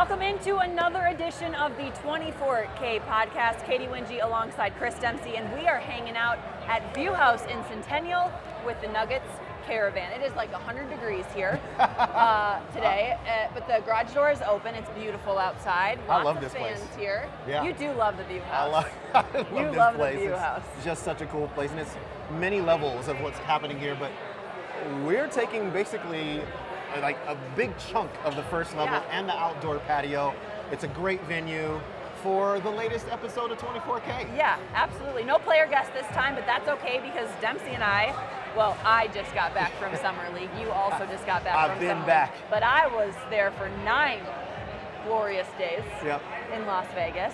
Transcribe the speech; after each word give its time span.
Welcome 0.00 0.22
into 0.22 0.56
another 0.56 1.08
edition 1.08 1.54
of 1.56 1.76
the 1.76 1.90
24K 2.02 3.02
podcast. 3.02 3.66
Katy 3.66 3.84
Winge 3.84 4.24
alongside 4.24 4.74
Chris 4.78 4.94
Dempsey, 4.94 5.36
and 5.36 5.52
we 5.52 5.68
are 5.68 5.76
hanging 5.76 6.16
out 6.16 6.38
at 6.66 6.94
View 6.94 7.12
House 7.12 7.42
in 7.44 7.62
Centennial 7.64 8.32
with 8.64 8.80
the 8.80 8.88
Nuggets 8.88 9.30
caravan. 9.66 10.10
It 10.18 10.24
is 10.24 10.34
like 10.36 10.50
100 10.52 10.88
degrees 10.88 11.26
here 11.34 11.60
uh, 11.78 12.60
today, 12.72 13.18
uh, 13.28 13.52
but 13.52 13.66
the 13.68 13.84
garage 13.84 14.14
door 14.14 14.30
is 14.30 14.40
open. 14.40 14.74
It's 14.74 14.88
beautiful 14.98 15.36
outside. 15.36 15.98
Lots 16.08 16.10
I 16.10 16.22
love 16.22 16.36
of 16.36 16.42
this 16.44 16.54
fans 16.54 16.80
place. 16.80 16.96
here. 16.96 17.28
Yeah. 17.46 17.62
You 17.62 17.74
do 17.74 17.92
love 17.92 18.16
the 18.16 18.24
View 18.24 18.40
I 18.50 18.68
love, 18.68 18.90
I 19.14 19.20
love 19.20 19.52
You 19.52 19.66
this 19.66 19.76
love 19.76 19.92
the 19.92 19.98
place. 19.98 20.18
View 20.18 20.30
it's 20.30 20.40
House. 20.40 20.62
just 20.82 21.02
such 21.02 21.20
a 21.20 21.26
cool 21.26 21.48
place, 21.48 21.72
and 21.72 21.80
it's 21.80 21.94
many 22.38 22.62
levels 22.62 23.08
of 23.08 23.20
what's 23.20 23.38
happening 23.40 23.78
here. 23.78 23.98
But 24.00 24.12
we're 25.04 25.28
taking 25.28 25.68
basically 25.68 26.40
like 27.00 27.16
a 27.28 27.36
big 27.56 27.76
chunk 27.78 28.10
of 28.24 28.36
the 28.36 28.42
first 28.44 28.76
level 28.76 28.94
Yeah. 28.94 29.18
and 29.18 29.28
the 29.28 29.36
outdoor 29.36 29.78
patio. 29.80 30.34
It's 30.72 30.84
a 30.84 30.88
great 30.88 31.22
venue 31.24 31.80
for 32.22 32.60
the 32.60 32.70
latest 32.70 33.06
episode 33.08 33.50
of 33.50 33.58
24K. 33.58 34.26
Yeah, 34.36 34.58
absolutely. 34.74 35.24
No 35.24 35.38
player 35.38 35.66
guest 35.66 35.92
this 35.94 36.06
time, 36.08 36.34
but 36.34 36.44
that's 36.46 36.68
okay 36.68 37.00
because 37.02 37.28
Dempsey 37.40 37.70
and 37.70 37.82
I, 37.82 38.14
well, 38.56 38.76
I 38.84 39.06
just 39.08 39.32
got 39.34 39.54
back 39.54 39.72
from 39.78 39.94
Summer 40.02 40.28
League. 40.34 40.50
You 40.60 40.70
also 40.70 41.06
just 41.06 41.24
got 41.26 41.44
back 41.44 41.54
I've 41.56 41.70
from 41.70 41.78
been 41.80 41.88
Summer 41.90 42.06
back. 42.06 42.32
League. 42.34 42.42
But 42.50 42.62
I 42.62 42.86
was 42.88 43.14
there 43.30 43.50
for 43.52 43.68
nine 43.84 44.20
glorious 45.06 45.48
days 45.58 45.82
Yep. 46.04 46.20
in 46.54 46.66
Las 46.66 46.86
Vegas. 46.94 47.32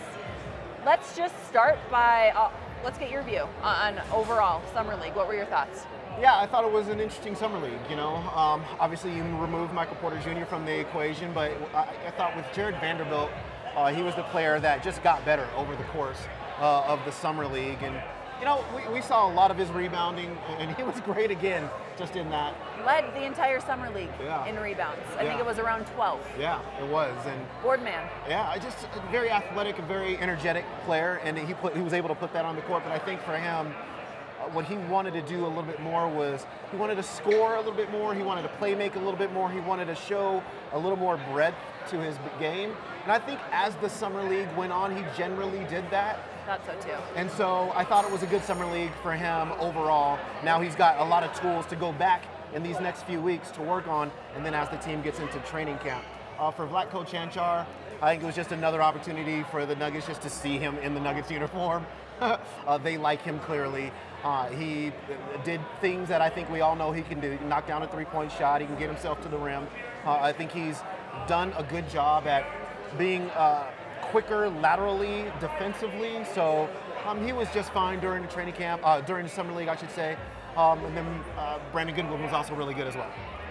Let's 0.84 1.16
just 1.16 1.34
start 1.48 1.78
by, 1.90 2.30
uh, 2.36 2.50
let's 2.84 2.96
get 2.96 3.10
your 3.10 3.22
view 3.22 3.48
on 3.62 4.00
overall 4.12 4.62
Summer 4.72 4.94
League. 4.96 5.16
What 5.16 5.26
were 5.26 5.34
your 5.34 5.46
thoughts? 5.46 5.84
Yeah, 6.20 6.38
I 6.38 6.46
thought 6.46 6.64
it 6.64 6.72
was 6.72 6.88
an 6.88 6.98
interesting 6.98 7.34
summer 7.36 7.58
league. 7.58 7.78
You 7.90 7.96
know, 7.96 8.16
um, 8.34 8.64
obviously 8.80 9.14
you 9.14 9.22
remove 9.22 9.72
Michael 9.74 9.96
Porter 9.96 10.18
Jr. 10.20 10.44
from 10.46 10.64
the 10.64 10.78
equation, 10.80 11.32
but 11.34 11.52
I, 11.74 11.88
I 12.06 12.10
thought 12.12 12.34
with 12.34 12.46
Jarred 12.54 12.74
Vanderbilt, 12.80 13.30
uh, 13.76 13.92
he 13.92 14.02
was 14.02 14.14
the 14.14 14.22
player 14.24 14.58
that 14.60 14.82
just 14.82 15.02
got 15.02 15.22
better 15.26 15.46
over 15.56 15.76
the 15.76 15.84
course 15.84 16.18
uh, 16.58 16.84
of 16.86 17.04
the 17.04 17.12
summer 17.12 17.46
league, 17.46 17.82
and 17.82 18.00
you 18.38 18.44
know, 18.44 18.62
we, 18.74 18.94
we 18.94 19.00
saw 19.02 19.30
a 19.30 19.32
lot 19.32 19.50
of 19.50 19.56
his 19.58 19.68
rebounding, 19.70 20.36
and 20.58 20.74
he 20.76 20.82
was 20.82 20.98
great 21.00 21.30
again, 21.30 21.68
just 21.98 22.16
in 22.16 22.30
that. 22.30 22.54
Led 22.86 23.04
the 23.14 23.24
entire 23.24 23.60
Summer 23.60 23.90
League 23.90 24.08
Yeah. 24.22 24.46
in 24.46 24.56
rebounds. 24.58 25.00
I 25.18 25.24
think 25.24 25.38
it 25.40 25.44
was 25.46 25.58
around 25.58 25.84
12. 25.88 26.20
Yeah, 26.38 26.60
it 26.80 26.86
was, 26.90 27.14
and 27.26 27.40
Boardman. 27.62 28.08
yeah, 28.28 28.48
I 28.48 28.58
just 28.58 28.76
a 28.84 29.10
very 29.10 29.30
athletic, 29.30 29.76
very 29.88 30.16
energetic 30.18 30.64
player, 30.86 31.20
and 31.24 31.36
he 31.38 31.52
put, 31.54 31.74
he 31.76 31.82
was 31.82 31.92
able 31.92 32.08
to 32.08 32.14
put 32.14 32.32
that 32.32 32.44
on 32.46 32.56
the 32.56 32.62
court. 32.62 32.82
But 32.84 32.92
I 32.92 32.98
think 32.98 33.20
for 33.22 33.36
him, 33.36 33.68
uh, 33.68 33.95
what 34.52 34.64
he 34.64 34.76
wanted 34.76 35.12
to 35.14 35.22
do 35.22 35.44
a 35.44 35.48
little 35.48 35.62
bit 35.62 35.80
more 35.80 36.08
was 36.08 36.46
he 36.70 36.76
wanted 36.76 36.96
to 36.96 37.02
score 37.02 37.54
a 37.54 37.58
little 37.58 37.72
bit 37.72 37.90
more. 37.90 38.14
He 38.14 38.22
wanted 38.22 38.42
to 38.42 38.48
play 38.48 38.74
make 38.74 38.94
a 38.96 38.98
little 38.98 39.16
bit 39.16 39.32
more. 39.32 39.50
He 39.50 39.60
wanted 39.60 39.86
to 39.86 39.94
show 39.94 40.42
a 40.72 40.78
little 40.78 40.96
more 40.96 41.18
breadth 41.32 41.56
to 41.90 42.00
his 42.00 42.16
game. 42.38 42.74
And 43.04 43.12
I 43.12 43.18
think 43.18 43.40
as 43.52 43.74
the 43.76 43.88
summer 43.88 44.22
league 44.28 44.48
went 44.56 44.72
on, 44.72 44.96
he 44.96 45.04
generally 45.16 45.64
did 45.70 45.88
that. 45.90 46.18
Thought 46.44 46.66
so 46.66 46.88
too. 46.88 46.96
And 47.14 47.30
so 47.30 47.72
I 47.74 47.84
thought 47.84 48.04
it 48.04 48.10
was 48.10 48.22
a 48.22 48.26
good 48.26 48.42
summer 48.42 48.66
league 48.66 48.92
for 49.02 49.12
him 49.12 49.52
overall. 49.58 50.18
Now 50.44 50.60
he's 50.60 50.74
got 50.74 50.98
a 50.98 51.04
lot 51.04 51.22
of 51.22 51.38
tools 51.40 51.66
to 51.66 51.76
go 51.76 51.92
back 51.92 52.24
in 52.54 52.62
these 52.62 52.80
next 52.80 53.02
few 53.02 53.20
weeks 53.20 53.50
to 53.52 53.62
work 53.62 53.88
on, 53.88 54.10
and 54.34 54.44
then 54.44 54.54
as 54.54 54.68
the 54.68 54.76
team 54.76 55.02
gets 55.02 55.18
into 55.18 55.38
training 55.40 55.78
camp. 55.78 56.04
Uh, 56.38 56.50
for 56.50 56.66
Vlatko 56.66 57.06
Cancar, 57.06 57.66
I 58.02 58.12
think 58.12 58.22
it 58.22 58.26
was 58.26 58.36
just 58.36 58.52
another 58.52 58.82
opportunity 58.82 59.42
for 59.50 59.64
the 59.66 59.74
Nuggets 59.74 60.06
just 60.06 60.22
to 60.22 60.30
see 60.30 60.58
him 60.58 60.76
in 60.78 60.94
the 60.94 61.00
Nuggets 61.00 61.30
uniform. 61.30 61.86
uh, 62.20 62.78
they 62.78 62.96
like 62.96 63.22
him 63.22 63.38
clearly. 63.40 63.90
Uh, 64.26 64.48
he 64.48 64.92
did 65.44 65.60
things 65.80 66.08
that 66.08 66.20
I 66.20 66.28
think 66.28 66.50
we 66.50 66.60
all 66.60 66.74
know 66.74 66.90
he 66.90 67.02
can 67.02 67.20
do. 67.20 67.30
He 67.30 67.36
can 67.36 67.48
knock 67.48 67.68
down 67.68 67.84
a 67.84 67.86
three-point 67.86 68.32
shot. 68.32 68.60
He 68.60 68.66
can 68.66 68.76
get 68.76 68.88
himself 68.88 69.20
to 69.22 69.28
the 69.28 69.38
rim. 69.38 69.68
Uh, 70.04 70.18
I 70.20 70.32
think 70.32 70.50
he's 70.50 70.80
done 71.28 71.52
a 71.56 71.62
good 71.62 71.88
job 71.88 72.26
at 72.26 72.44
being 72.98 73.30
uh, 73.30 73.70
quicker 74.02 74.48
laterally 74.48 75.26
defensively. 75.38 76.24
So 76.34 76.68
um, 77.06 77.24
he 77.24 77.32
was 77.32 77.46
just 77.54 77.72
fine 77.72 78.00
during 78.00 78.22
the 78.22 78.28
training 78.28 78.54
camp, 78.54 78.82
uh, 78.84 79.00
during 79.00 79.22
the 79.26 79.30
summer 79.30 79.52
league, 79.52 79.68
I 79.68 79.76
should 79.76 79.92
say. 79.92 80.16
Um, 80.56 80.84
and 80.86 80.96
then 80.96 81.06
uh, 81.38 81.60
Brandon 81.70 81.94
Goodwin 81.94 82.20
was 82.20 82.32
also 82.32 82.52
really 82.56 82.74
good 82.74 82.88
as 82.88 82.96
well. 82.96 83.10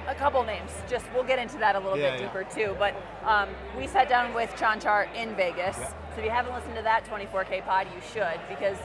a 0.10 0.16
couple 0.16 0.44
names. 0.44 0.72
Just 0.90 1.06
we'll 1.14 1.24
get 1.24 1.40
into 1.40 1.58
that 1.60 1.78
a 1.78 1.80
little 1.80 1.98
Yeah, 1.98 2.12
bit 2.12 2.20
yeah. 2.20 2.28
deeper 2.28 2.44
too. 2.54 2.76
But 2.78 2.96
um, 3.24 3.48
we 3.78 3.88
sat 3.88 4.10
down 4.10 4.34
with 4.34 4.50
Cancar 4.58 5.08
in 5.16 5.36
Vegas. 5.38 5.78
Yeah. 5.80 5.88
So 6.16 6.20
if 6.20 6.26
you 6.26 6.32
haven't 6.32 6.54
listened 6.54 6.76
to 6.76 6.82
that 6.82 7.06
24K 7.06 7.64
pod, 7.64 7.88
you 7.96 8.02
should 8.14 8.40
because 8.50 8.78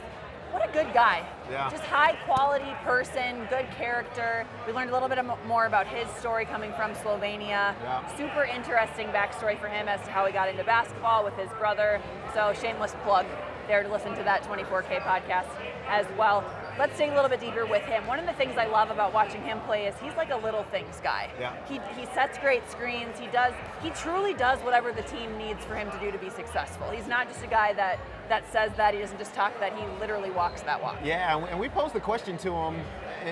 what 0.51 0.67
a 0.67 0.71
good 0.71 0.93
guy. 0.93 1.25
Yeah. 1.49 1.69
Just 1.69 1.83
high 1.83 2.13
quality 2.25 2.73
person, 2.83 3.45
good 3.49 3.67
character. 3.77 4.45
We 4.67 4.73
learned 4.73 4.89
a 4.89 4.93
little 4.93 5.09
bit 5.09 5.19
more 5.47 5.65
about 5.65 5.87
his 5.87 6.09
story 6.15 6.45
coming 6.45 6.71
from 6.73 6.93
Slovenia. 6.93 7.75
Yeah. 7.81 8.17
Super 8.17 8.43
interesting 8.43 9.07
backstory 9.07 9.59
for 9.59 9.67
him 9.67 9.87
as 9.87 10.01
to 10.01 10.11
how 10.11 10.25
he 10.25 10.33
got 10.33 10.49
into 10.49 10.63
basketball 10.63 11.23
with 11.23 11.35
his 11.35 11.49
brother. 11.59 12.01
So 12.33 12.53
shameless 12.53 12.95
plug 13.03 13.25
there 13.67 13.83
to 13.83 13.91
listen 13.91 14.15
to 14.15 14.23
that 14.23 14.43
24K 14.43 14.99
podcast 15.01 15.47
as 15.87 16.05
well. 16.17 16.43
Let's 16.79 16.97
dig 16.97 17.09
a 17.11 17.13
little 17.15 17.29
bit 17.29 17.39
deeper 17.39 17.65
with 17.65 17.83
him. 17.83 18.07
One 18.07 18.19
of 18.19 18.25
the 18.25 18.33
things 18.33 18.57
I 18.57 18.65
love 18.65 18.89
about 18.91 19.13
watching 19.13 19.41
him 19.43 19.59
play 19.61 19.85
is 19.87 19.95
he's 20.01 20.15
like 20.15 20.31
a 20.31 20.37
little 20.37 20.63
things 20.63 20.99
guy. 21.03 21.29
Yeah. 21.39 21.53
He, 21.67 21.79
he 21.99 22.05
sets 22.13 22.37
great 22.39 22.69
screens. 22.71 23.19
He 23.19 23.27
does. 23.27 23.53
He 23.83 23.89
truly 23.91 24.33
does 24.33 24.59
whatever 24.59 24.91
the 24.91 25.03
team 25.03 25.37
needs 25.37 25.63
for 25.65 25.75
him 25.75 25.91
to 25.91 25.99
do 25.99 26.11
to 26.11 26.17
be 26.17 26.29
successful. 26.29 26.89
He's 26.89 27.07
not 27.07 27.27
just 27.27 27.43
a 27.43 27.47
guy 27.47 27.73
that 27.73 27.99
that 28.29 28.49
says 28.51 28.71
that. 28.77 28.93
He 28.93 29.01
doesn't 29.01 29.17
just 29.17 29.33
talk 29.33 29.57
that. 29.59 29.73
He 29.77 29.85
literally 29.99 30.31
walks 30.31 30.61
that 30.61 30.81
walk. 30.81 30.97
Yeah, 31.03 31.37
and 31.45 31.59
we- 31.59 31.69
posed 31.69 31.93
the 31.93 31.99
question 32.01 32.37
to 32.39 32.51
him 32.53 32.75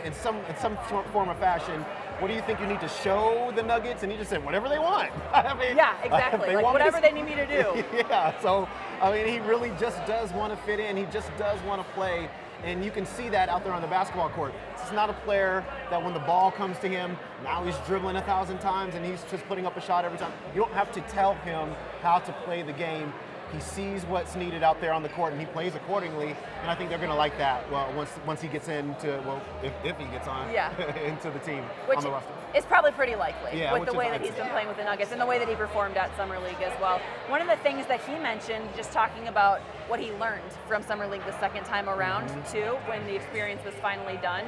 in- 0.06 0.14
some 0.14 0.38
in 0.48 0.56
some 0.58 0.78
form 1.12 1.30
or 1.30 1.36
fashion. 1.36 1.82
What 2.20 2.28
do 2.28 2.34
you 2.34 2.42
think 2.42 2.60
you 2.60 2.68
need 2.68 2.82
to 2.82 2.88
show 2.90 3.52
the 3.56 3.64
Nuggets? 3.64 4.04
And 4.04 4.12
he 4.12 4.18
just 4.18 4.30
said, 4.30 4.44
whatever 4.44 4.68
they 4.68 4.80
want. 4.80 5.10
I 5.34 5.54
mean, 5.54 5.76
Yeah, 5.78 5.96
exactly. 6.04 6.48
they 6.50 6.56
Like 6.56 6.66
me 6.66 6.68
to- 6.68 6.74
whatever 6.74 7.00
they 7.02 7.12
need 7.14 7.24
me 7.26 7.36
to 7.36 7.46
do. 7.46 7.84
yeah, 7.98 8.38
so 8.42 8.68
I 9.02 9.12
mean, 9.12 9.26
he 9.28 9.40
really 9.40 9.72
just 9.80 10.06
does 10.06 10.32
want 10.34 10.52
to 10.54 10.58
fit 10.66 10.80
in. 10.82 10.98
He 10.98 11.06
just 11.06 11.30
does 11.38 11.62
want 11.64 11.82
to 11.86 11.94
play, 11.94 12.30
and 12.64 12.84
you 12.84 12.92
can 12.92 13.06
see 13.06 13.30
that 13.30 13.50
out 13.50 13.64
there 13.64 13.74
on 13.74 13.81
the 13.81 13.88
basketball 13.88 14.30
court. 14.30 14.53
It's 14.74 14.92
not 14.92 15.09
a 15.09 15.14
player 15.14 15.66
that 15.90 16.03
when 16.03 16.14
the 16.14 16.20
ball 16.20 16.52
comes 16.52 16.80
to 16.80 16.90
him, 16.90 17.18
now 17.44 17.64
he's 17.64 17.78
dribbling 17.88 18.16
a 18.18 18.22
thousand 18.22 18.59
times 18.59 18.96
and 18.96 19.06
he's 19.06 19.24
just 19.31 19.46
putting 19.47 19.66
up 19.66 19.78
a 19.78 19.81
shot 19.81 20.06
every 20.06 20.18
time. 20.18 20.31
You 20.53 20.62
don't 20.62 20.74
have 20.74 20.92
to 20.94 21.02
tell 21.02 21.36
him 21.36 21.69
how 22.02 22.19
to 22.19 22.31
play 22.44 22.62
the 22.62 22.74
game. 22.74 23.14
He 23.54 23.60
sees 23.60 24.06
what's 24.06 24.36
needed 24.36 24.62
out 24.62 24.80
there 24.80 24.94
on 24.94 25.02
the 25.02 25.10
court 25.10 25.32
and 25.34 25.40
he 25.42 25.48
plays 25.48 25.74
accordingly. 25.76 26.36
And 26.62 26.70
I 26.70 26.76
think 26.76 26.90
they're 26.90 27.00
going 27.00 27.10
to 27.10 27.16
like 27.16 27.38
that. 27.40 27.70
Well, 27.72 27.92
once 27.96 28.12
once 28.28 28.42
he 28.42 28.48
gets 28.48 28.68
into 28.68 29.08
well, 29.26 29.42
if, 29.64 29.74
if 29.84 29.98
he 29.98 30.06
gets 30.06 30.28
on 30.28 30.52
Yeah. 30.52 30.70
into 31.04 31.32
the 31.32 31.40
team 31.40 31.64
Which 31.88 31.98
on 31.98 32.04
the 32.04 32.12
roster. 32.12 32.30
is 32.54 32.66
probably 32.66 32.92
pretty 32.92 33.16
likely 33.16 33.60
Yeah, 33.60 33.78
with 33.78 33.90
the 33.90 33.96
way 33.98 34.10
that 34.10 34.22
he's 34.22 34.32
been 34.36 34.50
playing 34.50 34.68
with 34.68 34.78
the 34.78 34.84
Nuggets 34.84 35.12
and 35.12 35.20
the 35.20 35.26
way 35.26 35.40
that 35.40 35.48
he 35.50 35.56
performed 35.56 35.98
at 35.98 36.16
Summer 36.16 36.40
League 36.40 36.62
as 36.64 36.80
well. 36.80 37.02
One 37.28 37.42
of 37.42 37.48
the 37.48 37.58
things 37.58 37.88
that 37.88 38.02
he 38.02 38.14
mentioned, 38.20 38.70
just 38.76 38.92
talking 38.92 39.28
about 39.28 39.62
what 39.88 40.00
he 40.00 40.12
learned 40.14 40.52
from 40.68 40.84
Summer 40.84 41.08
League 41.08 41.26
the 41.26 41.38
second 41.40 41.64
time 41.66 41.90
around, 41.90 42.30
Mm-hmm. 42.30 42.52
too, 42.52 42.78
when 42.90 43.04
the 43.08 43.16
experience 43.16 43.64
was 43.66 43.74
finally 43.81 44.18
done, 44.22 44.46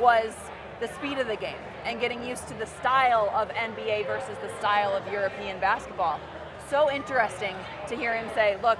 was 0.00 0.34
the 0.80 0.88
speed 0.94 1.18
of 1.18 1.26
the 1.28 1.36
game 1.36 1.56
and 1.84 2.00
getting 2.00 2.22
used 2.24 2.48
to 2.48 2.54
the 2.54 2.66
style 2.66 3.30
of 3.34 3.48
NBA 3.50 4.06
versus 4.06 4.36
the 4.42 4.48
style 4.58 4.92
of 4.94 5.06
European 5.12 5.60
basketball. 5.60 6.18
So 6.72 6.90
interesting 6.90 7.54
to 7.86 7.94
hear 7.94 8.14
him 8.14 8.26
say, 8.34 8.56
look, 8.62 8.78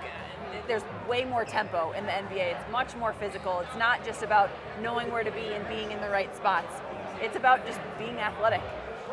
there's 0.67 0.83
way 1.07 1.27
more 1.27 1.45
tempo 1.45 1.93
in 1.93 2.07
the 2.07 2.11
NBA. 2.11 2.57
It's 2.57 2.73
much 2.73 2.97
more 2.97 3.13
physical. 3.13 3.61
It's 3.61 3.77
not 3.77 4.03
just 4.03 4.23
about 4.23 4.49
knowing 4.81 5.13
where 5.13 5.23
to 5.23 5.31
be 5.31 5.53
and 5.53 5.69
being 5.69 5.93
in 5.93 6.01
the 6.01 6.09
right 6.09 6.35
spots. 6.35 6.75
It's 7.21 7.37
about 7.37 7.67
just 7.67 7.79
being 7.99 8.17
athletic 8.17 8.63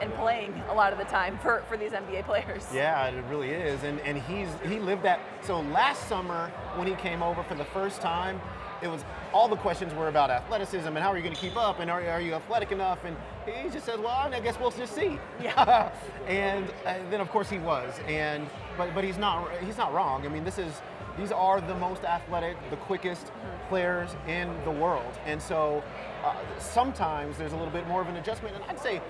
and 0.02 0.14
playing 0.14 0.54
a 0.70 0.74
lot 0.74 0.94
of 0.94 0.98
the 0.98 1.04
time 1.04 1.38
for, 1.40 1.62
for 1.68 1.76
these 1.76 1.92
NBA 1.92 2.24
players. 2.24 2.68
Yeah, 2.74 3.08
it 3.08 3.22
really 3.30 3.50
is, 3.50 3.84
and 3.84 4.00
and 4.02 4.18
he's 4.18 4.48
he 4.64 4.80
lived 4.80 5.04
that. 5.04 5.20
So 5.42 5.60
last 5.60 6.08
summer 6.08 6.50
when 6.76 6.88
he 6.88 6.96
came 6.96 7.22
over 7.22 7.44
for 7.44 7.56
the 7.56 7.66
first 7.66 8.00
time, 8.00 8.40
it 8.82 8.88
was 8.88 9.04
all 9.34 9.48
the 9.48 9.58
questions 9.58 9.94
were 9.94 10.08
about 10.08 10.30
athleticism 10.30 10.88
and 10.88 11.00
how 11.00 11.12
are 11.12 11.18
you 11.18 11.24
going 11.24 11.36
to 11.36 11.42
keep 11.42 11.58
up 11.58 11.80
and 11.80 11.92
are, 11.92 12.04
are 12.10 12.22
you 12.22 12.34
athletic 12.34 12.72
enough? 12.72 13.04
And 13.04 13.16
he 13.46 13.70
just 13.70 13.86
said, 13.86 14.00
well, 14.00 14.08
I 14.10 14.40
guess 14.40 14.60
we'll 14.60 14.72
just 14.72 14.96
see. 14.96 15.20
Yeah. 15.42 15.92
and 16.28 16.66
uh, 16.86 16.96
then 17.10 17.22
of 17.22 17.30
course 17.30 17.50
he 17.50 17.60
was, 17.60 18.00
and 18.08 18.48
but 18.80 18.96
but 18.96 19.04
he's 19.04 19.18
not 19.20 19.48
he's 19.64 19.78
not 19.78 19.94
wrong. 19.94 20.26
I 20.26 20.30
mean, 20.30 20.44
this 20.44 20.58
is 20.58 20.82
these 21.20 21.32
are 21.32 21.60
the 21.62 21.76
most 21.76 22.04
athletic, 22.06 22.56
the 22.72 22.78
quickest 22.78 23.32
players 23.68 24.10
in 24.28 24.50
the 24.64 24.72
world, 24.72 25.14
and 25.26 25.40
so 25.40 25.84
uh, 26.24 26.34
sometimes 26.58 27.38
there's 27.38 27.52
a 27.54 27.58
little 27.58 27.74
bit 27.74 27.86
more 27.88 28.02
of 28.02 28.08
an 28.08 28.16
adjustment. 28.16 28.56
And 28.56 28.64
I'd 28.70 28.80
say, 28.80 29.02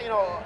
you 0.00 0.08
know, 0.08 0.38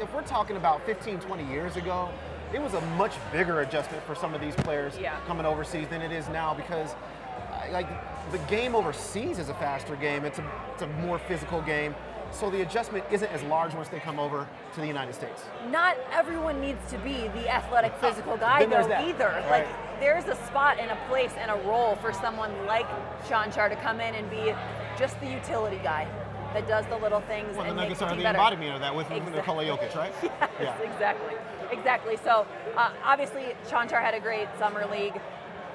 if 0.00 0.14
we're 0.14 0.22
talking 0.22 0.56
about 0.56 0.86
15, 0.86 1.18
20 1.18 1.44
years 1.52 1.76
ago, 1.76 2.08
it 2.52 2.62
was 2.62 2.74
a 2.74 2.80
much 2.96 3.12
bigger 3.32 3.60
adjustment 3.62 4.04
for 4.04 4.14
some 4.14 4.34
of 4.34 4.40
these 4.40 4.54
players 4.54 4.96
Yeah. 4.96 5.18
coming 5.26 5.44
overseas 5.46 5.88
than 5.88 6.00
it 6.00 6.12
is 6.12 6.28
now 6.28 6.54
because 6.54 6.90
uh, 6.92 7.72
like 7.72 7.88
the 8.30 8.38
game 8.46 8.76
overseas 8.76 9.38
is 9.40 9.48
a 9.48 9.54
faster 9.54 9.96
game. 9.96 10.24
It's 10.24 10.38
a, 10.38 10.44
it's 10.72 10.82
a 10.82 10.86
more 10.86 11.18
physical 11.18 11.60
game. 11.62 11.94
So 12.32 12.50
the 12.50 12.62
adjustment 12.62 13.04
isn't 13.10 13.30
as 13.30 13.42
large 13.44 13.74
once 13.74 13.88
they 13.88 14.00
come 14.00 14.18
over 14.18 14.46
to 14.74 14.80
the 14.80 14.86
United 14.86 15.14
States. 15.14 15.42
Not 15.70 15.96
everyone 16.12 16.60
needs 16.60 16.90
to 16.90 16.98
be 16.98 17.28
the 17.28 17.48
athletic 17.48 17.94
physical 18.00 18.36
guy 18.36 18.64
though 18.64 18.86
that, 18.88 19.04
either. 19.04 19.28
right. 19.48 19.66
Like 19.66 20.00
there's 20.00 20.24
a 20.26 20.34
spot 20.46 20.78
and 20.80 20.90
a 20.90 20.98
place 21.08 21.32
and 21.38 21.50
a 21.50 21.56
role 21.68 21.94
for 21.96 22.12
someone 22.12 22.50
like 22.66 22.86
Cancar 23.28 23.68
to 23.68 23.76
come 23.76 24.00
in 24.00 24.14
and 24.14 24.28
be 24.30 24.52
just 24.98 25.18
the 25.20 25.26
utility 25.30 25.78
guy. 25.82 26.08
that 26.54 26.66
does 26.68 26.84
the 26.86 26.96
little 26.96 27.20
things 27.22 27.56
Well, 27.56 27.64
the 27.64 27.70
and 27.70 27.76
makes 27.76 27.98
Nuggets 27.98 28.00
the 28.00 28.06
are 28.06 28.16
the 28.16 28.22
better. 28.22 28.38
embodiment 28.38 28.74
of 28.74 28.80
that 28.80 28.94
with, 28.94 29.10
Exactly. 29.10 29.36
Nikola 29.36 29.64
Jokic, 29.64 29.94
right? 29.96 30.12
Yes, 30.60 30.78
exactly. 30.84 31.34
Exactly. 31.72 32.16
So 32.22 32.46
uh, 32.76 32.90
obviously, 33.04 33.54
Cancar 33.68 34.00
had 34.00 34.14
a 34.14 34.20
great 34.20 34.48
summer 34.58 34.86
league. 34.86 35.20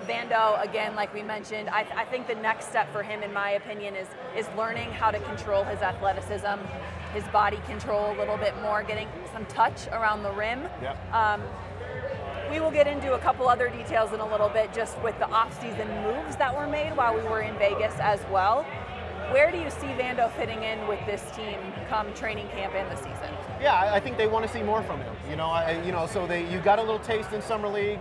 Vando, 0.07 0.61
again, 0.63 0.95
like 0.95 1.13
we 1.13 1.21
mentioned, 1.23 1.69
I, 1.69 1.85
I 1.95 2.05
think 2.05 2.27
the 2.27 2.35
next 2.35 2.69
step 2.69 2.91
for 2.91 3.03
him, 3.03 3.21
in 3.23 3.33
my 3.33 3.51
opinion, 3.51 3.95
is 3.95 4.07
is 4.35 4.47
learning 4.57 4.91
how 4.91 5.11
to 5.11 5.19
control 5.19 5.63
his 5.63 5.81
athleticism, 5.81 6.59
his 7.13 7.23
body 7.25 7.59
control 7.67 8.11
a 8.11 8.15
little 8.17 8.37
bit 8.37 8.59
more, 8.61 8.83
getting 8.83 9.07
some 9.33 9.45
touch 9.47 9.87
around 9.87 10.23
the 10.23 10.31
rim. 10.31 10.61
Yep. 10.81 11.13
Um, 11.13 11.41
we 12.51 12.59
will 12.59 12.71
get 12.71 12.87
into 12.87 13.13
a 13.13 13.19
couple 13.19 13.47
other 13.47 13.69
details 13.69 14.11
in 14.13 14.19
a 14.19 14.27
little 14.27 14.49
bit, 14.49 14.73
just 14.73 14.99
with 15.01 15.17
the 15.19 15.29
off-season 15.29 15.87
moves 16.01 16.35
that 16.37 16.55
were 16.55 16.67
made 16.67 16.95
while 16.97 17.13
we 17.15 17.21
were 17.23 17.41
in 17.41 17.55
Vegas 17.59 17.93
as 17.99 18.19
well. 18.31 18.65
Where 19.31 19.51
do 19.51 19.59
you 19.59 19.69
see 19.69 19.85
Vando 19.87 20.31
fitting 20.31 20.63
in 20.63 20.87
with 20.87 20.99
this 21.05 21.21
team 21.35 21.59
come 21.87 22.11
training 22.15 22.47
camp 22.49 22.73
and 22.73 22.89
the 22.89 22.95
season? 22.95 23.31
Yeah, 23.61 23.75
I- 23.75 23.95
I 23.97 23.99
think 23.99 24.17
they 24.17 24.25
want 24.25 24.47
to 24.47 24.51
see 24.51 24.63
more 24.63 24.81
from 24.81 24.99
him. 25.01 25.15
You 25.29 25.35
know, 25.35 25.45
I, 25.47 25.79
you 25.83 25.91
know, 25.91 26.07
so 26.07 26.25
they 26.25 26.49
you 26.51 26.59
got 26.59 26.79
a 26.79 26.81
little 26.81 26.99
taste 26.99 27.33
in 27.33 27.41
summer 27.41 27.67
league. 27.67 27.99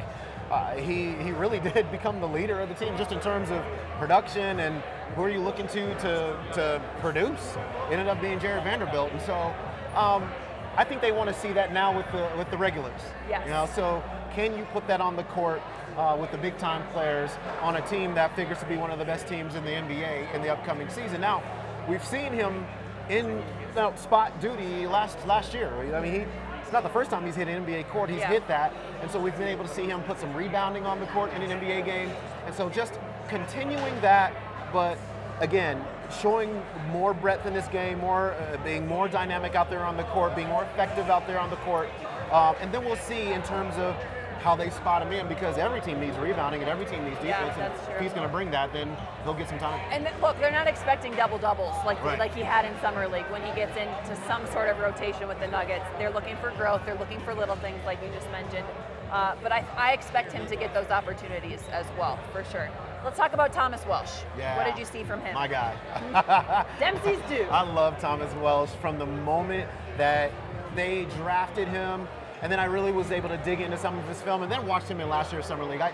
Uh, 0.51 0.75
he 0.77 1.13
he 1.23 1.31
really 1.33 1.61
did 1.75 1.91
become 1.91 2.21
the 2.21 2.29
leader 2.29 2.61
of 2.61 2.69
the 2.69 2.75
team, 2.75 2.97
just 2.97 3.13
in 3.13 3.21
terms 3.21 3.51
of 3.51 3.63
production 3.99 4.61
and 4.61 4.83
who 5.15 5.23
are 5.23 5.31
you 5.31 5.41
looking 5.41 5.67
to 5.69 5.95
to 5.99 6.37
to 6.55 6.83
produce. 7.01 7.57
It 7.91 7.93
ended 7.93 8.09
up 8.09 8.21
being 8.21 8.39
Jarred 8.39 8.65
Vanderbilt, 8.65 9.13
and 9.13 9.21
so 9.23 9.55
um, 9.95 10.31
I 10.77 10.85
think 10.85 11.01
they 11.01 11.13
want 11.13 11.29
to 11.29 11.35
see 11.35 11.53
that 11.53 11.73
now 11.73 11.97
with 11.97 12.07
the 12.13 12.31
with 12.37 12.51
the 12.51 12.57
regulars. 12.57 13.01
Yes. 13.29 13.43
You 13.45 13.53
know, 13.53 13.69
so 13.75 14.03
can 14.33 14.57
you 14.57 14.65
put 14.67 14.87
that 14.87 15.01
on 15.01 15.17
the 15.17 15.25
court 15.25 15.61
uh, 15.97 16.17
with 16.19 16.31
the 16.31 16.39
big 16.39 16.57
time 16.59 16.87
players 16.93 17.31
on 17.61 17.77
a 17.77 17.87
team 17.89 18.15
that 18.15 18.35
figures 18.37 18.59
to 18.61 18.67
be 18.67 18.77
one 18.77 18.91
of 18.91 18.99
the 18.99 19.05
best 19.05 19.27
teams 19.27 19.55
in 19.55 19.65
the 19.65 19.71
NBA 19.71 20.35
in 20.35 20.43
the 20.43 20.49
upcoming 20.49 20.89
season? 20.89 21.21
Now, 21.21 21.43
we've 21.89 22.05
seen 22.05 22.33
him 22.33 22.65
in 23.09 23.27
you 23.27 23.75
know, 23.75 23.93
spot 23.97 24.41
duty 24.41 24.87
last 24.87 25.19
last 25.27 25.53
year. 25.53 25.71
I 25.95 26.01
mean, 26.01 26.13
he. 26.13 26.27
It's 26.69 26.73
not 26.75 26.83
the 26.83 26.91
first 26.91 27.11
time 27.11 27.25
he's 27.25 27.35
hit 27.35 27.49
an 27.49 27.65
NBA 27.65 27.85
court. 27.85 28.11
He's 28.11 28.21
Yeah. 28.21 28.29
hit 28.29 28.47
that, 28.49 28.75
and 29.01 29.11
so 29.11 29.19
we've 29.19 29.35
been 29.39 29.49
able 29.49 29.65
to 29.65 29.71
see 29.71 29.87
him 29.87 30.03
put 30.03 30.21
some 30.21 30.35
rebounding 30.35 30.85
on 30.85 31.01
the 31.01 31.07
court 31.07 31.33
in 31.33 31.41
an 31.41 31.51
NBA 31.51 31.81
game. 31.81 32.13
And 32.45 32.55
so 32.55 32.69
just 32.69 32.93
continuing 33.27 33.99
that, 34.03 34.35
but 34.71 34.99
again, 35.41 35.83
showing 36.21 36.63
more 36.93 37.15
breadth 37.15 37.47
in 37.47 37.55
this 37.55 37.67
game, 37.69 38.01
more 38.01 38.35
uh, 38.35 38.59
being 38.65 38.87
more 38.87 39.09
dynamic 39.09 39.55
out 39.55 39.71
there 39.71 39.83
on 39.83 39.97
the 39.97 40.03
court, 40.05 40.37
being 40.37 40.49
more 40.49 40.65
effective 40.65 41.09
out 41.09 41.27
there 41.27 41.41
on 41.41 41.49
the 41.49 41.57
court, 41.57 41.89
um, 42.33 42.55
and 42.61 42.71
then 42.71 42.85
we'll 42.85 42.97
see 42.97 43.33
in 43.33 43.43
terms 43.45 43.75
of 43.79 43.97
how 44.39 44.55
they 44.57 44.71
spot 44.71 45.03
him 45.03 45.13
in 45.13 45.27
because 45.29 45.59
every 45.59 45.81
team 45.81 46.01
needs 46.01 46.17
rebounding 46.19 46.61
and 46.61 46.71
every 46.71 46.87
team 46.87 47.05
needs 47.05 47.17
Yeah, 47.25 47.45
defense. 47.45 47.57
that's 47.59 47.87
and 47.89 47.97
if 47.97 48.01
he's 48.03 48.13
going 48.13 48.27
to 48.27 48.33
bring 48.33 48.51
that, 48.53 48.73
then 48.73 48.97
he'll 49.25 49.35
get 49.35 49.49
some 49.49 49.59
time. 49.59 49.81
And 49.91 50.09
look, 50.23 50.39
they're 50.41 50.53
not 50.53 50.67
expecting 50.67 51.15
double 51.15 51.39
doubles 51.39 51.75
like 51.85 52.03
Right. 52.05 52.19
like 52.19 52.35
he 52.35 52.43
had 52.43 52.65
in 52.65 52.79
summer 52.81 53.09
league 53.09 53.27
when 53.31 53.43
he 53.43 53.53
gets 53.55 53.77
into 53.77 54.17
some 54.27 54.47
sort 54.49 54.69
of 54.69 54.79
rotation 54.79 55.29
with 55.29 55.39
the 55.41 55.49
Nuggets. 55.49 55.85
They're 55.99 56.11
looking 56.11 56.37
for 56.37 56.51
growth. 56.53 56.83
They're 56.87 56.99
looking 56.99 57.21
for 57.21 57.35
little 57.35 57.57
things 57.57 57.81
like 57.85 58.03
you 58.03 58.09
just 58.15 58.31
mentioned. 58.31 58.67
Uh, 59.11 59.35
but 59.43 59.51
I, 59.53 59.65
I 59.77 59.93
expect 59.93 60.33
him 60.33 60.47
to 60.49 60.55
get 60.57 60.75
those 60.75 60.91
opportunities 60.91 61.61
as 61.73 61.87
well, 61.99 62.19
for 62.31 62.45
sure. 62.45 62.69
Let's 63.05 63.17
talk 63.17 63.33
about 63.33 63.53
Thomas 63.55 63.85
Welsh. 63.87 64.11
Yeah. 64.37 64.55
What 64.57 64.67
did 64.67 64.79
you 64.79 64.85
see 64.85 65.03
from 65.03 65.21
him? 65.23 65.33
My 65.35 65.49
guy. 65.49 65.75
Dempsey's 66.79 67.19
dude. 67.29 67.49
I 67.51 67.63
love 67.63 67.99
Thomas 68.01 68.33
Welsh 68.35 68.71
from 68.83 68.99
the 68.99 69.07
moment 69.07 69.69
that 69.97 70.31
they 70.75 71.07
drafted 71.17 71.69
him, 71.69 72.07
and 72.43 72.51
then 72.51 72.61
I 72.61 72.65
really 72.65 72.93
was 72.93 73.11
able 73.11 73.29
to 73.29 73.37
dig 73.39 73.61
into 73.61 73.77
some 73.77 73.99
of 73.99 74.07
his 74.09 74.21
film, 74.23 74.43
and 74.43 74.51
then 74.51 74.67
watched 74.67 74.89
him 74.89 75.01
in 75.01 75.09
last 75.09 75.33
year's 75.33 75.47
summer 75.47 75.65
league. 75.65 75.81
I, 75.81 75.93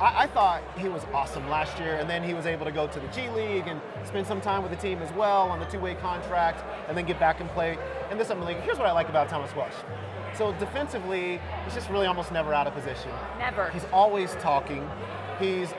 I, 0.00 0.24
I 0.24 0.26
thought 0.26 0.62
he 0.76 0.88
was 0.88 1.04
awesome 1.12 1.48
last 1.48 1.78
year, 1.78 1.96
and 1.96 2.08
then 2.08 2.22
he 2.22 2.34
was 2.34 2.46
able 2.46 2.64
to 2.64 2.72
go 2.72 2.86
to 2.86 3.00
the 3.00 3.08
G 3.08 3.28
League 3.30 3.68
and 3.68 3.80
spend 4.04 4.26
some 4.26 4.40
time 4.40 4.62
with 4.62 4.70
the 4.70 4.78
team 4.78 5.00
as 5.00 5.12
well 5.12 5.48
on 5.48 5.60
the 5.60 5.66
two-way 5.66 5.94
contract, 5.94 6.64
and 6.88 6.96
then 6.96 7.04
get 7.04 7.18
back 7.20 7.40
and 7.40 7.48
play 7.50 7.78
in 8.10 8.18
the 8.18 8.24
summer 8.24 8.44
league. 8.44 8.58
Here's 8.58 8.78
what 8.78 8.86
I 8.86 8.92
like 8.92 9.08
about 9.08 9.28
Thomas 9.28 9.54
Welsh. 9.54 9.74
So 10.36 10.52
defensively, 10.54 11.40
he's 11.64 11.74
just 11.74 11.88
really 11.88 12.06
almost 12.06 12.32
never 12.32 12.52
out 12.52 12.66
of 12.66 12.74
position. 12.74 13.10
Never. 13.38 13.70
He's 13.70 13.86
always 13.92 14.32
talking. 14.40 14.88
He's 15.38 15.72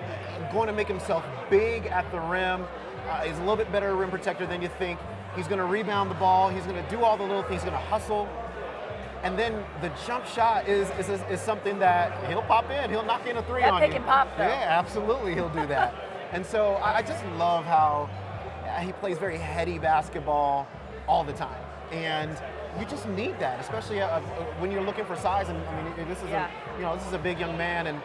going 0.53 0.67
to 0.67 0.73
make 0.73 0.87
himself 0.87 1.25
big 1.49 1.87
at 1.87 2.09
the 2.11 2.19
rim. 2.19 2.65
Uh, 3.09 3.21
he's 3.21 3.37
a 3.37 3.41
little 3.41 3.57
bit 3.57 3.69
better 3.71 3.93
rim 3.95 4.09
protector 4.09 4.45
than 4.45 4.61
you 4.61 4.69
think. 4.79 4.97
He's 5.35 5.47
going 5.47 5.59
to 5.59 5.65
rebound 5.65 6.09
the 6.09 6.15
ball. 6.15 6.49
He's 6.49 6.63
going 6.63 6.81
to 6.81 6.89
do 6.89 7.03
all 7.03 7.17
the 7.17 7.23
little 7.23 7.43
things. 7.43 7.63
He's 7.63 7.69
going 7.69 7.81
to 7.81 7.89
hustle. 7.89 8.29
And 9.25 9.39
then 9.39 9.65
the 9.81 9.91
jump 10.05 10.27
shot 10.27 10.69
is, 10.69 10.87
is, 10.99 11.19
is 11.31 11.41
something 11.41 11.79
that 11.79 12.13
he'll 12.29 12.43
pop 12.43 12.69
in. 12.69 12.91
He'll 12.91 13.03
knock 13.03 13.25
in 13.25 13.35
a 13.37 13.41
three 13.41 13.61
That 13.61 13.73
on 13.73 13.81
pick 13.81 13.89
you. 13.89 13.95
and 13.97 14.05
pop, 14.05 14.27
though. 14.37 14.43
Yeah, 14.43 14.67
absolutely, 14.79 15.33
he'll 15.33 15.49
do 15.49 15.65
that. 15.65 15.95
and 16.31 16.45
so 16.45 16.73
I, 16.75 16.97
I 16.97 17.01
just 17.01 17.25
love 17.37 17.65
how 17.65 18.07
he 18.81 18.91
plays 18.93 19.17
very 19.17 19.39
heady 19.39 19.79
basketball 19.79 20.67
all 21.07 21.23
the 21.23 21.33
time. 21.33 21.59
And 21.91 22.37
you 22.79 22.85
just 22.85 23.07
need 23.09 23.39
that, 23.39 23.59
especially 23.59 23.99
uh, 23.99 24.07
uh, 24.19 24.21
when 24.59 24.71
you're 24.71 24.83
looking 24.83 25.05
for 25.05 25.15
size. 25.15 25.49
And 25.49 25.57
I 25.57 25.83
mean, 25.97 26.07
this 26.07 26.21
is 26.21 26.29
Yeah. 26.29 26.47
a 26.47 26.75
you 26.77 26.83
know 26.83 26.95
this 26.95 27.07
is 27.07 27.13
a 27.13 27.17
big 27.17 27.39
young 27.39 27.57
man, 27.57 27.87
and 27.87 27.99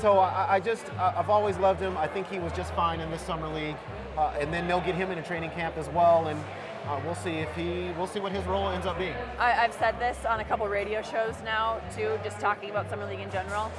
so 0.00 0.18
I, 0.18 0.54
I 0.56 0.60
just 0.60 0.86
I've 0.98 1.30
always 1.30 1.56
loved 1.56 1.80
him. 1.80 1.96
I 1.96 2.06
think 2.06 2.28
he 2.28 2.38
was 2.38 2.52
just 2.52 2.72
fine 2.74 3.00
in 3.00 3.10
this 3.10 3.22
summer 3.22 3.48
league, 3.48 3.76
uh, 4.18 4.34
and 4.38 4.52
then 4.52 4.68
they'll 4.68 4.82
get 4.82 4.94
him 4.94 5.10
into 5.10 5.22
training 5.22 5.50
camp 5.50 5.76
as 5.78 5.88
well, 5.88 6.26
and 6.28 6.38
uh, 6.86 7.00
we'll 7.04 7.14
see 7.14 7.30
if 7.30 7.54
he 7.54 7.90
we'll 7.96 8.06
see 8.06 8.20
what 8.20 8.32
his 8.32 8.44
role 8.44 8.68
ends 8.68 8.86
up 8.86 8.98
being. 8.98 9.14
I, 9.38 9.64
I've 9.64 9.74
said 9.74 9.98
this 9.98 10.24
on 10.24 10.40
a 10.40 10.44
couple 10.44 10.66
radio 10.68 11.02
shows 11.02 11.34
now 11.44 11.80
too, 11.94 12.18
just 12.22 12.40
talking 12.40 12.70
about 12.70 12.88
summer 12.90 13.06
league 13.06 13.20
in 13.20 13.30
general. 13.30 13.70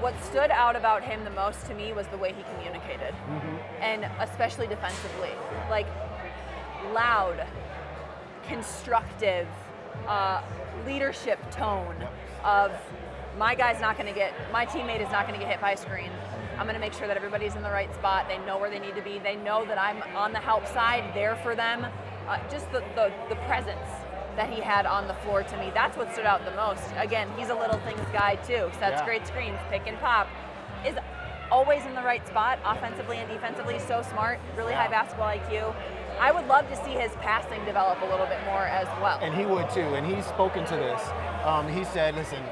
What 0.00 0.14
stood 0.24 0.50
out 0.50 0.76
about 0.76 1.02
him 1.02 1.24
the 1.24 1.30
most 1.30 1.66
to 1.66 1.74
me 1.74 1.92
was 1.92 2.06
the 2.08 2.18
way 2.18 2.32
he 2.32 2.44
communicated, 2.54 3.14
and 3.80 4.04
especially 4.20 4.68
defensively, 4.68 5.32
like 5.68 5.86
loud, 6.92 7.44
constructive, 8.46 9.48
uh, 10.06 10.42
leadership 10.86 11.38
tone 11.50 11.96
of 12.44 12.72
my 13.38 13.54
guy's 13.54 13.80
not 13.80 13.96
going 13.96 14.08
to 14.08 14.14
get, 14.14 14.32
my 14.52 14.66
teammate 14.66 15.00
is 15.00 15.10
not 15.12 15.26
going 15.26 15.38
to 15.38 15.44
get 15.44 15.52
hit 15.52 15.60
by 15.60 15.72
a 15.72 15.76
screen. 15.76 16.10
I'm 16.58 16.64
going 16.64 16.74
to 16.74 16.80
make 16.80 16.92
sure 16.92 17.06
that 17.06 17.16
everybody's 17.16 17.54
in 17.54 17.62
the 17.62 17.70
right 17.70 17.92
spot. 17.94 18.26
They 18.28 18.38
know 18.38 18.58
where 18.58 18.68
they 18.68 18.80
need 18.80 18.96
to 18.96 19.02
be. 19.02 19.20
They 19.20 19.36
know 19.36 19.64
that 19.66 19.78
I'm 19.78 20.02
on 20.16 20.32
the 20.32 20.40
help 20.40 20.66
side, 20.66 21.04
there 21.14 21.36
for 21.36 21.54
them. 21.54 21.86
Uh, 22.28 22.38
just 22.50 22.70
the, 22.72 22.80
the, 22.94 23.10
the 23.30 23.36
presence 23.46 23.88
that 24.36 24.50
he 24.52 24.60
had 24.60 24.84
on 24.86 25.08
the 25.08 25.14
floor 25.14 25.42
to 25.42 25.56
me. 25.58 25.70
That's 25.74 25.96
what 25.96 26.12
stood 26.12 26.26
out 26.26 26.44
the 26.44 26.50
most. 26.52 26.84
Again, 26.98 27.28
he's 27.38 27.48
a 27.48 27.54
little 27.54 27.78
things 27.80 28.00
guy 28.12 28.36
too. 28.36 28.70
Sets 28.78 29.00
Yeah. 29.00 29.04
great 29.04 29.26
screens, 29.26 29.58
pick 29.70 29.86
and 29.86 29.98
pop. 29.98 30.28
Is 30.86 30.96
always 31.50 31.84
in 31.86 31.94
the 31.94 32.02
right 32.02 32.24
spot, 32.28 32.58
offensively 32.64 33.16
and 33.16 33.28
defensively. 33.30 33.78
So 33.78 34.02
smart, 34.02 34.38
really 34.56 34.74
high 34.74 34.88
basketball 34.88 35.28
IQ. 35.28 35.74
I 36.20 36.30
would 36.30 36.46
love 36.46 36.68
to 36.68 36.76
see 36.84 36.90
his 36.90 37.12
passing 37.22 37.64
develop 37.64 38.00
a 38.02 38.04
little 38.04 38.26
bit 38.26 38.38
more 38.44 38.66
as 38.66 38.86
well. 39.00 39.18
And 39.22 39.34
he 39.34 39.46
would 39.46 39.70
too, 39.70 39.94
and 39.94 40.06
he's 40.06 40.26
spoken 40.26 40.64
to 40.66 40.76
this. 40.76 41.00
Um, 41.44 41.66
he 41.66 41.84
said, 41.84 42.14
listen, 42.14 42.42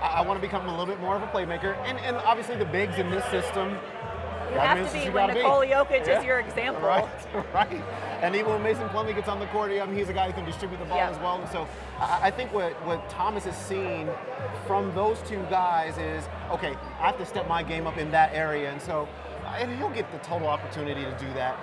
I, 0.00 0.18
I 0.18 0.20
want 0.22 0.40
to 0.40 0.46
become 0.46 0.66
a 0.66 0.70
little 0.70 0.86
bit 0.86 1.00
more 1.00 1.16
of 1.16 1.22
a 1.22 1.26
playmaker. 1.26 1.76
And, 1.84 1.98
and 1.98 2.16
obviously 2.18 2.56
the 2.56 2.66
bigs 2.66 2.96
in 2.98 3.10
this 3.10 3.24
system, 3.30 3.76
you 4.52 4.60
have 4.60 4.86
to 4.86 4.98
be 4.98 5.10
when 5.10 5.28
be. 5.28 5.34
Nikola 5.42 5.66
Jokic 5.66 6.06
Yeah. 6.06 6.18
is 6.20 6.24
your 6.24 6.38
example. 6.38 6.82
Right, 6.84 7.08
right. 7.52 7.82
And 8.24 8.34
even 8.36 8.52
when 8.52 8.62
Mason 8.62 8.88
Plumlee 8.88 9.14
gets 9.14 9.28
on 9.28 9.38
the 9.38 9.46
court, 9.48 9.70
I 9.70 9.84
mean, 9.84 9.96
he's 9.96 10.08
a 10.08 10.14
guy 10.14 10.28
who 10.28 10.32
can 10.32 10.46
distribute 10.46 10.78
the 10.78 10.86
ball 10.86 10.96
Yeah. 10.96 11.10
as 11.10 11.18
well. 11.18 11.38
And 11.38 11.48
so 11.50 11.68
I, 12.00 12.30
think 12.30 12.54
what, 12.54 12.72
what 12.86 13.06
Thomas 13.10 13.44
has 13.44 13.54
seen 13.54 14.08
from 14.66 14.94
those 14.94 15.20
two 15.28 15.44
guys 15.50 15.98
is, 15.98 16.24
okay, 16.50 16.74
I 17.00 17.06
have 17.06 17.18
to 17.18 17.26
step 17.26 17.46
my 17.48 17.62
game 17.62 17.86
up 17.86 17.98
in 17.98 18.10
that 18.12 18.32
area. 18.32 18.72
And 18.72 18.80
so 18.80 19.06
and 19.46 19.76
he'll 19.76 19.90
get 19.90 20.10
the 20.10 20.18
total 20.18 20.48
opportunity 20.48 21.02
to 21.02 21.10
do 21.18 21.30
that. 21.34 21.58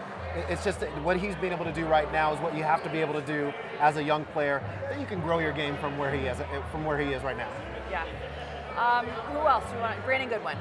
It's 0.49 0.63
just 0.63 0.81
what 1.03 1.17
he's 1.17 1.35
been 1.35 1.51
able 1.51 1.65
to 1.65 1.73
do 1.73 1.85
right 1.87 2.09
now 2.11 2.31
is 2.31 2.39
what 2.39 2.55
you 2.55 2.61
have 2.63 2.83
to 2.83 2.89
be 2.89 2.99
able 2.99 3.15
to 3.15 3.25
do 3.25 3.51
as 3.79 3.97
a 3.97 4.03
young 4.03 4.23
player. 4.25 4.61
Then 4.87 4.99
you 5.01 5.07
can 5.07 5.19
grow 5.19 5.39
your 5.39 5.51
game 5.51 5.75
from 5.77 5.97
where 5.97 6.13
he 6.15 6.27
is, 6.27 6.37
from 6.71 6.85
where 6.85 6.99
he 6.99 7.11
is 7.11 7.23
right 7.23 7.35
now. 7.35 7.49
Yeah. 7.89 8.05
Um, 8.77 9.07
who 9.07 9.39
else? 9.39 9.65
We 9.73 9.79
want 9.79 10.05
Brandon 10.05 10.29
Goodwin. 10.29 10.57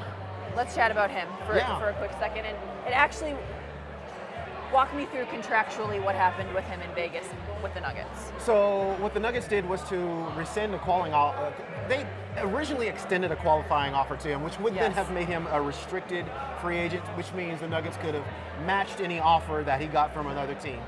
Let's 0.56 0.74
chat 0.74 0.90
about 0.90 1.10
him 1.10 1.28
for, 1.46 1.56
Yeah. 1.56 1.78
for 1.78 1.90
a 1.90 1.94
quick 1.94 2.10
second. 2.18 2.46
And 2.46 2.56
it 2.86 2.92
actually 2.92 3.36
walk 4.72 4.94
me 4.94 5.06
through 5.06 5.24
contractually 5.24 6.02
what 6.02 6.14
happened 6.14 6.52
with 6.54 6.64
him 6.64 6.80
in 6.80 6.94
Vegas 6.94 7.26
with 7.62 7.74
the 7.74 7.80
Nuggets. 7.80 8.32
So 8.38 8.94
what 9.00 9.14
the 9.14 9.20
Nuggets 9.20 9.48
did 9.48 9.68
was 9.68 9.82
to 9.84 9.96
rescind 10.36 10.74
a 10.74 10.78
qualifying. 10.78 11.12
Uh, 11.12 11.52
they 11.88 12.06
originally 12.38 12.86
extended 12.88 13.32
a 13.32 13.36
qualifying 13.36 13.94
offer 13.94 14.16
to 14.16 14.28
him, 14.28 14.42
which 14.42 14.58
would 14.60 14.74
then 14.74 14.92
have 14.92 15.10
made 15.12 15.26
him 15.26 15.46
a 15.50 15.60
restricted 15.60 16.24
free 16.60 16.78
agent, 16.78 17.02
which 17.16 17.32
means 17.32 17.60
the 17.60 17.68
Nuggets 17.68 17.96
could 17.96 18.14
have 18.14 18.24
matched 18.64 19.00
any 19.00 19.18
offer 19.18 19.62
that 19.66 19.80
he 19.80 19.86
got 19.86 20.14
from 20.14 20.28
another 20.28 20.54
team. 20.54 20.78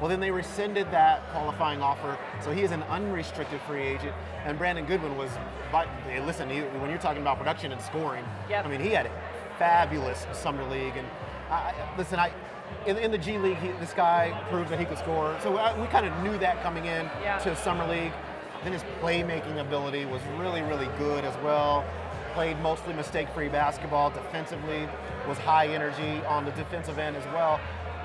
Well, 0.00 0.08
then 0.08 0.20
they 0.20 0.30
rescinded 0.32 0.90
that 0.90 1.28
qualifying 1.30 1.80
offer, 1.80 2.18
so 2.42 2.52
he 2.52 2.62
is 2.62 2.72
an 2.72 2.82
unrestricted 2.84 3.60
free 3.62 3.82
agent. 3.82 4.14
And 4.44 4.58
Brandon 4.58 4.84
Goodwin 4.84 5.16
was, 5.16 5.30
but 5.70 5.86
listen, 6.26 6.50
he, 6.50 6.60
when 6.60 6.90
you're 6.90 6.98
talking 6.98 7.22
about 7.22 7.38
production 7.38 7.70
and 7.70 7.80
scoring, 7.80 8.24
Yep. 8.50 8.64
I 8.66 8.68
mean, 8.68 8.80
he 8.80 8.90
had 8.90 9.06
a 9.06 9.10
fabulous 9.58 10.26
summer 10.32 10.64
league. 10.68 10.96
And 10.96 11.06
I- 11.50 11.72
listen, 11.96 12.18
I 12.18 12.32
in, 12.86 12.96
in 12.98 13.10
the 13.10 13.18
G 13.18 13.38
League, 13.38 13.58
he, 13.58 13.68
this 13.80 13.92
guy 13.92 14.32
proved 14.50 14.70
that 14.70 14.78
he 14.78 14.84
could 14.84 14.98
score. 14.98 15.36
So 15.42 15.56
I, 15.56 15.78
we 15.80 15.86
kind 15.88 16.06
of 16.06 16.12
knew 16.22 16.36
that 16.38 16.62
coming 16.62 16.86
in 16.86 17.06
Yeah. 17.22 17.38
to 17.38 17.54
summer 17.56 17.86
league. 17.86 18.12
Then 18.64 18.72
his 18.72 18.82
playmaking 19.00 19.60
ability 19.60 20.04
was 20.04 20.22
really, 20.38 20.62
really 20.62 20.88
good 20.98 21.24
as 21.24 21.36
well. 21.42 21.84
Played 22.34 22.58
mostly 22.60 22.94
mistake-free 22.94 23.48
basketball. 23.48 24.10
Defensively, 24.10 24.88
was 25.28 25.38
high 25.38 25.66
energy 25.68 26.24
on 26.26 26.44
the 26.44 26.50
defensive 26.52 26.98
end 26.98 27.16
as 27.16 27.24
well. 27.26 27.60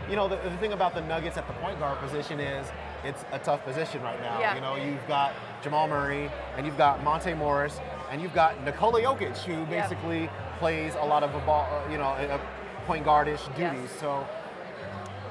you 0.09 0.15
know, 0.15 0.27
the, 0.27 0.35
the 0.37 0.55
thing 0.57 0.71
about 0.73 0.93
the 0.93 1.01
Nuggets 1.01 1.37
at 1.37 1.47
the 1.47 1.53
point 1.55 1.77
guard 1.79 1.97
position 1.99 2.39
is 2.39 2.67
it's 3.03 3.23
a 3.31 3.39
tough 3.39 3.63
position 3.65 4.01
right 4.01 4.19
now. 4.21 4.39
Yeah. 4.39 4.55
You 4.55 4.61
know, 4.61 4.75
you've 4.75 5.05
got 5.07 5.33
Jamal 5.61 5.87
Murray 5.87 6.29
and 6.55 6.65
you've 6.65 6.77
got 6.77 7.03
Monte 7.03 7.33
Morris 7.33 7.79
and 8.11 8.21
you've 8.21 8.33
got 8.33 8.63
Nikola 8.63 9.01
Jokic, 9.01 9.37
who 9.43 9.65
basically 9.65 10.29
plays 10.59 10.93
a 10.95 11.05
lot 11.05 11.23
of 11.23 11.35
a 11.35 11.39
ball, 11.39 11.67
uh, 11.71 11.91
you 11.91 11.97
know, 11.97 12.39
point 12.85 13.05
guardish 13.05 13.41
Yes. 13.57 13.75
duties. 13.75 13.91
So 13.99 14.25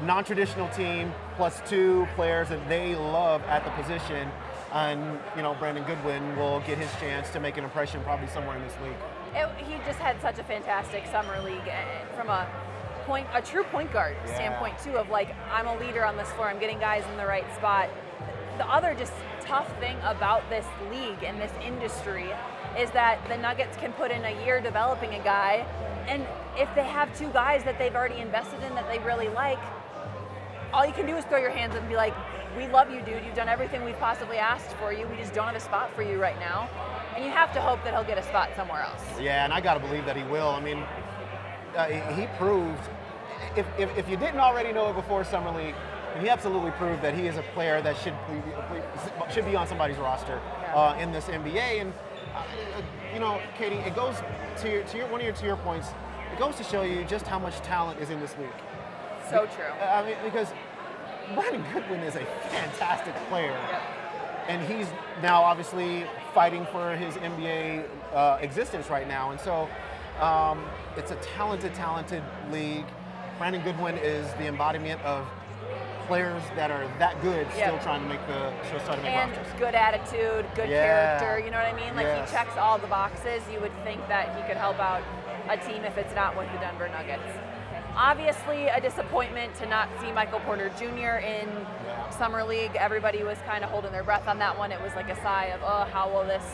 non-traditional 0.02 0.68
team 0.70 1.12
plus 1.36 1.60
two 1.68 2.06
players 2.14 2.48
that 2.48 2.68
they 2.68 2.94
love 2.94 3.42
at 3.44 3.64
the 3.64 3.70
position. 3.82 4.28
And 4.72 5.18
you 5.36 5.42
know, 5.42 5.54
Brandon 5.54 5.84
Goodwin 5.84 6.36
will 6.36 6.60
get 6.60 6.78
his 6.78 6.90
chance 7.00 7.30
to 7.30 7.40
make 7.40 7.56
an 7.56 7.64
impression 7.64 8.00
probably 8.02 8.26
somewhere 8.28 8.56
in 8.56 8.62
this 8.62 8.74
league. 8.82 8.96
It, 9.34 9.48
he 9.64 9.74
just 9.86 9.98
had 9.98 10.20
such 10.20 10.38
a 10.38 10.44
fantastic 10.44 11.06
summer 11.06 11.40
league 11.42 11.66
eh, 11.66 12.04
from 12.16 12.28
a 12.28 12.46
point, 13.06 13.26
a 13.34 13.40
true 13.40 13.64
point 13.64 13.92
guard 13.92 14.16
Yeah. 14.26 14.34
standpoint 14.34 14.78
too. 14.82 14.96
Of 14.96 15.08
like, 15.08 15.34
I'm 15.50 15.66
a 15.66 15.76
leader 15.78 16.04
on 16.04 16.16
this 16.16 16.30
floor. 16.32 16.48
I'm 16.48 16.58
getting 16.58 16.78
guys 16.78 17.04
in 17.10 17.16
the 17.16 17.26
right 17.26 17.46
spot. 17.54 17.88
The 18.58 18.66
other 18.66 18.94
just 18.94 19.12
tough 19.42 19.70
thing 19.78 19.96
about 20.02 20.48
this 20.50 20.66
league 20.90 21.22
and 21.22 21.40
this 21.40 21.52
industry 21.64 22.30
is 22.78 22.90
that 22.90 23.18
the 23.28 23.36
Nuggets 23.36 23.76
can 23.76 23.92
put 23.92 24.10
in 24.10 24.24
a 24.24 24.44
year 24.44 24.60
developing 24.60 25.14
a 25.14 25.22
guy, 25.22 25.64
and 26.08 26.26
if 26.58 26.68
they 26.74 26.84
have 26.84 27.16
two 27.18 27.28
guys 27.30 27.64
that 27.64 27.78
they've 27.78 27.94
already 27.94 28.20
invested 28.20 28.62
in 28.64 28.74
that 28.74 28.86
they 28.90 28.98
really 28.98 29.28
like, 29.28 29.58
all 30.72 30.84
you 30.86 30.92
can 30.92 31.06
do 31.06 31.16
is 31.16 31.24
throw 31.24 31.38
your 31.38 31.50
hands 31.50 31.74
up 31.74 31.80
and 31.80 31.88
be 31.88 31.96
like, 31.96 32.14
we 32.56 32.66
love 32.68 32.90
you, 32.90 33.00
dude. 33.02 33.24
You've 33.24 33.34
done 33.34 33.48
everything 33.48 33.84
we've 33.84 33.98
possibly 33.98 34.38
asked 34.38 34.74
for 34.76 34.92
you. 34.92 35.06
We 35.08 35.16
just 35.16 35.34
don't 35.34 35.46
have 35.46 35.56
a 35.56 35.60
spot 35.60 35.94
for 35.94 36.02
you 36.02 36.20
right 36.20 36.38
now. 36.40 36.68
And 37.14 37.24
you 37.24 37.30
have 37.30 37.52
to 37.54 37.60
hope 37.60 37.82
that 37.84 37.92
he'll 37.94 38.04
get 38.04 38.18
a 38.18 38.22
spot 38.22 38.50
somewhere 38.56 38.82
else. 38.82 39.02
Yeah, 39.20 39.44
and 39.44 39.52
I 39.52 39.60
got 39.60 39.74
to 39.74 39.80
believe 39.80 40.04
that 40.06 40.16
he 40.16 40.22
will. 40.24 40.48
I 40.48 40.60
mean, 40.60 40.82
uh, 41.76 41.86
he 42.14 42.26
proved, 42.38 42.80
if, 43.56 43.66
if, 43.78 43.96
if 43.98 44.08
you 44.08 44.16
didn't 44.16 44.40
already 44.40 44.72
know 44.72 44.88
it 44.90 44.94
before 44.94 45.24
Summer 45.24 45.50
League, 45.50 45.74
he 46.20 46.30
absolutely 46.30 46.70
proved 46.72 47.02
that 47.02 47.14
he 47.14 47.26
is 47.26 47.36
a 47.36 47.42
player 47.54 47.82
that 47.82 47.96
should 47.98 48.14
be, 48.30 48.40
should 49.32 49.44
be 49.44 49.54
on 49.54 49.66
somebody's 49.66 49.98
roster 49.98 50.40
Yeah. 50.62 50.74
uh, 50.74 50.98
in 50.98 51.12
this 51.12 51.26
NBA. 51.26 51.80
And, 51.82 51.92
uh, 52.34 52.42
you 53.12 53.20
know, 53.20 53.38
Katy, 53.58 53.76
it 53.76 53.94
goes 53.94 54.16
to, 54.62 54.70
your, 54.70 54.82
to 54.84 54.96
your, 54.96 55.06
one 55.08 55.20
of 55.20 55.26
your, 55.26 55.34
to 55.34 55.44
your 55.44 55.56
points, 55.56 55.88
it 56.32 56.38
goes 56.38 56.56
to 56.56 56.64
show 56.64 56.82
you 56.82 57.04
just 57.04 57.26
how 57.26 57.38
much 57.38 57.56
talent 57.60 58.00
is 58.00 58.08
in 58.08 58.18
this 58.20 58.34
league. 58.38 58.48
So 59.30 59.46
true. 59.46 59.64
I 59.82 60.04
mean, 60.04 60.16
because 60.24 60.48
Brandon 61.34 61.64
Goodwin 61.72 62.00
is 62.00 62.14
a 62.16 62.24
fantastic 62.50 63.14
player. 63.28 63.50
Yep. 63.70 63.82
And 64.48 64.72
he's 64.72 64.86
now 65.22 65.42
obviously 65.42 66.04
fighting 66.32 66.66
for 66.70 66.94
his 66.94 67.14
NBA 67.14 67.84
uh, 68.14 68.38
existence 68.40 68.88
right 68.88 69.08
now. 69.08 69.32
And 69.32 69.40
so 69.40 69.68
um, 70.20 70.64
it's 70.96 71.10
a 71.10 71.16
talented, 71.16 71.74
talented 71.74 72.22
league. 72.52 72.84
Brandon 73.38 73.62
Goodwin 73.62 73.98
is 73.98 74.26
the 74.34 74.46
embodiment 74.46 75.00
of 75.02 75.26
players 76.06 76.40
that 76.54 76.70
are 76.70 76.86
that 77.00 77.20
good 77.20 77.44
still 77.52 77.76
trying 77.80 78.00
to 78.00 78.08
make 78.08 78.24
the 78.28 78.52
still 78.68 78.78
trying 78.86 78.98
to 78.98 79.02
make 79.02 79.12
And 79.12 79.32
rosters. 79.36 79.52
good 79.58 79.74
attitude, 79.74 80.46
good 80.54 80.68
Yeah. 80.70 81.18
character, 81.18 81.44
you 81.44 81.50
know 81.50 81.58
what 81.58 81.66
I 81.66 81.72
mean? 81.74 81.96
Like 81.96 82.06
Yes. 82.06 82.30
he 82.30 82.36
checks 82.36 82.56
all 82.56 82.78
the 82.78 82.86
boxes. 82.86 83.42
You 83.52 83.58
would 83.60 83.72
think 83.82 84.06
that 84.06 84.34
he 84.36 84.42
could 84.46 84.56
help 84.56 84.78
out 84.78 85.02
a 85.50 85.56
team 85.56 85.82
if 85.84 85.98
it's 85.98 86.14
not 86.14 86.36
with 86.36 86.46
the 86.52 86.58
Denver 86.58 86.88
Nuggets. 86.88 87.26
Obviously, 87.96 88.66
a 88.66 88.80
disappointment 88.80 89.54
to 89.56 89.66
not 89.66 89.88
see 90.00 90.12
Michael 90.12 90.40
Porter 90.40 90.70
Jr. 90.78 91.16
in 91.24 91.48
Yeah. 91.48 92.10
Summer 92.10 92.44
League. 92.44 92.76
Everybody 92.76 93.22
was 93.22 93.38
kind 93.46 93.64
of 93.64 93.70
holding 93.70 93.90
their 93.90 94.04
breath 94.04 94.28
on 94.28 94.38
that 94.38 94.58
one. 94.58 94.70
It 94.70 94.80
was 94.82 94.94
like 94.94 95.08
a 95.08 95.16
sigh 95.22 95.46
of, 95.46 95.60
oh, 95.62 95.88
how 95.90 96.10
will 96.10 96.24
this? 96.24 96.44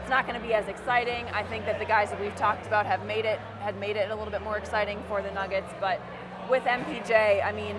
It's 0.00 0.10
not 0.10 0.26
going 0.26 0.40
to 0.40 0.46
be 0.46 0.54
as 0.54 0.68
exciting. 0.68 1.26
I 1.32 1.42
think 1.42 1.64
that 1.66 1.78
the 1.80 1.84
guys 1.84 2.10
that 2.10 2.20
we've 2.20 2.36
talked 2.36 2.66
about 2.66 2.86
have 2.86 3.04
made 3.06 3.24
it, 3.24 3.40
had 3.60 3.78
made 3.80 3.96
it 3.96 4.10
a 4.10 4.14
little 4.14 4.30
bit 4.30 4.42
more 4.42 4.56
exciting 4.56 5.02
for 5.08 5.20
the 5.20 5.30
Nuggets. 5.32 5.72
But 5.80 6.00
with 6.48 6.62
MPJ, 6.62 7.44
I 7.44 7.50
mean, 7.52 7.74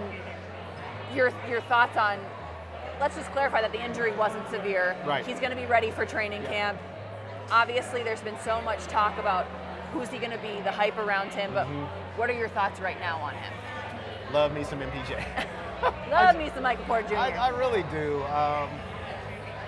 your 1.13 1.31
your 1.47 1.61
thoughts 1.61 1.95
on? 1.95 2.19
Let's 2.99 3.15
just 3.15 3.31
clarify 3.31 3.61
that 3.61 3.71
the 3.71 3.83
injury 3.83 4.11
wasn't 4.15 4.49
severe. 4.49 4.95
Right. 5.05 5.25
He's 5.25 5.39
going 5.39 5.51
to 5.51 5.55
be 5.55 5.65
ready 5.67 5.91
for 5.91 6.05
training 6.05 6.43
camp. 6.43 6.79
Obviously, 7.51 8.03
there's 8.03 8.21
been 8.21 8.39
so 8.43 8.61
much 8.61 8.79
talk 8.87 9.17
about 9.19 9.45
who's 9.95 10.09
he 10.09 10.17
going 10.17 10.31
to 10.31 10.37
be, 10.37 10.61
the 10.61 10.71
hype 10.71 10.97
around 10.97 11.31
him. 11.31 11.51
But 11.53 11.67
Mm-hmm. 11.67 12.17
what 12.19 12.29
are 12.29 12.33
your 12.33 12.49
thoughts 12.49 12.79
right 12.79 12.99
now 12.99 13.17
on 13.19 13.33
him? 13.33 13.53
Love 14.33 14.53
me 14.53 14.63
some 14.63 14.79
MPJ. 14.79 15.23
Love 16.11 16.35
me 16.37 16.49
some 16.53 16.63
Michael 16.63 16.85
Porter 16.85 17.07
Jr. 17.09 17.15
I, 17.15 17.29
I 17.31 17.49
really 17.49 17.83
do. 17.91 18.23
Um, 18.25 18.69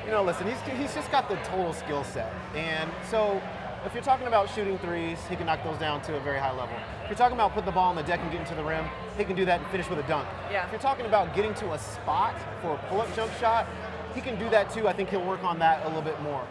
you 0.06 0.12
know, 0.12 0.24
listen, 0.24 0.48
he's, 0.48 0.60
he's 0.80 0.94
just 0.94 1.12
got 1.12 1.30
the 1.30 1.36
total 1.38 1.74
skill 1.74 2.04
set. 2.04 2.34
And 2.56 2.90
so 3.10 3.42
if 3.86 3.94
you're 3.94 4.04
talking 4.04 4.28
about 4.28 4.50
shooting 4.54 4.78
threes, 4.80 5.18
he 5.30 5.36
can 5.36 5.46
knock 5.46 5.64
those 5.64 5.78
down 5.78 6.02
to 6.04 6.16
a 6.16 6.20
very 6.20 6.40
high 6.40 6.52
level. 6.52 6.76
If 7.04 7.10
you're 7.10 7.18
talking 7.18 7.36
about 7.38 7.52
putting 7.54 7.66
the 7.66 7.72
ball 7.72 7.90
on 7.90 7.96
the 7.96 8.04
deck 8.04 8.20
and 8.22 8.32
getting 8.32 8.48
to 8.48 8.56
the 8.56 8.64
rim, 8.64 8.86
he 9.18 9.24
can 9.24 9.36
do 9.36 9.46
that 9.46 9.60
and 9.62 9.70
finish 9.70 9.90
with 9.90 10.00
a 10.00 10.04
dunk. 10.08 10.28
Yeah. 10.52 10.66
If 10.66 10.72
you're 10.72 10.82
talking 10.82 11.06
about 11.06 11.36
getting 11.36 11.54
to 11.56 11.74
a 11.74 11.80
spot 11.80 12.36
for 12.62 12.74
a 12.74 12.78
pull-up 12.90 13.14
jump 13.16 13.32
shot, 13.40 13.68
he 14.16 14.22
can 14.22 14.38
do 14.40 14.50
that 14.50 14.70
too. 14.72 14.88
I 14.88 14.94
think 14.94 15.10
he'll 15.10 15.26
work 15.26 15.44
on 15.44 15.60
that 15.60 15.84
a 15.86 15.88
little 15.88 16.02
bit 16.02 16.20
more. 16.22 16.46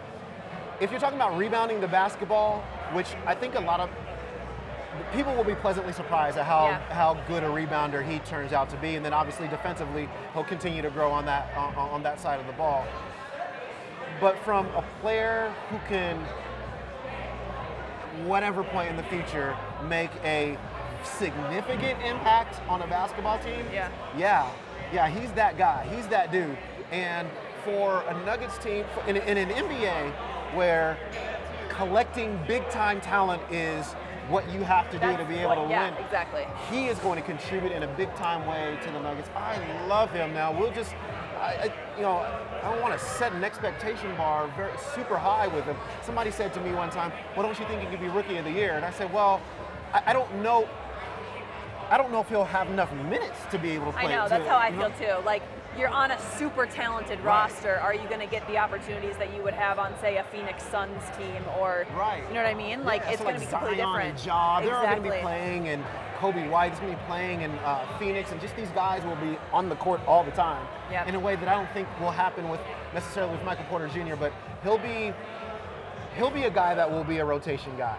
If 0.80 0.90
you're 0.90 1.00
talking 1.00 1.16
about 1.18 1.36
rebounding 1.38 1.80
the 1.80 1.88
basketball, 1.88 2.62
which 2.92 3.08
I 3.26 3.34
think 3.34 3.54
a 3.54 3.60
lot 3.60 3.80
of 3.80 3.90
people 5.12 5.34
will 5.34 5.44
be 5.44 5.54
pleasantly 5.56 5.92
surprised 5.92 6.38
at 6.38 6.44
how, 6.46 6.66
Yeah. 6.68 6.78
how 6.92 7.14
good 7.28 7.42
a 7.42 7.48
rebounder 7.48 8.04
he 8.06 8.18
turns 8.20 8.52
out 8.52 8.70
to 8.70 8.76
be, 8.76 8.96
and 8.96 9.04
then 9.04 9.12
obviously 9.12 9.46
defensively 9.48 10.08
he'll 10.32 10.44
continue 10.44 10.82
to 10.82 10.90
grow 10.90 11.10
on 11.10 11.26
that 11.26 11.54
on, 11.56 11.74
on 11.76 12.02
that 12.02 12.18
side 12.20 12.40
of 12.40 12.46
the 12.46 12.52
ball. 12.54 12.84
But 14.20 14.38
from 14.38 14.66
a 14.74 14.82
player 15.02 15.52
who 15.70 15.78
can, 15.88 16.16
whatever 18.24 18.64
point 18.64 18.88
in 18.90 18.96
the 18.96 19.02
future, 19.04 19.54
make 19.88 20.10
a 20.24 20.56
significant 21.04 22.00
impact 22.02 22.60
on 22.68 22.82
a 22.82 22.86
basketball 22.86 23.38
team, 23.40 23.64
Yeah. 23.72 23.90
yeah, 24.16 24.48
yeah, 24.92 25.08
he's 25.08 25.30
that 25.32 25.58
guy. 25.58 25.86
He's 25.94 26.06
that 26.08 26.32
dude. 26.32 26.56
And 26.90 27.28
for 27.64 28.02
a 28.08 28.14
Nuggets 28.24 28.56
team, 28.58 28.84
in, 29.06 29.16
in 29.16 29.36
an 29.36 29.50
NBA 29.50 30.12
where 30.56 30.96
collecting 31.76 32.38
big 32.48 32.68
time 32.70 33.00
talent 33.00 33.42
is 33.50 33.92
what 34.28 34.50
you 34.50 34.60
have 34.64 34.90
to 34.90 34.98
do 34.98 35.16
to 35.16 35.24
be 35.24 35.36
able 35.36 35.50
what- 35.50 35.64
to 35.64 35.70
yeah, 35.70 35.90
win, 35.94 36.04
exactly. 36.04 36.44
he 36.70 36.86
is 36.86 36.98
going 36.98 37.16
to 37.20 37.24
contribute 37.24 37.70
in 37.70 37.84
a 37.84 37.86
big 37.96 38.12
time 38.16 38.44
way 38.46 38.76
to 38.82 38.90
the 38.90 38.98
Nuggets. 38.98 39.28
I 39.36 39.56
love 39.86 40.10
him. 40.10 40.34
Now 40.34 40.58
we'll 40.58 40.72
just, 40.72 40.94
I, 41.38 41.44
I, 41.70 41.72
you 41.96 42.02
know, 42.02 42.16
I 42.16 42.70
don't 42.70 42.80
want 42.82 42.98
to 42.98 43.04
set 43.04 43.32
an 43.32 43.44
expectation 43.44 44.14
bar 44.16 44.50
very 44.56 44.72
super 44.94 45.16
high 45.16 45.46
with 45.46 45.64
him. 45.64 45.76
Somebody 46.02 46.32
said 46.32 46.52
to 46.54 46.60
me 46.60 46.72
one 46.72 46.90
time, 46.90 47.12
"Well, 47.36 47.46
don't 47.46 47.58
you 47.58 47.66
think 47.66 47.82
he 47.82 47.86
could 47.86 48.00
be 48.00 48.08
Rookie 48.08 48.36
of 48.38 48.44
the 48.44 48.50
Year?" 48.50 48.72
And 48.72 48.84
I 48.84 48.90
said, 48.90 49.12
"Well, 49.12 49.40
I, 49.92 50.02
I 50.06 50.12
don't 50.12 50.42
know. 50.42 50.68
I 51.88 51.96
don't 51.96 52.10
know 52.10 52.20
if 52.20 52.28
he'll 52.28 52.44
have 52.44 52.68
enough 52.68 52.92
minutes 52.92 53.38
to 53.52 53.58
be 53.58 53.70
able 53.70 53.92
to 53.92 53.98
play. 53.98 54.12
I 54.12 54.16
know, 54.16 54.28
that's 54.28 54.48
how 54.48 54.56
I 54.58 54.72
feel 54.72 54.90
too. 54.98 55.24
Like, 55.24 55.42
you're 55.78 55.88
on 55.88 56.10
a 56.10 56.18
super 56.38 56.66
talented 56.66 57.20
roster. 57.20 57.76
Are 57.80 57.94
you 57.94 58.06
going 58.08 58.20
to 58.20 58.26
get 58.26 58.46
the 58.48 58.58
opportunities 58.58 59.16
that 59.18 59.34
you 59.34 59.42
would 59.42 59.54
have 59.54 59.78
on, 59.78 59.92
say, 60.00 60.16
a 60.16 60.24
Phoenix 60.24 60.62
Suns 60.64 61.02
team 61.18 61.42
or, 61.58 61.86
Right. 61.96 62.22
you 62.28 62.34
know 62.34 62.42
what 62.42 62.50
I 62.50 62.54
mean? 62.54 62.84
Like, 62.84 63.02
Yeah, 63.02 63.10
it's 63.10 63.18
so 63.18 63.24
going 63.24 63.34
to 63.36 63.40
be 63.40 63.46
completely 63.46 63.78
Zion 63.78 63.88
different. 63.94 64.18
And 64.18 64.26
Ja, 64.26 64.60
they're 64.60 64.74
all 64.76 64.82
going 64.84 65.02
to 65.02 65.10
be 65.10 65.20
playing, 65.20 65.68
and 65.68 65.84
Coby 66.18 66.48
White 66.48 66.72
is 66.72 66.78
going 66.78 66.92
to 66.92 66.98
be 66.98 67.04
playing, 67.06 67.42
and 67.42 67.52
uh, 67.60 67.84
Phoenix, 67.98 68.32
and 68.32 68.40
just 68.40 68.56
these 68.56 68.70
guys 68.70 69.04
will 69.04 69.16
be 69.16 69.36
on 69.52 69.68
the 69.68 69.76
court 69.76 70.00
all 70.06 70.24
the 70.24 70.30
time 70.32 70.66
Yep. 70.90 71.08
in 71.08 71.14
a 71.14 71.20
way 71.20 71.36
that 71.36 71.48
I 71.48 71.54
don't 71.54 71.70
think 71.72 71.88
will 72.00 72.10
happen 72.10 72.48
with 72.48 72.60
necessarily 72.94 73.32
with 73.32 73.44
Michael 73.44 73.64
Porter 73.66 73.88
Jr. 73.88 74.16
But 74.16 74.32
he'll 74.62 74.78
be 74.78 75.12
he'll 76.16 76.30
be 76.30 76.44
a 76.44 76.50
guy 76.50 76.74
that 76.74 76.90
will 76.90 77.04
be 77.04 77.18
a 77.18 77.24
rotation 77.24 77.76
guy. 77.76 77.98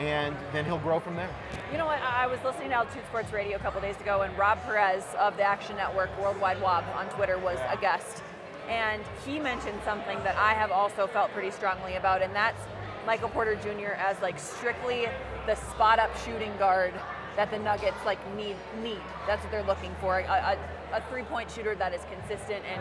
And 0.00 0.34
then 0.52 0.64
he'll 0.64 0.78
grow 0.78 0.98
from 0.98 1.14
there. 1.14 1.28
You 1.70 1.76
know 1.76 1.84
what? 1.84 2.00
I 2.00 2.26
was 2.26 2.40
listening 2.42 2.70
to 2.70 2.76
Altitude 2.76 3.04
Sports 3.08 3.32
Radio 3.32 3.58
a 3.58 3.60
couple 3.60 3.80
days 3.82 4.00
ago, 4.00 4.22
and 4.22 4.36
Rob 4.38 4.58
Perez 4.62 5.04
of 5.18 5.36
the 5.36 5.42
Action 5.42 5.76
Network 5.76 6.10
Worldwide 6.18 6.60
Wob 6.62 6.84
on 6.96 7.06
Twitter 7.10 7.38
was 7.38 7.58
a 7.68 7.76
guest. 7.76 8.22
And 8.68 9.02
he 9.26 9.38
mentioned 9.38 9.78
something 9.84 10.16
that 10.24 10.36
I 10.36 10.54
have 10.54 10.70
also 10.70 11.06
felt 11.06 11.30
pretty 11.32 11.50
strongly 11.50 11.96
about, 11.96 12.22
and 12.22 12.34
that's 12.34 12.60
Michael 13.04 13.28
Porter 13.28 13.56
Jr. 13.56 13.92
as 13.98 14.20
like 14.22 14.38
strictly 14.38 15.06
the 15.46 15.54
spot 15.54 15.98
up 15.98 16.16
shooting 16.24 16.56
guard 16.58 16.94
that 17.36 17.50
the 17.50 17.58
Nuggets 17.58 17.98
like 18.06 18.18
need 18.36 18.56
need. 18.82 19.02
That's 19.26 19.42
what 19.42 19.52
they're 19.52 19.62
looking 19.64 19.94
for. 20.00 20.20
A, 20.20 20.56
a, 20.92 20.96
a 20.96 21.02
three 21.10 21.24
point 21.24 21.50
shooter 21.50 21.74
that 21.74 21.92
is 21.92 22.00
consistent 22.10 22.64
and 22.72 22.80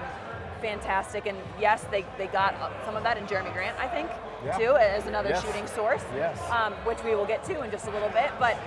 fantastic. 0.61 1.25
And 1.25 1.37
yes, 1.59 1.85
they, 1.91 2.05
they 2.17 2.27
got 2.27 2.55
some 2.85 2.95
of 2.95 3.03
that 3.03 3.17
in 3.17 3.25
Jerami 3.25 3.51
Grant, 3.53 3.77
I 3.79 3.87
think, 3.87 4.09
Yeah. 4.45 4.57
too, 4.57 4.75
as 4.77 5.05
another 5.07 5.29
Yes. 5.29 5.43
shooting 5.43 5.67
source 5.67 6.03
Yes. 6.15 6.39
um, 6.51 6.73
which 6.85 7.03
we 7.03 7.15
will 7.15 7.25
get 7.25 7.43
to 7.45 7.61
in 7.61 7.71
just 7.71 7.87
a 7.87 7.91
little 7.91 8.09
bit. 8.09 8.31
But 8.39 8.57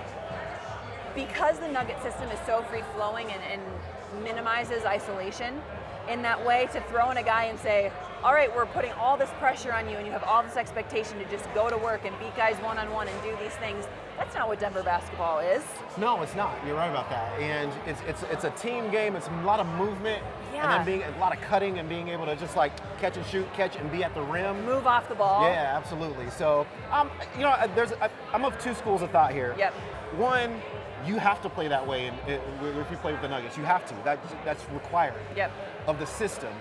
because 1.15 1.59
the 1.59 1.67
nugget 1.67 2.01
system 2.01 2.29
is 2.29 2.39
so 2.45 2.63
free 2.63 2.83
flowing 2.95 3.31
and, 3.31 3.41
and 3.43 4.23
minimizes 4.23 4.85
isolation 4.85 5.61
in 6.09 6.21
that 6.21 6.43
way, 6.45 6.67
to 6.73 6.81
throw 6.81 7.11
in 7.11 7.17
a 7.17 7.23
guy 7.23 7.45
and 7.45 7.57
say, 7.59 7.89
all 8.23 8.33
right, 8.33 8.53
we're 8.53 8.65
putting 8.65 8.91
all 8.93 9.15
this 9.17 9.29
pressure 9.39 9.71
on 9.71 9.87
you 9.89 9.95
and 9.97 10.05
you 10.05 10.11
have 10.11 10.23
all 10.23 10.43
this 10.43 10.57
expectation 10.57 11.17
to 11.19 11.25
just 11.25 11.45
go 11.53 11.69
to 11.69 11.77
work 11.77 12.01
and 12.05 12.17
beat 12.19 12.35
guys 12.35 12.55
one 12.57 12.77
on 12.77 12.91
one 12.91 13.07
and 13.07 13.21
do 13.21 13.33
these 13.41 13.53
things, 13.55 13.85
that's 14.17 14.35
not 14.35 14.47
what 14.47 14.59
Denver 14.59 14.83
basketball 14.83 15.39
is. 15.39 15.63
No, 15.97 16.21
it's 16.21 16.35
not. 16.35 16.55
You're 16.65 16.75
right 16.75 16.89
about 16.89 17.09
that. 17.09 17.39
And 17.39 17.71
it's 17.87 18.01
it's 18.07 18.23
it's 18.31 18.43
a 18.43 18.49
team 18.51 18.91
game. 18.91 19.15
It's 19.15 19.27
a 19.27 19.41
lot 19.45 19.59
of 19.59 19.67
movement, 19.77 20.21
and 20.63 20.71
then 20.71 20.85
being 20.85 21.03
a 21.03 21.19
lot 21.19 21.33
of 21.35 21.41
cutting 21.41 21.79
and 21.79 21.89
being 21.89 22.07
able 22.07 22.25
to 22.25 22.35
just 22.35 22.55
like 22.55 22.71
catch 22.99 23.17
and 23.17 23.25
shoot, 23.25 23.51
catch 23.53 23.75
and 23.75 23.91
be 23.91 24.03
at 24.03 24.13
the 24.13 24.21
rim. 24.21 24.65
Move 24.65 24.87
off 24.87 25.09
the 25.09 25.15
ball. 25.15 25.43
Yeah, 25.43 25.75
absolutely. 25.77 26.29
So, 26.29 26.65
um, 26.91 27.11
you 27.35 27.41
know, 27.41 27.53
there's 27.75 27.91
I, 27.93 28.09
I'm 28.33 28.45
of 28.45 28.57
two 28.59 28.73
schools 28.73 29.01
of 29.01 29.11
thought 29.11 29.33
here. 29.33 29.55
Yep. 29.57 29.73
One, 30.17 30.61
you 31.05 31.17
have 31.17 31.41
to 31.41 31.49
play 31.49 31.67
that 31.67 31.85
way. 31.85 32.07
And 32.07 32.15
if 32.27 32.89
you 32.89 32.97
play 32.97 33.11
with 33.11 33.21
the 33.21 33.27
Nuggets, 33.27 33.57
you 33.57 33.63
have 33.63 33.85
to. 33.87 33.95
That, 34.03 34.19
that's 34.45 34.63
required 34.69 35.15
Yep. 35.35 35.51
of 35.87 35.99
the 35.99 36.05
system. 36.05 36.53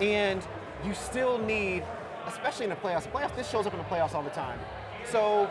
And 0.00 0.46
you 0.84 0.92
still 0.92 1.38
need, 1.38 1.82
especially 2.26 2.64
in 2.64 2.70
the 2.70 2.76
playoffs. 2.76 3.10
Playoffs. 3.10 3.34
This 3.36 3.48
shows 3.48 3.66
up 3.66 3.72
in 3.72 3.78
the 3.78 3.84
playoffs 3.86 4.14
all 4.14 4.22
the 4.22 4.30
time. 4.30 4.58
So 5.06 5.48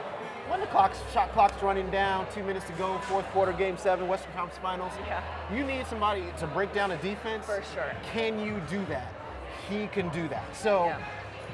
when 0.54 0.62
the 0.62 0.68
clock's 0.68 1.00
shot 1.12 1.32
clock's 1.34 1.64
running 1.64 1.90
down, 1.90 2.28
two 2.32 2.44
minutes 2.44 2.68
to 2.68 2.74
go, 2.74 3.00
fourth 3.10 3.26
quarter, 3.30 3.52
game 3.52 3.76
seven, 3.76 4.08
Western 4.08 4.32
Conference 4.34 4.60
Finals. 4.62 4.92
Yeah. 5.08 5.24
You 5.52 5.66
need 5.66 5.88
somebody 5.88 6.26
to 6.38 6.46
break 6.46 6.72
down 6.76 6.92
a 6.92 6.98
defense. 6.98 7.44
For 7.48 7.64
sure. 7.74 7.92
Can 8.12 8.40
you 8.40 8.62
do 8.70 8.86
that? 8.86 9.12
He 9.68 9.88
can 9.88 10.10
do 10.10 10.28
that. 10.28 10.44
So 10.56 10.86
Yeah. 10.86 10.98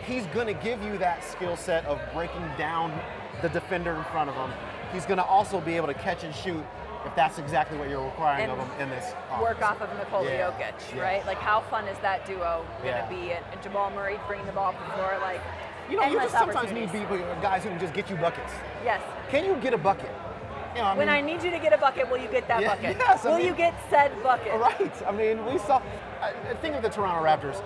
he's 0.05 0.25
going 0.27 0.47
to 0.47 0.53
give 0.53 0.83
you 0.83 0.97
that 0.97 1.23
skill 1.23 1.55
set 1.55 1.85
of 1.85 1.97
breaking 2.13 2.45
down 2.57 2.91
the 3.41 3.47
defender 3.47 3.95
in 3.95 4.03
front 4.05 4.29
of 4.29 4.35
him. 4.35 4.51
He's 4.91 5.05
going 5.05 5.17
to 5.17 5.23
also 5.23 5.61
be 5.61 5.77
able 5.77 5.87
to 5.87 5.93
catch 5.93 6.25
and 6.25 6.35
shoot 6.35 6.65
if 7.05 7.15
that's 7.15 7.39
exactly 7.39 7.77
what 7.77 7.87
you're 7.87 8.03
requiring 8.03 8.49
And 8.49 8.51
of 8.51 8.57
him 8.73 8.81
in 8.81 8.89
this. 8.89 9.13
Work 9.41 9.61
off 9.61 9.79
of 9.81 9.97
Nikola 9.97 10.25
Yeah. 10.29 10.51
Jokic, 10.51 10.73
Yeah. 10.97 11.01
right? 11.03 11.25
Like, 11.25 11.37
how 11.37 11.61
fun 11.61 11.87
is 11.87 11.97
that 11.99 12.25
duo 12.25 12.65
going 12.81 12.95
to 12.95 12.99
Yeah. 12.99 13.05
be? 13.05 13.31
And, 13.31 13.45
and 13.53 13.61
Jamal 13.61 13.91
Murray 13.91 14.19
bringing 14.27 14.45
the 14.45 14.51
ball 14.51 14.73
up 14.73 14.85
the 14.85 14.91
floor, 14.91 15.17
like, 15.21 15.39
You 15.89 15.97
know, 15.97 16.05
you 16.07 16.19
just 16.19 16.33
sometimes 16.33 16.71
need 16.71 16.91
people, 16.91 17.17
guys 17.41 17.63
who 17.63 17.69
can 17.69 17.79
just 17.79 17.93
get 17.93 18.09
you 18.09 18.15
buckets. 18.17 18.53
Yes. 18.83 19.01
Can 19.29 19.45
you 19.45 19.55
get 19.55 19.73
a 19.73 19.77
bucket? 19.77 20.11
You 20.75 20.81
know, 20.81 20.87
I 20.87 20.95
When 20.95 21.07
mean, 21.07 21.15
I 21.15 21.21
need 21.21 21.41
you 21.43 21.49
to 21.51 21.57
get 21.59 21.73
a 21.73 21.77
bucket, 21.77 22.09
will 22.09 22.19
you 22.19 22.27
get 22.29 22.47
that 22.47 22.61
Yeah, 22.61 22.75
bucket? 22.75 22.97
yes, 22.99 23.25
I 23.25 23.29
will 23.29 23.37
mean- 23.37 23.47
you 23.47 23.53
get 23.55 23.73
said 23.89 24.11
bucket? 24.21 24.53
Right. 24.59 25.07
I 25.07 25.11
mean, 25.11 25.43
we 25.45 25.57
saw. 25.59 25.81
I 26.21 26.31
think 26.61 26.75
of 26.75 26.83
the 26.83 26.89
Toronto 26.89 27.23
Raptors, 27.25 27.61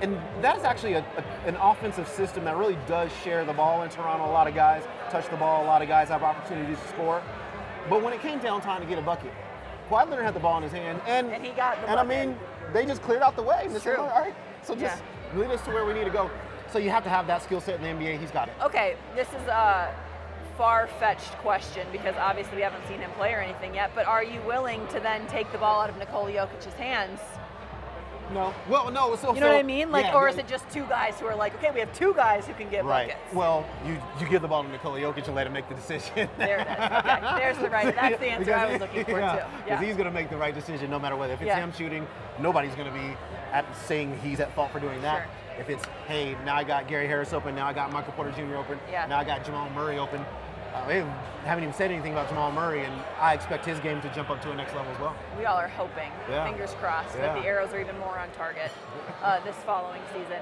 and 0.00 0.18
that 0.42 0.56
is 0.56 0.64
actually 0.64 0.94
a, 0.94 1.00
a- 1.16 1.48
an 1.48 1.56
offensive 1.56 2.08
system 2.08 2.44
that 2.46 2.56
really 2.56 2.76
does 2.88 3.10
share 3.22 3.44
the 3.44 3.52
ball 3.52 3.82
in 3.82 3.90
Toronto. 3.90 4.24
A 4.26 4.32
lot 4.32 4.48
of 4.48 4.54
guys 4.54 4.82
touch 5.10 5.28
the 5.30 5.36
ball. 5.36 5.62
A 5.64 5.66
lot 5.66 5.80
of 5.80 5.86
guys 5.88 6.08
have 6.08 6.22
opportunities 6.24 6.78
to 6.80 6.88
score. 6.88 7.22
But 7.88 8.02
when 8.02 8.12
it 8.12 8.20
came 8.20 8.40
down 8.40 8.60
time 8.62 8.80
to 8.80 8.86
get 8.86 8.98
a 8.98 9.02
bucket, 9.02 9.32
Kawhi 9.88 10.08
Leonard 10.10 10.24
had 10.24 10.34
the 10.34 10.40
ball 10.40 10.56
in 10.56 10.62
his 10.64 10.72
hand, 10.72 11.00
and 11.06 11.30
And 11.30 11.44
he 11.44 11.52
got 11.52 11.80
the 11.82 11.88
And 11.88 12.00
I 12.00 12.04
mean, 12.04 12.36
they 12.72 12.84
just 12.84 13.02
cleared 13.02 13.22
out 13.22 13.36
the 13.36 13.42
way. 13.42 13.62
It's 13.66 13.82
true. 13.82 13.96
All 13.96 14.08
right. 14.20 14.34
So 14.62 14.74
just 14.74 15.02
lead 15.36 15.50
us 15.50 15.62
to 15.66 15.70
where 15.70 15.84
we 15.84 15.92
need 15.94 16.04
to 16.04 16.10
go. 16.10 16.30
So 16.72 16.78
you 16.78 16.90
have 16.90 17.02
to 17.04 17.10
have 17.10 17.26
that 17.26 17.42
skill 17.42 17.60
set 17.60 17.76
in 17.76 17.82
the 17.82 17.88
NBA. 17.88 18.18
He's 18.20 18.30
got 18.30 18.48
it. 18.48 18.54
Okay, 18.62 18.96
this 19.16 19.28
is 19.28 19.46
a 19.48 19.92
far-fetched 20.56 21.32
question 21.38 21.86
because 21.90 22.14
obviously 22.16 22.56
we 22.56 22.62
haven't 22.62 22.86
seen 22.86 23.00
him 23.00 23.10
play 23.12 23.32
or 23.32 23.40
anything 23.40 23.74
yet. 23.74 23.90
But 23.94 24.06
are 24.06 24.22
you 24.22 24.40
willing 24.42 24.86
to 24.88 25.00
then 25.00 25.26
take 25.26 25.50
the 25.52 25.58
ball 25.58 25.80
out 25.80 25.90
of 25.90 25.96
Nikola 25.96 26.30
Jokic's 26.30 26.72
hands? 26.74 27.18
No. 28.32 28.54
Well, 28.68 28.92
no. 28.92 29.16
So 29.16 29.34
You 29.34 29.40
know 29.40 29.46
so- 29.46 29.52
what 29.54 29.58
I 29.58 29.62
mean? 29.64 29.90
Like, 29.90 30.04
yeah, 30.06 30.14
or 30.14 30.28
yeah. 30.28 30.34
is 30.34 30.38
it 30.38 30.46
just 30.46 30.68
two 30.70 30.84
guys 30.84 31.18
who 31.18 31.26
are 31.26 31.34
like, 31.34 31.52
okay, 31.56 31.70
we 31.74 31.80
have 31.80 31.92
two 31.92 32.14
guys 32.14 32.46
who 32.46 32.54
can 32.54 32.70
get 32.70 32.84
Right. 32.84 33.08
buckets? 33.08 33.34
Well, 33.34 33.66
you 33.84 34.00
you 34.20 34.28
give 34.28 34.40
the 34.42 34.46
ball 34.46 34.62
to 34.62 34.68
Nikola 34.68 35.00
Jokic 35.00 35.26
and 35.26 35.34
let 35.34 35.48
him 35.48 35.52
make 35.52 35.68
the 35.68 35.74
decision. 35.74 36.28
There 36.38 36.58
it 36.60 36.68
is. 36.68 36.72
Okay, 36.78 37.36
there's 37.38 37.58
the 37.58 37.70
right. 37.70 37.92
That's 37.92 38.20
the 38.20 38.26
answer 38.30 38.54
I 38.54 38.70
was 38.70 38.80
looking 38.80 39.04
for 39.06 39.18
yeah, 39.18 39.36
too. 39.36 39.62
Because 39.64 39.80
he's 39.80 39.96
going 39.96 40.04
to 40.06 40.12
make 40.14 40.30
the 40.30 40.36
right 40.36 40.54
decision 40.54 40.90
no 40.90 41.00
matter 41.00 41.16
what. 41.16 41.30
If 41.30 41.40
it's 41.40 41.46
Yeah. 41.48 41.58
him 41.58 41.72
shooting, 41.72 42.06
nobody's 42.38 42.74
going 42.76 42.86
to 42.86 42.94
be 42.96 43.16
at 43.52 43.64
saying 43.86 44.16
he's 44.22 44.38
at 44.38 44.54
fault 44.54 44.70
for 44.70 44.78
doing 44.78 45.02
that. 45.02 45.22
Sure. 45.24 45.30
If 45.58 45.68
it's 45.68 45.84
hey, 46.06 46.36
now 46.44 46.56
I 46.56 46.64
got 46.64 46.88
Gary 46.88 47.06
Harris 47.06 47.32
open, 47.32 47.54
now 47.54 47.66
I 47.66 47.72
got 47.72 47.92
Michael 47.92 48.12
Porter 48.14 48.32
Jr. 48.32 48.56
open, 48.56 48.78
Yeah. 48.90 49.06
now 49.06 49.18
I 49.18 49.24
got 49.24 49.44
Jamal 49.44 49.68
Murray 49.70 49.98
open. 49.98 50.24
Uh, 50.74 51.04
haven't 51.44 51.64
even 51.64 51.74
said 51.74 51.90
anything 51.90 52.12
about 52.12 52.28
Jamal 52.28 52.52
Murray, 52.52 52.84
and 52.84 52.94
I 53.20 53.34
expect 53.34 53.66
his 53.66 53.80
game 53.80 54.00
to 54.02 54.08
jump 54.14 54.30
up 54.30 54.40
to 54.42 54.50
a 54.52 54.54
next 54.54 54.74
level 54.74 54.92
as 54.92 55.00
well. 55.00 55.16
we 55.36 55.44
all 55.44 55.56
are 55.56 55.68
hoping, 55.68 56.10
Yeah. 56.28 56.44
fingers 56.44 56.74
crossed, 56.80 57.14
Yeah. 57.16 57.22
that 57.34 57.42
the 57.42 57.48
arrows 57.48 57.72
are 57.74 57.80
even 57.80 57.98
more 57.98 58.18
on 58.18 58.30
target 58.30 58.70
uh, 59.22 59.40
this 59.40 59.56
following 59.66 60.00
season. 60.12 60.40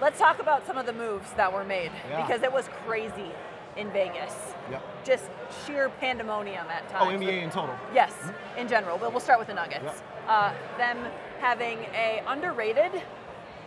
Let's 0.00 0.18
talk 0.18 0.38
about 0.40 0.66
some 0.66 0.78
of 0.78 0.86
the 0.86 0.92
moves 0.92 1.32
that 1.32 1.52
were 1.52 1.64
made 1.64 1.90
Yeah. 2.08 2.22
because 2.22 2.42
it 2.42 2.52
was 2.52 2.68
crazy 2.86 3.30
in 3.76 3.90
Vegas. 3.90 4.54
Yep. 4.70 4.82
Just 5.04 5.24
sheer 5.66 5.88
pandemonium 6.00 6.66
at 6.68 6.88
times. 6.88 7.02
Oh, 7.06 7.10
times. 7.10 7.22
NBA 7.22 7.42
in 7.42 7.50
total. 7.50 7.74
Yes, 7.92 8.14
in 8.56 8.68
general, 8.68 8.96
but 8.98 9.10
we'll 9.12 9.20
start 9.20 9.38
with 9.38 9.48
the 9.48 9.54
Nuggets. 9.54 9.84
Yep. 9.84 9.96
Uh, 10.28 10.52
them 10.78 10.98
having 11.40 11.78
a 11.94 12.22
underrated 12.26 13.02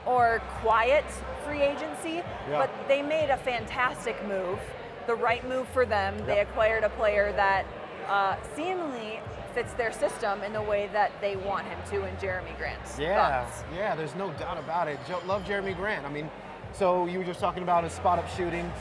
or 0.06 0.42
quiet 0.62 1.06
free 1.46 1.62
agency, 1.62 2.24
Yeah. 2.50 2.60
but 2.60 2.70
they 2.88 3.02
made 3.02 3.30
a 3.30 3.38
fantastic 3.38 4.16
move, 4.28 4.60
the 5.08 5.16
right 5.16 5.48
move 5.48 5.68
for 5.70 5.86
them. 5.86 6.16
They 6.26 6.40
acquired 6.40 6.84
a 6.84 6.90
player 6.90 7.32
that 7.34 7.66
uh, 8.08 8.36
seemingly 8.56 9.20
fits 9.54 9.74
their 9.74 9.92
system 9.92 10.42
in 10.44 10.54
the 10.54 10.62
way 10.62 10.90
that 10.94 11.12
they 11.22 11.36
want 11.36 11.68
him 11.68 11.78
to 11.90 12.06
in 12.06 12.16
Jerami 12.16 12.58
Grant. 12.58 12.80
Yeah, 12.98 13.44
Thoughts? 13.46 13.64
yeah, 13.76 13.96
there's 13.96 14.16
no 14.16 14.32
doubt 14.34 14.58
about 14.58 14.88
it. 14.88 14.98
Love 15.28 15.44
Jerami 15.44 15.76
Grant. 15.76 16.06
I 16.06 16.10
mean, 16.10 16.30
so 16.74 17.06
you 17.06 17.20
were 17.20 17.26
just 17.26 17.40
talking 17.40 17.64
about 17.64 17.84
his 17.84 17.94
spot 17.94 18.18
up 18.18 18.30
shooting. 18.30 18.72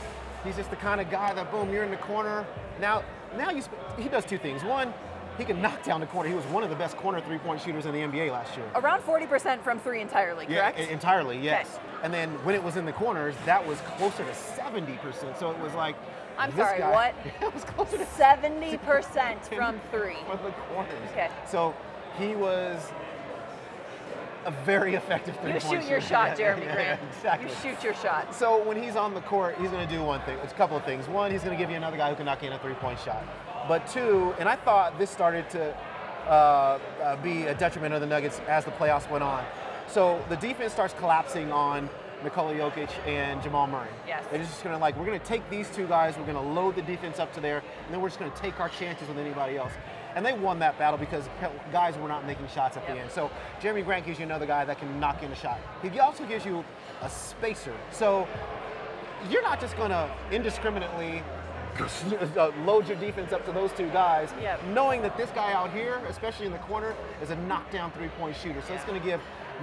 He's 0.43 0.55
just 0.55 0.69
the 0.69 0.75
kind 0.77 0.99
of 1.01 1.09
guy 1.11 1.33
that 1.33 1.51
boom, 1.51 1.71
you're 1.71 1.83
in 1.83 1.91
the 1.91 1.97
corner. 1.97 2.45
Now, 2.79 3.03
now 3.37 3.51
you 3.51 3.61
sp- 3.61 3.75
he 3.99 4.07
does 4.09 4.25
two 4.25 4.37
things. 4.37 4.63
One, 4.63 4.93
he 5.41 5.45
can 5.45 5.61
knock 5.61 5.83
down 5.83 5.99
the 5.99 6.05
corner. 6.05 6.29
He 6.29 6.35
was 6.35 6.45
one 6.45 6.63
of 6.63 6.69
the 6.69 6.75
best 6.75 6.95
corner 6.97 7.19
three-point 7.19 7.61
shooters 7.61 7.87
in 7.87 7.93
the 7.93 7.99
NBA 7.99 8.31
last 8.31 8.55
year. 8.55 8.65
Around 8.75 9.01
40% 9.01 9.63
from 9.63 9.79
three 9.79 9.99
entirely, 9.99 10.45
correct? 10.45 10.77
Yeah, 10.77 10.85
entirely, 10.85 11.39
yes. 11.39 11.79
And 12.03 12.13
then 12.13 12.29
when 12.45 12.53
it 12.53 12.63
was 12.63 12.77
in 12.77 12.85
the 12.85 12.93
corners, 12.93 13.33
that 13.45 13.65
was 13.65 13.79
closer 13.81 14.23
to 14.23 14.31
70%. 14.31 15.37
So 15.39 15.49
it 15.49 15.59
was 15.59 15.73
like, 15.73 15.95
I'm 16.37 16.55
sorry, 16.55 16.79
guy- 16.79 16.91
what? 16.91 17.15
it 17.41 17.53
was 17.53 17.63
closer 17.63 17.97
to 17.97 18.05
70% 18.05 19.43
from 19.55 19.81
three. 19.91 20.15
from 20.27 20.43
the 20.43 20.51
corners. 20.69 20.93
Okay. 21.11 21.29
So 21.49 21.75
he 22.19 22.35
was 22.35 22.91
a 24.45 24.51
very 24.63 24.93
effective 24.93 25.35
three-point 25.37 25.63
shooter. 25.63 25.75
You 25.75 25.81
shoot 25.81 25.89
your 25.89 26.01
shot, 26.01 26.37
Jerami 26.37 26.59
yeah, 26.65 26.73
Grant. 26.73 27.01
Exactly. 27.15 27.49
You 27.49 27.55
shoot 27.63 27.83
your 27.83 27.93
shot. 27.95 28.35
So 28.35 28.63
when 28.63 28.81
he's 28.81 28.95
on 28.95 29.15
the 29.15 29.21
court, 29.21 29.55
he's 29.59 29.71
going 29.71 29.87
to 29.87 29.91
do 29.91 30.03
one 30.03 30.21
thing. 30.21 30.37
It's 30.43 30.53
a 30.53 30.55
couple 30.55 30.77
of 30.77 30.85
things. 30.85 31.07
One, 31.07 31.31
he's 31.31 31.43
going 31.43 31.55
to 31.57 31.61
give 31.61 31.71
you 31.71 31.77
another 31.77 31.97
guy 31.97 32.09
who 32.09 32.15
can 32.15 32.25
knock 32.25 32.43
in 32.43 32.53
a 32.53 32.59
three-point 32.59 32.99
shot. 32.99 33.23
But 33.67 33.87
two, 33.87 34.33
and 34.39 34.47
I 34.49 34.55
thought 34.55 34.97
this 34.97 35.09
started 35.09 35.49
to 35.51 35.75
uh, 36.27 36.79
uh, 37.01 37.15
be 37.17 37.43
a 37.43 37.55
detriment 37.55 37.93
of 37.93 38.01
the 38.01 38.07
Nuggets 38.07 38.39
as 38.47 38.65
the 38.65 38.71
playoffs 38.71 39.09
went 39.09 39.23
on. 39.23 39.43
So 39.87 40.23
the 40.29 40.37
defense 40.37 40.71
starts 40.71 40.93
collapsing 40.93 41.51
on 41.51 41.89
Nikola 42.23 42.53
Jokic 42.53 42.89
and 43.07 43.41
Jamal 43.41 43.67
Murray. 43.67 43.89
Yes. 44.07 44.23
They're 44.29 44.39
just 44.39 44.63
going 44.63 44.75
to 44.75 44.79
like, 44.79 44.95
we're 44.97 45.05
going 45.05 45.19
to 45.19 45.25
take 45.25 45.47
these 45.49 45.69
two 45.69 45.87
guys, 45.87 46.17
we're 46.17 46.25
going 46.25 46.35
to 46.35 46.53
load 46.53 46.75
the 46.75 46.81
defense 46.83 47.19
up 47.19 47.33
to 47.33 47.41
there, 47.41 47.57
and 47.57 47.93
then 47.93 48.01
we're 48.01 48.09
just 48.09 48.19
going 48.19 48.31
to 48.31 48.37
take 48.37 48.59
our 48.59 48.69
chances 48.69 49.07
with 49.07 49.17
anybody 49.17 49.57
else. 49.57 49.71
And 50.15 50.25
they 50.25 50.33
won 50.33 50.59
that 50.59 50.77
battle 50.77 50.97
because 50.97 51.27
guys 51.71 51.97
were 51.97 52.09
not 52.09 52.25
making 52.25 52.47
shots 52.49 52.77
at 52.77 52.85
the 52.85 52.93
end. 52.93 53.09
So 53.11 53.31
Jerami 53.61 53.83
Grant 53.83 54.05
gives 54.05 54.19
you 54.19 54.25
another 54.25 54.45
guy 54.45 54.65
that 54.65 54.77
can 54.77 54.99
knock 54.99 55.23
in 55.23 55.31
a 55.31 55.35
shot. 55.35 55.59
He 55.81 55.99
also 55.99 56.25
gives 56.25 56.45
you 56.45 56.65
a 57.01 57.09
spacer. 57.09 57.73
So 57.91 58.27
you're 59.29 59.41
not 59.41 59.61
just 59.61 59.77
going 59.77 59.91
to 59.91 60.09
indiscriminately 60.31 61.23
load 62.65 62.87
your 62.87 62.97
defense 62.97 63.31
up 63.33 63.45
to 63.45 63.51
those 63.51 63.71
two 63.73 63.87
guys, 63.89 64.29
Yep. 64.41 64.63
knowing 64.73 65.01
that 65.01 65.17
this 65.17 65.29
guy 65.31 65.53
out 65.53 65.71
here, 65.71 66.01
especially 66.09 66.45
in 66.45 66.51
the 66.51 66.57
corner, 66.59 66.95
is 67.21 67.29
a 67.31 67.35
knockdown 67.35 67.91
three-point 67.91 68.35
shooter. 68.35 68.61
So 68.67 68.73
it's 68.73 68.83
going 68.85 68.99
to 68.99 69.05
give 69.05 69.21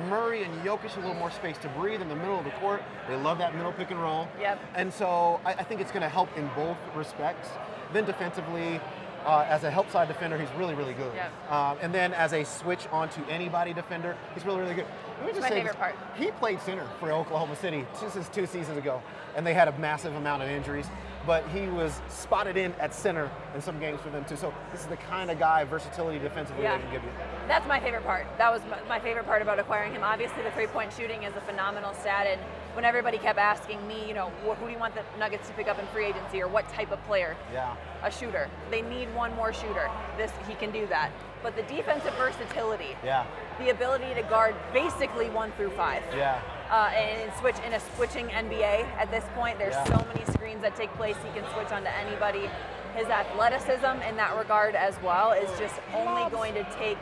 Murray 0.09 0.45
and 0.45 0.53
Jokic 0.63 0.97
a 0.97 1.01
little 1.01 1.15
more 1.15 1.31
space 1.31 1.59
to 1.59 1.69
breathe 1.71 2.01
in 2.01 2.09
the 2.09 2.17
middle 2.17 2.39
of 2.39 2.45
the 2.45 2.51
court. 2.53 2.83
They 3.09 3.17
love 3.17 3.39
that 3.39 3.55
middle 3.57 3.73
pick 3.73 3.91
and 3.91 4.01
roll. 4.01 4.29
Yep. 4.41 4.61
And 4.75 4.93
so 4.93 5.41
I, 5.45 5.55
I 5.55 5.63
think 5.65 5.81
it's 5.81 5.91
going 5.91 6.03
to 6.03 6.09
help 6.09 6.29
in 6.37 6.49
both 6.55 6.77
respects. 6.95 7.49
Then 7.93 8.05
defensively, 8.05 8.81
uh, 9.27 9.45
as 9.49 9.65
a 9.65 9.71
help 9.71 9.91
side 9.91 10.07
defender, 10.09 10.39
he's 10.39 10.51
really, 10.57 10.75
really 10.75 10.95
good. 10.95 11.13
Yep. 11.15 11.51
Um, 11.53 11.79
and 11.83 11.93
then 11.93 12.13
as 12.15 12.33
a 12.33 12.45
switch 12.45 12.87
onto 12.93 13.25
anybody 13.25 13.73
defender, 13.75 14.17
he's 14.35 14.45
really, 14.47 14.61
really 14.61 14.75
good. 14.75 14.87
Let 15.19 15.27
me 15.27 15.33
just 15.33 15.43
my 15.43 15.49
say 15.49 15.55
favorite 15.57 15.73
this. 15.73 15.77
part. 15.81 15.97
He 16.17 16.31
played 16.33 16.61
center 16.61 16.87
for 17.01 17.11
Oklahoma 17.11 17.57
City 17.57 17.85
just 18.01 18.33
two 18.33 18.47
seasons 18.47 18.79
ago, 18.79 19.03
and 19.35 19.45
they 19.45 19.55
had 19.55 19.67
a 19.69 19.77
massive 19.79 20.15
amount 20.15 20.43
of 20.43 20.49
injuries. 20.49 20.87
But 21.29 21.47
he 21.49 21.67
was 21.69 22.01
spotted 22.09 22.57
in 22.57 22.73
at 22.81 22.95
center 22.95 23.31
in 23.55 23.61
some 23.61 23.79
games 23.79 24.01
for 24.01 24.09
them 24.09 24.25
too. 24.25 24.35
So 24.37 24.51
this 24.73 24.81
is 24.81 24.87
the 24.87 24.97
kind 24.97 25.31
of 25.31 25.39
guy, 25.39 25.63
versatility 25.65 26.19
defensively, 26.19 26.63
Yeah. 26.63 26.77
they 26.77 26.83
can 26.85 26.91
give 26.91 27.05
you. 27.05 27.11
That's 27.47 27.69
my 27.69 27.79
favorite 27.81 28.07
part. 28.07 28.25
That 28.39 28.51
was 28.51 28.63
my- 28.65 28.79
my 28.89 28.99
favorite 28.99 29.27
part 29.27 29.43
about 29.43 29.59
acquiring 29.59 29.93
him. 29.93 30.03
Obviously, 30.03 30.43
the 30.43 30.51
three-point 30.53 30.91
shooting 30.95 31.25
is 31.25 31.37
a 31.37 31.43
phenomenal 31.43 31.93
stat, 31.93 32.27
and 32.27 32.41
when 32.73 32.87
everybody 32.87 33.19
kept 33.19 33.39
asking 33.39 33.87
me, 33.87 34.07
you 34.09 34.15
know, 34.15 34.31
who 34.43 34.55
do 34.55 34.73
you 34.73 34.79
want 34.79 34.95
the 34.95 35.03
Nuggets 35.19 35.47
to 35.49 35.53
pick 35.53 35.69
up 35.69 35.79
in 35.79 35.87
free 35.89 36.07
agency, 36.07 36.41
or 36.43 36.49
what 36.49 36.67
type 36.71 36.91
of 36.93 37.07
player? 37.07 37.37
Yeah. 37.53 37.75
A 38.03 38.11
shooter. 38.11 38.49
They 38.71 38.81
need 38.81 39.15
one 39.15 39.35
more 39.37 39.53
shooter. 39.53 39.91
This 40.17 40.33
he 40.49 40.55
can 40.55 40.71
do 40.71 40.87
that. 40.87 41.11
But 41.43 41.57
the 41.57 41.63
defensive 41.65 42.15
versatility, 42.15 42.97
Yeah. 43.05 43.25
the 43.59 43.69
ability 43.69 44.15
to 44.15 44.23
guard 44.23 44.55
basically 44.73 45.29
one 45.29 45.53
through 45.53 45.71
five. 45.73 46.03
Yeah. 46.17 46.39
Uh, 46.71 46.91
and 46.95 47.33
switch 47.41 47.57
in 47.67 47.73
a 47.73 47.81
switching 47.97 48.27
NBA 48.29 48.85
at 48.99 49.11
this 49.11 49.25
point. 49.35 49.59
There's 49.59 49.75
Yeah. 49.75 49.85
so 49.85 50.07
many 50.13 50.25
screens 50.27 50.61
that 50.63 50.77
take 50.77 50.93
place. 50.95 51.17
He 51.25 51.41
can 51.41 51.49
switch 51.55 51.73
onto 51.73 51.89
anybody. 51.89 52.51
His 52.95 53.07
athleticism 53.09 54.03
in 54.07 54.17
that 54.17 54.37
regard 54.37 54.75
as 54.75 55.01
well 55.03 55.33
is 55.33 55.49
just 55.59 55.75
only 55.95 56.29
going 56.31 56.53
to 56.55 56.65
take 56.79 56.99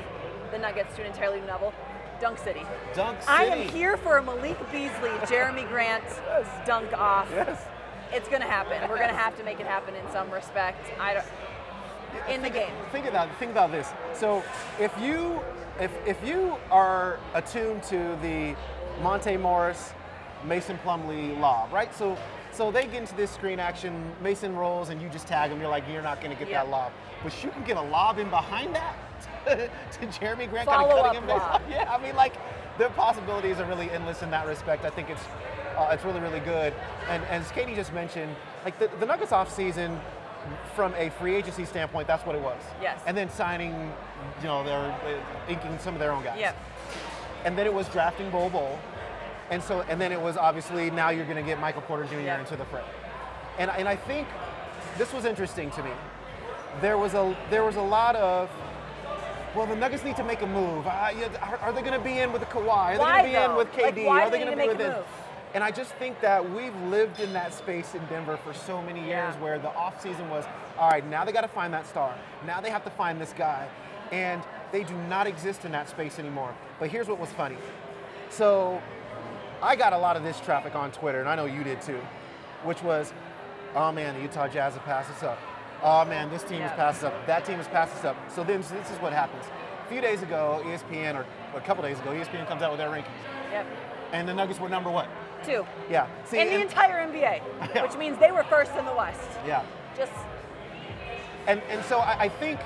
the 0.52 0.58
Nuggets 0.58 0.94
to 0.96 1.02
an 1.02 1.08
entirely 1.08 1.40
new 1.40 1.46
level. 1.48 1.72
Dunk 2.20 2.38
City. 2.38 2.64
Dunk 2.94 3.20
City. 3.20 3.32
I 3.32 3.44
am 3.44 3.68
here 3.68 3.96
for 3.96 4.18
a 4.18 4.22
Malik 4.22 4.58
Beasley, 4.70 5.10
Jerami 5.26 5.68
Grant 5.68 6.04
dunk 6.64 6.92
off. 6.96 7.28
Yes. 7.32 7.66
It's 8.12 8.28
going 8.28 8.40
to 8.42 8.48
happen. 8.48 8.88
We're 8.88 8.96
going 8.98 9.08
to 9.10 9.16
have 9.16 9.36
to 9.38 9.44
make 9.44 9.58
it 9.58 9.66
happen 9.66 9.94
in 9.96 10.08
some 10.12 10.30
respect. 10.30 10.86
I 11.00 11.14
don't. 11.14 11.26
In 12.30 12.40
the 12.40 12.50
game. 12.50 12.72
Think 12.92 13.06
about 13.06 13.28
think 13.38 13.50
about 13.50 13.72
this. 13.72 13.92
So 14.14 14.42
if 14.80 14.92
you 15.00 15.40
if 15.78 15.90
if 16.06 16.16
you 16.26 16.56
are 16.70 17.18
attuned 17.34 17.82
to 17.84 18.16
the 18.22 18.54
Monte 19.02 19.36
Morris 19.36 19.92
Mason 20.44 20.78
Plumlee 20.84 21.38
law, 21.40 21.68
right? 21.72 21.94
So 21.94 22.16
So 22.52 22.70
they 22.70 22.84
get 22.84 22.94
into 22.94 23.14
this 23.16 23.30
screen 23.30 23.60
action, 23.60 24.12
Mason 24.22 24.56
rolls, 24.56 24.88
and 24.88 25.00
you 25.02 25.08
just 25.10 25.26
tag 25.26 25.50
him. 25.50 25.60
You're 25.60 25.68
like, 25.70 25.84
you're 25.92 26.02
not 26.02 26.20
going 26.22 26.30
to 26.34 26.38
get 26.38 26.48
Yeah. 26.50 26.64
that 26.64 26.70
lob. 26.70 26.90
But 27.22 27.32
you 27.44 27.50
can 27.50 27.64
get 27.64 27.76
a 27.76 27.82
lob 27.82 28.18
in 28.18 28.30
behind 28.30 28.74
that 28.74 28.94
to 29.46 30.06
Jerami 30.06 30.48
Grant, 30.48 30.68
kind 30.68 30.90
of 30.90 31.04
cutting 31.04 31.22
him. 31.22 31.28
lob. 31.28 31.60
Yeah, 31.70 31.90
I 31.92 32.00
mean, 32.00 32.16
like 32.16 32.34
the 32.78 32.88
possibilities 32.90 33.58
are 33.58 33.66
really 33.66 33.90
endless 33.90 34.22
in 34.22 34.30
that 34.30 34.46
respect. 34.46 34.84
I 34.84 34.90
think 34.90 35.10
it's 35.10 35.22
uh, 35.76 35.88
it's 35.92 36.04
really 36.04 36.20
really 36.20 36.40
good. 36.40 36.72
And, 37.10 37.22
and 37.24 37.42
as 37.44 37.50
Katie 37.52 37.74
just 37.74 37.92
mentioned, 37.92 38.34
like 38.64 38.78
the, 38.78 38.88
the 39.00 39.06
Nuggets 39.06 39.32
off 39.32 39.52
season, 39.54 40.00
from 40.74 40.94
a 40.94 41.10
free 41.10 41.34
agency 41.34 41.64
standpoint, 41.64 42.06
that's 42.06 42.24
what 42.24 42.36
it 42.36 42.42
was. 42.42 42.62
Yes. 42.80 43.00
And 43.06 43.16
then 43.16 43.28
signing, 43.28 43.92
you 44.40 44.46
know, 44.46 44.64
their 44.64 44.78
uh, 44.78 45.50
inking 45.50 45.78
some 45.80 45.92
of 45.94 46.00
their 46.00 46.12
own 46.12 46.22
guys. 46.24 46.38
Yep. 46.38 46.56
And 47.46 47.56
then 47.56 47.64
it 47.66 47.72
was 47.72 47.88
drafting 47.88 48.28
Bol 48.30 48.50
Bol. 48.50 48.78
And 49.50 49.62
so, 49.62 49.82
and 49.82 50.00
then 50.00 50.10
it 50.10 50.20
was 50.20 50.36
obviously 50.36 50.90
now 50.90 51.10
you're 51.10 51.24
going 51.24 51.36
to 51.36 51.42
get 51.42 51.60
Michael 51.60 51.82
Porter 51.82 52.04
Jr. 52.04 52.20
Yeah. 52.20 52.40
into 52.40 52.56
the 52.56 52.64
fray. 52.64 52.82
And, 53.58 53.70
and 53.70 53.88
I 53.88 53.94
think 53.94 54.26
this 54.98 55.12
was 55.12 55.24
interesting 55.24 55.70
to 55.70 55.82
me. 55.82 55.92
There 56.80 56.98
was 56.98 57.14
a 57.14 57.34
there 57.48 57.64
was 57.64 57.76
a 57.76 57.80
lot 57.80 58.16
of 58.16 58.50
well, 59.54 59.66
the 59.66 59.76
Nuggets 59.76 60.04
need 60.04 60.16
to 60.16 60.24
make 60.24 60.42
a 60.42 60.46
move. 60.46 60.86
Uh, 60.86 61.08
yeah, 61.18 61.28
are, 61.40 61.56
are 61.58 61.72
they 61.72 61.80
going 61.80 61.98
to 61.98 62.04
be 62.04 62.18
in 62.18 62.30
with 62.32 62.42
the 62.42 62.46
Kawhi? 62.46 62.98
Are 62.98 62.98
they 62.98 63.04
going 63.04 63.24
to 63.24 63.30
be 63.30 63.44
in 63.44 63.56
with 63.56 63.72
KD? 63.72 64.06
why 64.06 64.22
are 64.22 64.30
they 64.30 64.38
they 64.38 64.44
going 64.44 64.58
to 64.58 64.64
to 64.64 64.78
be 64.78 64.84
with 64.84 64.98
it? 64.98 65.06
And 65.54 65.64
I 65.64 65.70
just 65.70 65.92
think 65.92 66.20
that 66.20 66.50
we've 66.50 66.76
lived 66.82 67.20
in 67.20 67.32
that 67.32 67.54
space 67.54 67.94
in 67.94 68.04
Denver 68.06 68.36
for 68.36 68.52
so 68.52 68.82
many 68.82 69.00
years 69.00 69.34
Yeah. 69.34 69.40
where 69.42 69.58
the 69.58 69.70
offseason 69.70 70.28
was, 70.28 70.44
all 70.78 70.90
right, 70.90 71.06
now 71.08 71.24
they 71.24 71.32
got 71.32 71.40
to 71.42 71.48
find 71.48 71.72
that 71.72 71.86
star. 71.86 72.14
Now 72.46 72.60
they 72.60 72.68
have 72.68 72.84
to 72.84 72.90
find 72.90 73.18
this 73.18 73.32
guy. 73.32 73.66
And 74.12 74.42
they 74.72 74.82
do 74.84 74.94
not 75.08 75.26
exist 75.26 75.64
in 75.64 75.72
that 75.72 75.88
space 75.88 76.18
anymore. 76.18 76.54
But 76.78 76.90
here's 76.90 77.08
what 77.08 77.18
was 77.18 77.30
funny. 77.30 77.56
So 78.30 78.80
I 79.62 79.76
got 79.76 79.92
a 79.92 79.98
lot 79.98 80.16
of 80.16 80.22
this 80.22 80.40
traffic 80.40 80.74
on 80.74 80.90
Twitter, 80.92 81.20
and 81.20 81.28
I 81.28 81.34
know 81.36 81.46
you 81.46 81.62
did 81.64 81.80
too, 81.80 82.00
which 82.64 82.82
was, 82.82 83.12
oh 83.74 83.92
man, 83.92 84.14
the 84.14 84.22
Utah 84.22 84.48
Jazz 84.48 84.74
have 84.74 84.84
passed 84.84 85.10
us 85.10 85.22
up. 85.22 85.38
Oh 85.82 86.04
man, 86.04 86.30
this 86.30 86.42
team 86.42 86.60
has 86.62 86.72
passed 86.72 86.98
us 87.04 87.12
up. 87.12 87.26
That 87.26 87.44
team 87.44 87.56
has 87.56 87.68
passed 87.68 87.94
us 87.96 88.04
up. 88.04 88.16
So 88.30 88.42
then 88.42 88.60
this 88.62 88.90
is 88.90 88.98
what 89.00 89.12
happens. 89.12 89.44
A 89.84 89.88
few 89.88 90.00
days 90.00 90.22
ago, 90.22 90.62
ESPN, 90.64 91.14
or 91.14 91.24
a 91.56 91.60
couple 91.60 91.82
days 91.84 91.98
ago, 92.00 92.10
ESPN 92.10 92.46
comes 92.48 92.62
out 92.62 92.70
with 92.72 92.78
their 92.78 92.88
rankings. 92.90 93.06
Yep. 93.52 93.66
And 94.12 94.28
the 94.28 94.34
Nuggets 94.34 94.58
were 94.58 94.68
number 94.68 94.90
what? 94.90 95.08
Two. 95.44 95.64
Yeah. 95.90 96.06
See, 96.24 96.40
in 96.40 96.48
the 96.48 96.54
and- 96.54 96.62
entire 96.64 97.06
NBA, 97.06 97.40
Yeah. 97.74 97.82
which 97.86 97.96
means 97.96 98.18
they 98.18 98.32
were 98.32 98.42
first 98.44 98.72
in 98.74 98.84
the 98.84 98.94
West. 98.94 99.20
yeah. 99.46 99.62
Just 99.96 100.12
And, 101.46 101.62
and 101.70 101.84
so 101.84 101.98
I, 101.98 102.22
I 102.24 102.28
think, 102.28 102.58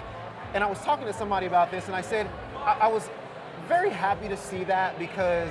and 0.54 0.64
I 0.64 0.66
was 0.66 0.78
talking 0.80 1.06
to 1.06 1.12
somebody 1.12 1.46
about 1.46 1.70
this, 1.70 1.86
and 1.86 1.94
I 1.94 2.00
said, 2.00 2.28
I, 2.56 2.78
I 2.82 2.86
was 2.88 3.08
very 3.68 3.90
happy 3.90 4.28
to 4.28 4.36
see 4.36 4.64
that 4.64 4.98
because 4.98 5.50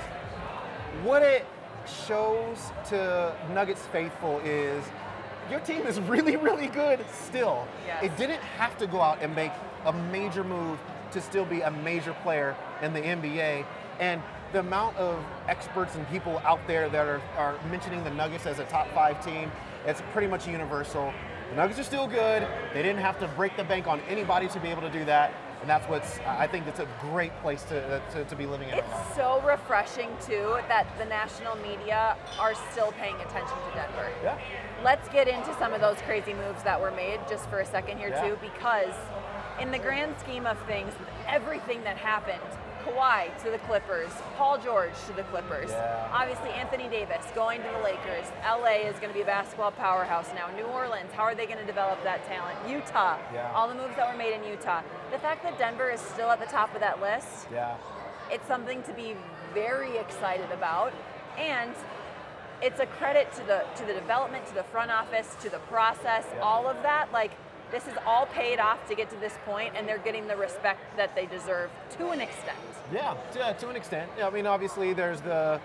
what 1.02 1.22
it 1.22 1.46
shows 2.06 2.58
to 2.88 3.34
Nuggets 3.52 3.82
faithful 3.86 4.40
is 4.40 4.84
your 5.50 5.60
team 5.60 5.86
is 5.86 6.00
really, 6.12 6.36
really 6.36 6.68
good 6.68 7.04
still. 7.10 7.66
Yes. 7.86 8.04
It 8.04 8.16
didn't 8.16 8.42
have 8.58 8.76
to 8.78 8.86
go 8.86 9.00
out 9.00 9.18
and 9.20 9.34
make 9.34 9.52
a 9.86 9.92
major 9.92 10.44
move 10.44 10.78
to 11.12 11.20
still 11.20 11.44
be 11.44 11.60
a 11.62 11.70
major 11.70 12.12
player 12.22 12.56
in 12.82 12.92
the 12.92 13.00
NBA. 13.00 13.64
And 13.98 14.22
the 14.52 14.60
amount 14.60 14.96
of 14.96 15.22
experts 15.48 15.94
and 15.94 16.08
people 16.08 16.40
out 16.44 16.60
there 16.66 16.88
that 16.88 17.06
are, 17.06 17.20
are 17.36 17.54
mentioning 17.70 18.02
the 18.04 18.10
Nuggets 18.10 18.46
as 18.46 18.58
a 18.58 18.64
top 18.64 18.88
five 18.94 19.24
team, 19.24 19.50
it's 19.86 20.02
pretty 20.12 20.28
much 20.28 20.46
universal. 20.46 21.12
The 21.50 21.56
Nuggets 21.56 21.80
are 21.80 21.84
still 21.84 22.06
good. 22.06 22.46
They 22.72 22.82
didn't 22.82 23.02
have 23.02 23.18
to 23.18 23.26
break 23.28 23.56
the 23.56 23.64
bank 23.64 23.88
on 23.88 24.00
anybody 24.08 24.46
to 24.48 24.60
be 24.60 24.68
able 24.68 24.82
to 24.82 24.90
do 24.90 25.04
that. 25.06 25.34
And 25.60 25.68
that's 25.68 25.86
what's, 25.88 26.20
I 26.20 26.46
think 26.46 26.66
it's 26.68 26.78
a 26.78 26.88
great 27.00 27.36
place 27.42 27.64
to, 27.64 27.96
uh, 27.96 28.10
to, 28.12 28.24
to 28.24 28.36
be 28.36 28.46
living 28.46 28.68
in. 28.68 28.76
right 28.76 28.84
it's 28.84 29.16
so 29.16 29.42
refreshing 29.44 30.08
too 30.24 30.58
that 30.68 30.86
the 30.96 31.04
national 31.04 31.56
media 31.56 32.16
are 32.38 32.54
still 32.70 32.92
paying 32.92 33.16
attention 33.16 33.56
to 33.68 33.74
Denver. 33.74 34.10
Yeah. 34.22 34.38
Let's 34.82 35.08
get 35.10 35.28
into 35.28 35.52
some 35.58 35.74
of 35.74 35.80
those 35.80 35.98
crazy 36.02 36.32
moves 36.32 36.62
that 36.62 36.80
were 36.80 36.92
made 36.92 37.20
just 37.28 37.50
for 37.50 37.58
a 37.60 37.66
second 37.66 37.98
here 37.98 38.08
Yeah. 38.08 38.28
too, 38.28 38.38
because 38.40 38.94
in 39.60 39.70
the 39.70 39.78
grand 39.78 40.14
scheme 40.20 40.46
of 40.46 40.56
things, 40.66 40.94
everything 41.28 41.82
that 41.84 41.98
happened, 41.98 42.40
Kawhi 42.84 43.28
to 43.44 43.50
the 43.50 43.58
Clippers, 43.58 44.10
Paul 44.36 44.58
George 44.58 44.92
to 45.06 45.12
the 45.12 45.22
Clippers, 45.24 45.70
Yeah. 45.70 46.08
obviously 46.12 46.50
Anthony 46.50 46.88
Davis 46.88 47.24
going 47.34 47.62
to 47.62 47.68
the 47.68 47.78
Lakers, 47.78 48.26
LA 48.44 48.86
is 48.88 48.96
going 48.98 49.08
to 49.10 49.14
be 49.14 49.22
a 49.22 49.26
basketball 49.26 49.70
powerhouse 49.72 50.28
now, 50.34 50.48
New 50.56 50.64
Orleans, 50.64 51.12
how 51.14 51.22
are 51.24 51.34
they 51.34 51.46
going 51.46 51.58
to 51.58 51.66
develop 51.66 52.02
that 52.04 52.26
talent? 52.26 52.58
Utah, 52.68 53.16
Yeah. 53.32 53.50
all 53.54 53.68
the 53.68 53.74
moves 53.74 53.94
that 53.96 54.10
were 54.10 54.18
made 54.18 54.32
in 54.34 54.44
Utah. 54.44 54.82
The 55.10 55.18
fact 55.18 55.42
that 55.42 55.58
Denver 55.58 55.90
is 55.90 56.00
still 56.00 56.30
at 56.30 56.40
the 56.40 56.46
top 56.46 56.74
of 56.74 56.80
that 56.80 57.00
list, 57.00 57.48
Yeah. 57.52 57.74
it's 58.30 58.46
something 58.46 58.82
to 58.84 58.92
be 58.92 59.16
very 59.54 59.96
excited 59.98 60.50
about 60.52 60.92
and 61.36 61.74
it's 62.62 62.78
a 62.78 62.86
credit 62.86 63.32
to 63.32 63.42
the 63.44 63.64
to 63.74 63.84
the 63.84 63.94
development 63.94 64.46
to 64.46 64.54
the 64.54 64.62
front 64.64 64.90
office 64.90 65.34
to 65.42 65.48
the 65.48 65.58
process 65.60 66.24
Yeah. 66.36 66.42
all 66.42 66.68
of 66.68 66.82
that 66.82 67.10
like 67.12 67.32
this 67.70 67.86
is 67.86 67.94
all 68.06 68.26
paid 68.26 68.58
off 68.58 68.86
to 68.88 68.94
get 68.94 69.08
to 69.10 69.16
this 69.16 69.34
point 69.44 69.74
and 69.76 69.86
they're 69.86 69.98
getting 69.98 70.26
the 70.26 70.36
respect 70.36 70.80
that 70.96 71.14
they 71.14 71.26
deserve 71.26 71.70
to 71.98 72.10
an 72.10 72.20
extent 72.20 72.56
Yeah, 72.92 73.14
to, 73.32 73.54
to 73.60 73.68
an 73.68 73.76
extent. 73.76 74.10
Yeah, 74.18 74.26
I 74.26 74.30
mean, 74.30 74.46
obviously, 74.46 74.92
there's 74.92 75.20
the 75.20 75.60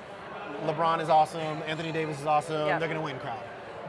LeBron 0.66 1.02
is 1.02 1.10
awesome, 1.10 1.62
Anthony 1.68 1.92
Davis 1.92 2.20
is 2.20 2.26
awesome, 2.26 2.68
Yeah. 2.68 2.78
they're 2.80 2.88
going 2.88 3.00
to 3.00 3.06
win 3.06 3.18
crowd. 3.20 3.40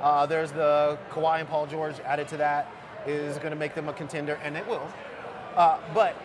Uh, 0.00 0.26
there's 0.26 0.52
the 0.52 0.98
Kawhi 1.11 1.40
and 1.40 1.48
Paul 1.48 1.66
George 1.66 1.98
added 2.00 2.29
to 2.29 2.37
that 2.38 2.70
is 3.07 3.37
going 3.38 3.50
to 3.50 3.57
make 3.57 3.74
them 3.74 3.88
a 3.88 3.92
contender, 3.92 4.38
and 4.42 4.57
it 4.57 4.66
will. 4.66 4.87
Uh, 5.55 5.79
but 5.94 6.16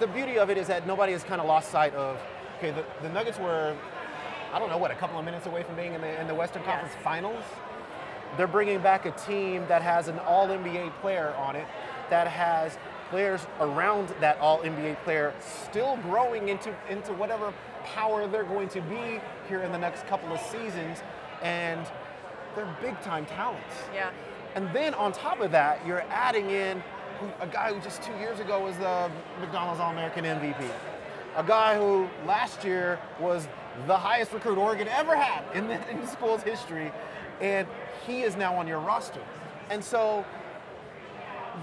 the 0.00 0.06
beauty 0.06 0.38
of 0.38 0.50
it 0.50 0.58
is 0.58 0.66
that 0.66 0.86
nobody 0.86 1.12
has 1.12 1.24
kind 1.24 1.40
of 1.40 1.46
lost 1.46 1.70
sight 1.70 1.94
of, 1.94 2.18
okay, 2.58 2.70
the, 2.70 2.84
the 3.02 3.08
Nuggets 3.08 3.38
were, 3.38 3.74
I 4.52 4.58
don't 4.58 4.68
know, 4.68 4.78
what, 4.78 4.90
a 4.90 4.94
couple 4.94 5.18
of 5.18 5.24
minutes 5.24 5.46
away 5.46 5.62
from 5.62 5.74
being 5.74 5.94
in 5.94 6.00
the, 6.00 6.20
in 6.20 6.26
the 6.28 6.34
Western 6.34 6.62
Yes. 6.62 6.70
Conference 6.80 7.02
Finals? 7.02 7.44
They're 8.36 8.46
bringing 8.46 8.80
back 8.80 9.06
a 9.06 9.10
team 9.12 9.64
that 9.68 9.82
has 9.82 10.08
an 10.08 10.18
all 10.20 10.48
NBA 10.48 10.92
player 11.00 11.34
on 11.38 11.56
it, 11.56 11.66
that 12.10 12.28
has 12.28 12.78
players 13.10 13.46
around 13.60 14.08
that 14.20 14.38
all 14.38 14.60
NBA 14.60 15.02
player 15.04 15.34
still 15.40 15.96
growing 16.02 16.48
into, 16.48 16.74
into 16.88 17.12
whatever 17.14 17.52
power 17.84 18.26
they're 18.26 18.44
going 18.44 18.68
to 18.68 18.80
be 18.82 19.20
here 19.48 19.62
in 19.62 19.72
the 19.72 19.78
next 19.78 20.06
couple 20.06 20.32
of 20.32 20.40
seasons. 20.40 20.98
And 21.42 21.86
they're 22.54 22.76
big 22.80 23.00
time 23.02 23.24
talents. 23.26 23.74
yeah 23.94 24.10
And 24.54 24.68
then 24.74 24.94
on 24.94 25.12
top 25.12 25.40
of 25.40 25.52
that, 25.52 25.84
you're 25.86 26.04
adding 26.10 26.50
in 26.50 26.82
a 27.40 27.46
guy 27.46 27.72
who 27.72 27.80
just 27.80 28.02
two 28.02 28.12
years 28.14 28.40
ago 28.40 28.60
was 28.62 28.76
the 28.76 29.10
McDonald's 29.40 29.80
All 29.80 29.90
American 29.90 30.24
MVP. 30.24 30.68
A 31.36 31.44
guy 31.44 31.76
who 31.76 32.08
last 32.26 32.64
year 32.64 32.98
was 33.20 33.48
the 33.86 33.96
highest 33.96 34.32
recruit 34.32 34.58
Oregon 34.58 34.88
ever 34.88 35.16
had 35.16 35.44
in 35.56 35.68
the, 35.68 35.90
in 35.90 36.00
the 36.00 36.06
school's 36.06 36.42
history. 36.42 36.90
And 37.40 37.66
he 38.06 38.22
is 38.22 38.36
now 38.36 38.54
on 38.56 38.66
your 38.66 38.78
roster. 38.80 39.20
And 39.70 39.82
so 39.84 40.24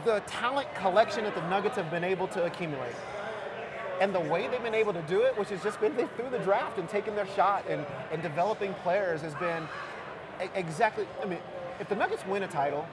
the 0.04 0.22
talent 0.28 0.74
collection 0.76 1.24
that 1.24 1.36
the 1.36 1.48
Nuggets 1.50 1.76
have 1.76 1.90
been 1.90 2.04
able 2.04 2.28
to 2.30 2.44
accumulate 2.46 2.96
and 4.02 4.14
the 4.14 4.20
way 4.20 4.48
they've 4.48 4.62
been 4.62 4.76
able 4.76 4.92
to 4.94 5.02
do 5.04 5.22
it, 5.22 5.38
which 5.38 5.50
has 5.50 5.64
just 5.64 5.80
been 5.80 5.94
through 5.96 6.30
the 6.30 6.40
draft 6.40 6.78
and 6.78 6.90
taking 6.90 7.16
their 7.16 7.28
shot 7.28 7.64
and, 7.70 7.86
and 8.12 8.22
developing 8.22 8.74
players, 8.84 9.22
has 9.22 9.34
been 9.36 9.68
exactly. 10.54 11.08
I 11.22 11.26
mean, 11.26 11.40
if 11.80 11.88
the 11.88 11.96
Nuggets 11.96 12.26
win 12.26 12.44
a 12.44 12.48
title, 12.48 12.86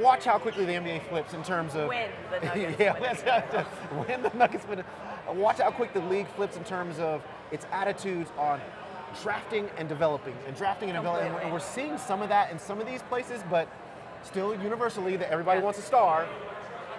watch 0.00 0.24
how 0.24 0.38
quickly 0.38 0.64
the 0.64 0.72
NBA 0.72 1.08
flips 1.08 1.34
in 1.34 1.42
terms 1.42 1.74
of 1.74 1.88
When 1.88 2.10
the 2.30 2.38
Nuggets 2.46 2.78
yeah, 2.78 3.64
win 4.08 4.22
the 4.22 4.30
Nuggets 4.36 4.66
win. 4.68 4.80
a- 4.80 5.32
Watch 5.34 5.58
how 5.58 5.70
quick 5.72 5.92
the 5.92 6.00
league 6.00 6.28
flips 6.28 6.56
in 6.56 6.62
terms 6.64 6.98
of 7.00 7.22
its 7.50 7.66
attitudes 7.72 8.30
on 8.38 8.60
drafting 9.22 9.68
and 9.76 9.88
developing 9.88 10.34
and 10.46 10.56
drafting 10.56 10.90
and 10.90 10.98
oh, 10.98 11.02
developing. 11.02 11.32
And 11.42 11.52
we're 11.52 11.58
seeing 11.60 11.98
some 11.98 12.22
of 12.22 12.28
that 12.28 12.50
in 12.50 12.58
some 12.58 12.80
of 12.80 12.86
these 12.86 13.02
places, 13.02 13.42
but 13.50 13.68
still 14.22 14.54
universally 14.60 15.16
that 15.16 15.30
everybody 15.30 15.58
Yeah. 15.58 15.64
wants 15.64 15.78
a 15.78 15.82
star. 15.82 16.26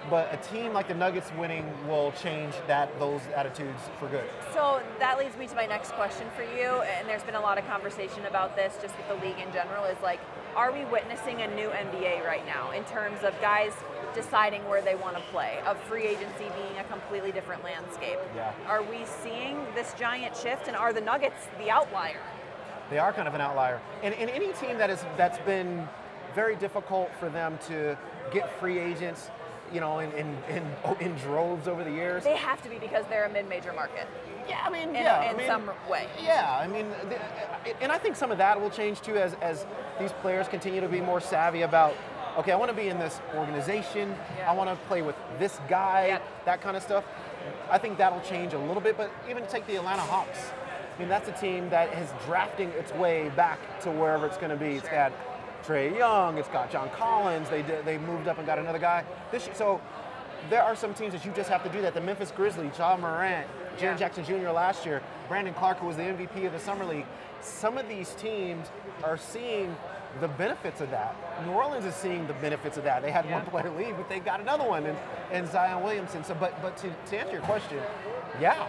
But 0.10 0.34
a 0.34 0.38
team 0.38 0.72
like 0.74 0.88
the 0.88 0.94
Nuggets 0.94 1.30
winning 1.38 1.66
will 1.88 2.14
change 2.14 2.54
that 2.68 2.88
those 3.00 3.22
attitudes 3.36 3.82
for 4.00 4.08
good. 4.08 4.24
So 4.54 4.82
that 4.98 5.20
leads 5.20 5.36
me 5.38 5.46
to 5.48 5.56
my 5.56 5.66
next 5.66 5.92
question 5.92 6.26
for 6.38 6.44
you, 6.44 6.82
and 6.82 7.08
there's 7.08 7.24
been 7.24 7.36
a 7.36 7.42
lot 7.42 7.58
of 7.58 7.68
conversation 7.68 8.26
about 8.26 8.56
this 8.56 8.78
just 8.82 8.96
with 8.98 9.08
the 9.10 9.16
league 9.16 9.38
in 9.46 9.52
general. 9.52 9.84
Is 9.84 10.02
like, 10.02 10.22
are 10.56 10.72
we 10.72 10.86
witnessing 10.86 11.42
a 11.42 11.48
new 11.56 11.70
NBA 11.70 12.26
right 12.26 12.46
now 12.46 12.72
in 12.72 12.84
terms 12.86 13.24
of 13.24 13.40
guys 13.42 13.72
deciding 14.14 14.68
where 14.68 14.82
they 14.82 14.96
want 14.96 15.16
to 15.16 15.22
play, 15.32 15.60
of 15.66 15.80
free 15.84 16.04
agency 16.04 16.46
being 16.56 16.78
a 16.80 16.84
completely 16.86 17.32
different 17.32 17.64
landscape? 17.64 18.20
Yeah. 18.36 18.54
Are 18.68 18.84
we 18.84 19.06
seeing 19.06 19.66
this 19.76 19.94
giant 19.94 20.36
shift, 20.36 20.68
and 20.68 20.76
are 20.76 20.94
the 20.94 21.02
Nuggets 21.02 21.48
the 21.60 21.70
outlier? 21.70 22.22
They 22.90 22.98
are 22.98 23.14
kind 23.14 23.28
of 23.28 23.36
an 23.36 23.42
outlier. 23.42 23.80
And, 24.02 24.14
and 24.16 24.30
any 24.30 24.52
team 24.54 24.78
that 24.78 24.90
is 24.90 25.04
that's 25.16 25.40
been 25.40 25.88
very 26.34 26.56
difficult 26.56 27.12
for 27.20 27.30
them 27.30 27.58
to 27.68 27.98
get 28.32 28.60
free 28.60 28.80
agents, 28.80 29.30
you 29.74 29.80
know, 29.80 30.00
in 30.00 30.12
in, 30.14 30.38
in, 30.50 30.64
in 31.00 31.16
droves 31.16 31.68
over 31.68 31.84
the 31.84 31.92
years. 31.92 32.24
They 32.24 32.36
have 32.38 32.62
to 32.64 32.70
be 32.70 32.78
because 32.80 33.06
they're 33.10 33.26
a 33.26 33.30
mid-major 33.30 33.74
market 33.74 34.08
Yeah, 34.48 34.62
I 34.66 34.70
mean, 34.70 34.90
in, 34.90 34.96
yeah, 34.96 35.20
I 35.20 35.32
in 35.32 35.38
mean, 35.38 35.48
some 35.48 35.70
way. 35.90 36.08
Yeah, 36.22 36.58
I 36.62 36.68
mean, 36.68 36.88
th- 37.10 37.22
uh, 37.22 37.74
and 37.82 37.92
I 37.92 37.98
think 37.98 38.16
some 38.16 38.32
of 38.32 38.38
that 38.40 38.60
will 38.60 38.70
change 38.70 39.02
too 39.02 39.16
as, 39.18 39.36
as 39.42 39.66
these 40.00 40.12
players 40.22 40.48
continue 40.48 40.82
to 40.82 40.88
be 40.88 41.02
more 41.02 41.20
savvy 41.22 41.62
about, 41.64 41.94
okay, 42.38 42.52
I 42.52 42.56
want 42.56 42.70
to 42.72 42.76
be 42.78 42.88
in 42.90 43.00
this 43.00 43.20
organization, 43.36 44.16
Yeah. 44.38 44.52
I 44.52 44.54
want 44.56 44.70
to 44.70 44.76
play 44.88 45.02
with 45.02 45.16
this 45.40 45.60
guy, 45.68 46.08
Yep. 46.08 46.24
that 46.46 46.62
kind 46.62 46.76
of 46.78 46.84
stuff. 46.84 47.04
I 47.70 47.78
think 47.78 47.98
that'll 47.98 48.22
change 48.22 48.54
a 48.54 48.60
little 48.60 48.82
bit, 48.82 48.98
but 48.98 49.12
even 49.30 49.46
take 49.48 49.66
the 49.68 49.76
Atlanta 49.76 50.02
Hawks. 50.02 50.52
I 50.96 51.00
mean, 51.00 51.10
that's 51.10 51.30
a 51.30 51.32
team 51.34 51.70
that 51.70 51.94
is 51.94 52.10
drafting 52.26 52.70
its 52.72 52.92
way 52.94 53.30
back 53.36 53.60
to 53.82 53.92
wherever 53.92 54.26
it's 54.26 54.36
going 54.38 54.50
to 54.50 54.58
be. 54.58 54.76
It's 54.76 54.90
got 54.90 55.14
Trae 55.66 55.96
Young, 55.98 56.38
it's 56.38 56.50
got 56.50 56.72
John 56.72 56.90
Collins. 56.92 57.50
They 57.50 57.62
did, 57.62 57.86
they 57.86 57.98
moved 57.98 58.28
up 58.28 58.38
and 58.38 58.46
got 58.46 58.60
another 58.60 58.80
guy. 58.80 59.04
This 59.32 59.50
so 59.54 59.82
there 60.50 60.64
are 60.64 60.76
some 60.76 60.94
teams 60.94 61.14
that 61.14 61.26
you 61.26 61.32
just 61.34 61.50
have 61.50 61.64
to 61.64 61.70
do 61.70 61.82
that. 61.82 61.94
The 61.94 62.02
Memphis 62.02 62.32
Grizzlies, 62.32 62.78
Ja 62.78 62.96
Morant, 62.98 63.48
Jaren 63.78 63.82
Yeah. 63.82 63.96
Jackson 63.98 64.24
Jr. 64.24 64.50
last 64.52 64.86
year, 64.86 65.02
Brandon 65.28 65.54
Clarke, 65.54 65.80
who 65.80 65.88
was 65.88 65.98
the 65.98 66.04
MVP 66.04 66.46
of 66.46 66.54
the 66.54 66.60
summer 66.60 66.86
league. 66.86 67.06
Some 67.42 67.78
of 67.78 67.88
these 67.88 68.12
teams 68.16 68.68
are 69.04 69.18
seeing 69.18 69.76
the 70.20 70.28
benefits 70.28 70.82
of 70.82 70.90
that. 70.92 71.16
New 71.46 71.52
Orleans 71.52 71.86
is 71.86 71.94
seeing 71.96 72.26
the 72.28 72.34
benefits 72.34 72.78
of 72.78 72.84
that. 72.84 73.02
They 73.02 73.12
had 73.12 73.30
one 73.30 73.46
player 73.46 73.70
leave, 73.70 73.96
but 73.96 74.10
they 74.10 74.20
got 74.20 74.40
another 74.40 74.64
one, 74.68 74.86
and, 74.86 74.98
and 75.32 75.48
Zion 75.48 75.84
Williamson. 75.84 76.24
So, 76.24 76.36
but 76.40 76.60
but 76.62 76.76
to, 76.78 76.90
to 77.08 77.18
answer 77.20 77.34
your 77.34 77.42
question, 77.42 77.78
yeah, 78.42 78.68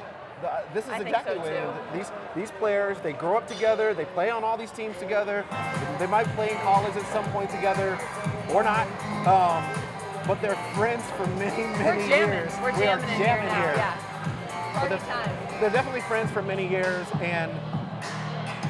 this 0.74 0.84
is 0.84 0.90
I 0.90 0.98
exactly 0.98 1.36
so, 1.36 1.40
what. 1.40 1.94
These 1.94 2.10
these 2.36 2.50
players, 2.52 2.98
they 3.02 3.12
grow 3.12 3.36
up 3.36 3.46
together. 3.48 3.94
They 3.94 4.04
play 4.06 4.30
on 4.30 4.44
all 4.44 4.56
these 4.56 4.70
teams 4.70 4.96
together. 4.98 5.44
They 5.98 6.06
might 6.06 6.26
play 6.34 6.50
in 6.50 6.56
college 6.58 6.96
at 6.96 7.06
some 7.12 7.24
point 7.32 7.50
together, 7.50 7.98
or 8.52 8.62
not. 8.62 8.86
Um, 9.26 9.64
but 10.26 10.40
they're 10.42 10.54
friends 10.74 11.02
for 11.16 11.26
many, 11.38 11.62
We're 11.62 11.78
many 11.78 12.08
jamming. 12.08 12.34
years. 12.34 12.52
We're 12.62 12.76
we 12.78 12.86
are 12.86 12.98
jamming 12.98 13.10
in 13.10 13.16
here 13.16 13.42
now. 13.42 13.54
here. 13.54 13.74
Yeah. 13.76 14.10
They're, 14.88 15.60
they're 15.60 15.70
definitely 15.70 16.02
friends 16.02 16.30
for 16.30 16.42
many 16.42 16.68
years, 16.68 17.06
and 17.20 17.50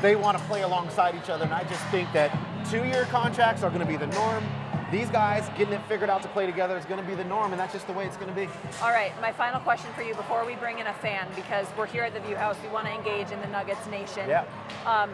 they 0.01 0.17
want 0.17 0.39
to 0.39 0.45
play 0.45 0.63
alongside 0.63 1.15
each 1.15 1.29
other. 1.29 1.45
And 1.45 1.55
I 1.55 1.65
just 1.65 1.85
think 1.87 2.11
that 2.13 2.37
two-year 2.71 3.05
contracts 3.11 3.63
are 3.63 3.71
going 3.71 3.81
to 3.81 3.87
be 3.87 3.97
the 3.97 4.07
norm. 4.07 4.45
These 4.91 5.09
guys 5.11 5.49
getting 5.57 5.75
it 5.75 5.81
figured 5.87 6.11
out 6.11 6.21
to 6.23 6.29
play 6.29 6.47
together 6.47 6.77
is 6.77 6.85
going 6.85 7.01
to 7.01 7.07
be 7.07 7.15
the 7.15 7.25
norm, 7.25 7.53
and 7.53 7.61
that's 7.61 7.73
just 7.73 7.87
the 7.87 7.93
way 7.93 8.07
it's 8.07 8.17
going 8.17 8.29
to 8.29 8.35
be. 8.35 8.49
All 8.83 8.91
right, 8.91 9.13
my 9.21 9.31
final 9.33 9.61
question 9.61 9.89
for 9.95 10.03
you 10.03 10.17
before 10.17 10.45
we 10.45 10.57
bring 10.57 10.81
in 10.81 10.87
a 10.89 10.93
fan, 10.95 11.29
because 11.37 11.69
we're 11.79 11.87
here 11.87 12.03
at 12.03 12.13
the 12.13 12.19
View 12.21 12.35
House, 12.35 12.57
we 12.61 12.69
want 12.71 12.87
to 12.87 12.93
engage 12.93 13.31
in 13.31 13.41
the 13.41 13.47
Nuggets 13.47 13.87
Nation. 13.87 14.29
Yeah. 14.29 14.45
Um, 14.85 15.11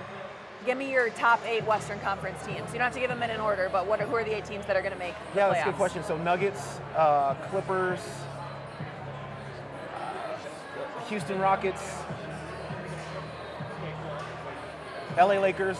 give 0.65 0.79
me 0.79 0.91
your 0.91 1.11
top 1.11 1.41
eight 1.47 1.67
Western 1.67 2.01
Conference 2.01 2.39
teams. 2.47 2.73
You 2.73 2.79
don't 2.79 2.81
have 2.81 2.95
to 2.95 3.01
give 3.01 3.11
them 3.11 3.23
in 3.23 3.29
an 3.29 3.41
order, 3.41 3.69
but 3.71 3.87
what 3.87 4.01
are, 4.01 4.07
who 4.07 4.17
are 4.17 4.25
the 4.25 4.35
eight 4.35 4.47
teams 4.47 4.65
that 4.65 4.77
are 4.77 4.81
going 4.83 4.95
to 4.95 4.99
make 4.99 5.15
the 5.35 5.41
Yeah, 5.41 5.49
playoffs? 5.49 5.53
that's 5.53 5.63
a 5.63 5.71
good 5.71 5.77
question. 5.77 6.05
So 6.05 6.17
Nuggets, 6.17 6.81
uh, 6.97 7.35
Clippers, 7.51 8.01
Houston 11.11 11.39
Rockets, 11.39 11.83
LA 15.19 15.39
Lakers, 15.39 15.77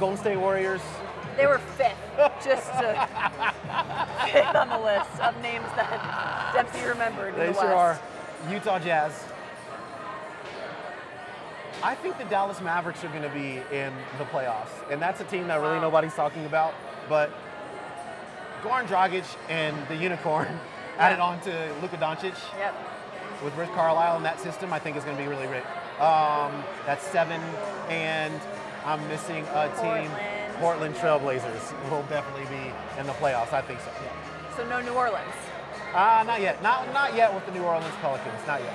Golden 0.00 0.18
State 0.18 0.38
Warriors. 0.38 0.80
They 1.36 1.46
were 1.46 1.58
fifth, 1.58 1.94
just 2.44 2.66
to 2.72 3.08
fifth 4.32 4.54
on 4.56 4.68
the 4.70 4.78
list 4.78 5.10
of 5.20 5.40
names 5.42 5.66
that 5.76 6.50
Dempsey 6.54 6.86
remembered 6.88 7.34
in 7.34 7.40
They 7.40 7.46
the 7.48 7.52
sure 7.60 7.74
are. 7.74 8.00
Utah 8.50 8.78
Jazz. 8.78 9.12
I 11.82 11.94
think 11.94 12.18
the 12.18 12.24
Dallas 12.24 12.60
Mavericks 12.60 13.02
are 13.04 13.08
going 13.08 13.22
to 13.22 13.28
be 13.30 13.60
in 13.74 13.92
the 14.18 14.24
playoffs, 14.24 14.68
and 14.90 15.00
that's 15.00 15.20
a 15.20 15.24
team 15.24 15.48
that 15.48 15.60
really 15.60 15.76
Wow. 15.76 15.82
nobody's 15.82 16.14
talking 16.14 16.44
about. 16.46 16.74
But 17.08 17.30
Goran 18.62 18.86
Dragic 18.86 19.24
and 19.48 19.76
the 19.88 19.96
Unicorn 19.96 20.48
added 20.98 21.20
on 21.20 21.40
to 21.42 21.50
Luka 21.80 21.96
Doncic 21.96 22.34
Yep. 22.58 22.74
with 23.44 23.54
Rick 23.56 23.72
Carlisle 23.74 24.16
in 24.18 24.22
that 24.24 24.40
system, 24.40 24.72
I 24.72 24.78
think 24.78 24.96
is 24.96 25.04
going 25.04 25.16
to 25.16 25.22
be 25.22 25.28
really 25.28 25.46
great. 25.46 25.64
Um, 26.00 26.64
that's 26.86 27.04
seven, 27.06 27.40
and 27.88 28.34
I'm 28.84 29.06
missing 29.08 29.44
a 29.54 29.66
team. 29.80 30.10
Portland. 30.10 30.54
Portland 30.58 30.94
Trailblazers 30.96 31.90
will 31.90 32.02
definitely 32.04 32.44
be 32.54 32.72
in 33.00 33.06
the 33.06 33.12
playoffs. 33.14 33.52
I 33.52 33.62
think 33.62 33.80
so. 33.80 33.90
Yeah. 34.02 34.56
So 34.56 34.68
no 34.68 34.80
New 34.80 34.92
Orleans. 34.92 35.32
Uh, 35.94 36.22
not 36.26 36.40
yet. 36.40 36.62
Not 36.62 36.92
not 36.92 37.14
yet 37.14 37.34
with 37.34 37.44
the 37.46 37.52
New 37.52 37.62
Orleans 37.62 37.94
Pelicans. 38.00 38.46
Not 38.46 38.60
yet. 38.60 38.72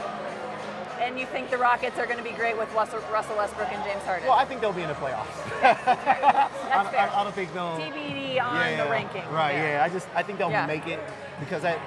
And 0.99 1.19
you 1.19 1.25
think 1.27 1.51
the 1.51 1.57
Rockets 1.57 1.99
are 1.99 2.05
going 2.05 2.17
to 2.17 2.23
be 2.23 2.31
great 2.31 2.57
with 2.57 2.73
Russell 2.73 2.99
Russell 3.11 3.35
Westbrook 3.37 3.67
and 3.71 3.83
James 3.83 4.01
Harden? 4.03 4.27
Well, 4.27 4.37
I 4.37 4.45
think 4.45 4.61
they'll 4.61 4.73
be 4.73 4.81
in 4.81 4.87
the 4.87 4.95
playoffs. 4.95 5.27
That's 5.61 6.89
fair. 6.89 7.09
I, 7.11 7.19
I 7.19 7.23
don't 7.23 7.35
think 7.35 7.53
they'll. 7.53 7.77
TBD 7.77 8.41
on 8.41 8.55
yeah, 8.55 8.83
the 8.83 8.89
ranking. 8.89 9.23
Right. 9.31 9.53
there. 9.53 9.77
Yeah. 9.77 9.83
I 9.83 9.89
just 9.89 10.07
I 10.15 10.23
think 10.23 10.39
they'll 10.39 10.49
Yeah. 10.49 10.65
make 10.65 10.87
it 10.87 10.99
because 11.39 11.61
that 11.63 11.79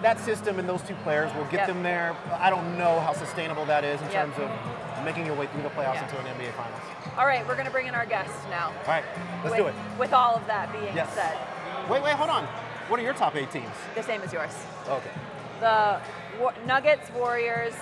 that 0.00 0.18
system 0.20 0.58
and 0.58 0.68
those 0.68 0.82
two 0.82 0.94
players 1.02 1.32
will 1.34 1.44
get 1.44 1.60
Yep. 1.60 1.66
them 1.68 1.82
there. 1.82 2.16
I 2.38 2.50
don't 2.50 2.78
know 2.78 3.00
how 3.00 3.12
sustainable 3.12 3.64
that 3.66 3.84
is 3.84 4.00
in 4.00 4.10
Yep. 4.10 4.34
terms 4.34 4.38
of 4.38 4.50
making 5.04 5.26
your 5.26 5.34
way 5.34 5.46
through 5.46 5.62
the 5.62 5.68
playoffs 5.70 5.94
Yeah. 5.94 6.04
into 6.04 6.18
an 6.18 6.26
NBA 6.26 6.52
Finals. 6.52 6.80
All 7.18 7.26
right, 7.26 7.46
we're 7.46 7.54
going 7.54 7.66
to 7.66 7.72
bring 7.72 7.86
in 7.86 7.94
our 7.94 8.06
guests 8.06 8.34
now. 8.50 8.66
All 8.68 8.88
right. 8.88 9.04
Let's 9.44 9.50
with, 9.50 9.56
do 9.58 9.66
it. 9.68 9.74
With 9.98 10.12
all 10.12 10.34
of 10.36 10.46
that 10.46 10.72
being 10.72 10.94
Yes. 10.94 11.12
said, 11.14 11.36
Wait. 11.90 12.02
Wait. 12.02 12.14
Hold 12.14 12.30
on. 12.30 12.44
What 12.88 12.98
are 13.00 13.02
your 13.02 13.14
top 13.14 13.34
eight 13.36 13.50
teams? 13.50 13.66
the 13.94 14.02
same 14.02 14.20
as 14.22 14.32
yours. 14.32 14.52
Okay. 14.88 15.10
The 15.60 16.00
Wa- 16.40 16.52
Nuggets, 16.66 17.10
Warriors, 17.10 17.74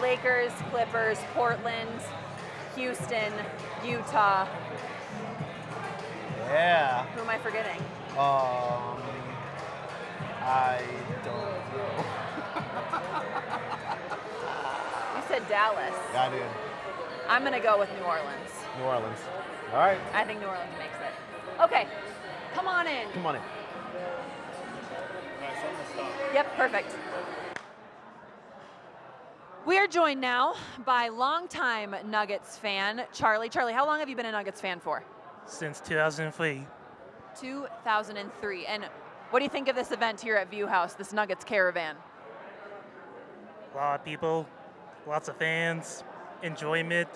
Lakers, 0.00 0.52
Clippers, 0.70 1.18
Portland, 1.34 1.88
Houston, 2.76 3.32
Utah. 3.84 4.46
Yeah. 6.48 7.04
Who 7.14 7.22
am 7.22 7.30
I 7.30 7.38
forgetting? 7.38 7.80
Um. 8.18 9.02
I 10.42 10.80
don't 11.24 11.34
know. 11.34 12.04
You 15.46 15.52
said 15.52 15.58
Dallas. 15.58 15.94
I 16.14 16.28
did. 16.30 16.42
I'm 17.28 17.42
going 17.42 17.52
to 17.52 17.60
go 17.60 17.78
with 17.78 17.88
New 17.98 18.04
Orleans. 18.04 18.50
New 18.78 18.84
Orleans. 18.84 19.18
All 19.72 19.78
right. 19.78 19.98
I 20.14 20.24
think 20.24 20.40
New 20.40 20.46
Orleans 20.46 20.70
makes 20.78 20.94
it. 20.94 21.62
Okay, 21.62 21.86
come 22.54 22.68
on 22.68 22.86
in. 22.86 23.08
Come 23.12 23.26
on 23.26 23.36
in. 23.36 23.42
Yep, 26.34 26.56
perfect. 26.56 26.94
We 29.64 29.78
are 29.78 29.86
joined 29.86 30.20
now 30.20 30.54
by 30.84 31.08
longtime 31.08 31.96
Nuggets 32.06 32.56
fan, 32.56 33.04
Charlie. 33.12 33.48
Charlie, 33.48 33.72
how 33.72 33.86
long 33.86 33.98
have 33.98 34.08
you 34.08 34.14
been 34.16 34.26
a 34.26 34.32
Nuggets 34.32 34.60
fan 34.60 34.78
for? 34.80 35.02
since 35.46 35.80
2003. 35.80 36.66
2003. 37.38 38.66
And 38.66 38.84
what 39.30 39.38
do 39.38 39.44
you 39.44 39.48
think 39.48 39.68
of 39.68 39.76
this 39.76 39.92
event 39.92 40.20
here 40.20 40.36
at 40.36 40.50
View 40.50 40.66
House, 40.66 40.94
this 40.94 41.12
Nuggets 41.12 41.44
caravan? 41.44 41.96
A 43.72 43.76
lot 43.76 44.00
of 44.00 44.04
people, 44.04 44.46
lots 45.06 45.28
of 45.28 45.36
fans, 45.36 46.04
enjoyment, 46.42 47.08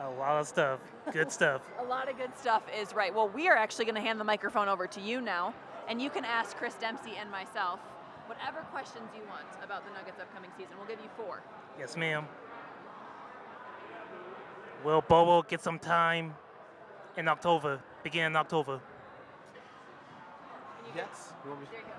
a 0.00 0.10
lot 0.10 0.40
of 0.40 0.46
stuff, 0.46 0.80
good 1.12 1.30
stuff. 1.38 1.62
A 1.78 1.84
lot 1.84 2.08
of 2.10 2.16
good 2.16 2.36
stuff 2.38 2.62
is 2.78 2.94
right. 2.94 3.14
Well, 3.14 3.28
we 3.28 3.48
are 3.48 3.56
actually 3.56 3.84
going 3.84 3.94
to 3.96 4.00
hand 4.00 4.18
the 4.20 4.24
microphone 4.24 4.68
over 4.68 4.86
to 4.88 5.00
you 5.00 5.20
now, 5.20 5.54
and 5.88 6.00
you 6.00 6.10
can 6.10 6.24
ask 6.24 6.56
Chris 6.56 6.74
Dempsey 6.74 7.12
and 7.18 7.30
myself 7.30 7.80
whatever 8.26 8.60
questions 8.72 9.08
you 9.14 9.22
want 9.28 9.46
about 9.64 9.84
the 9.84 9.92
Nuggets' 9.92 10.20
upcoming 10.20 10.50
season. 10.56 10.72
We'll 10.78 10.86
give 10.88 11.00
you 11.02 11.10
four. 11.16 11.42
Yes, 11.78 11.96
ma'am. 11.96 12.26
Will 14.84 15.02
Bol 15.02 15.26
Bol 15.26 15.42
get 15.42 15.60
some 15.60 15.78
time 15.78 16.34
in 17.16 17.28
October, 17.28 17.80
beginning 18.02 18.28
in 18.32 18.36
October? 18.36 18.80
Yes. 20.96 21.32
You 21.44 21.50
want 21.50 21.62
me- 21.62 21.68
There 21.70 21.80
you 21.80 21.86
go. 21.86 21.92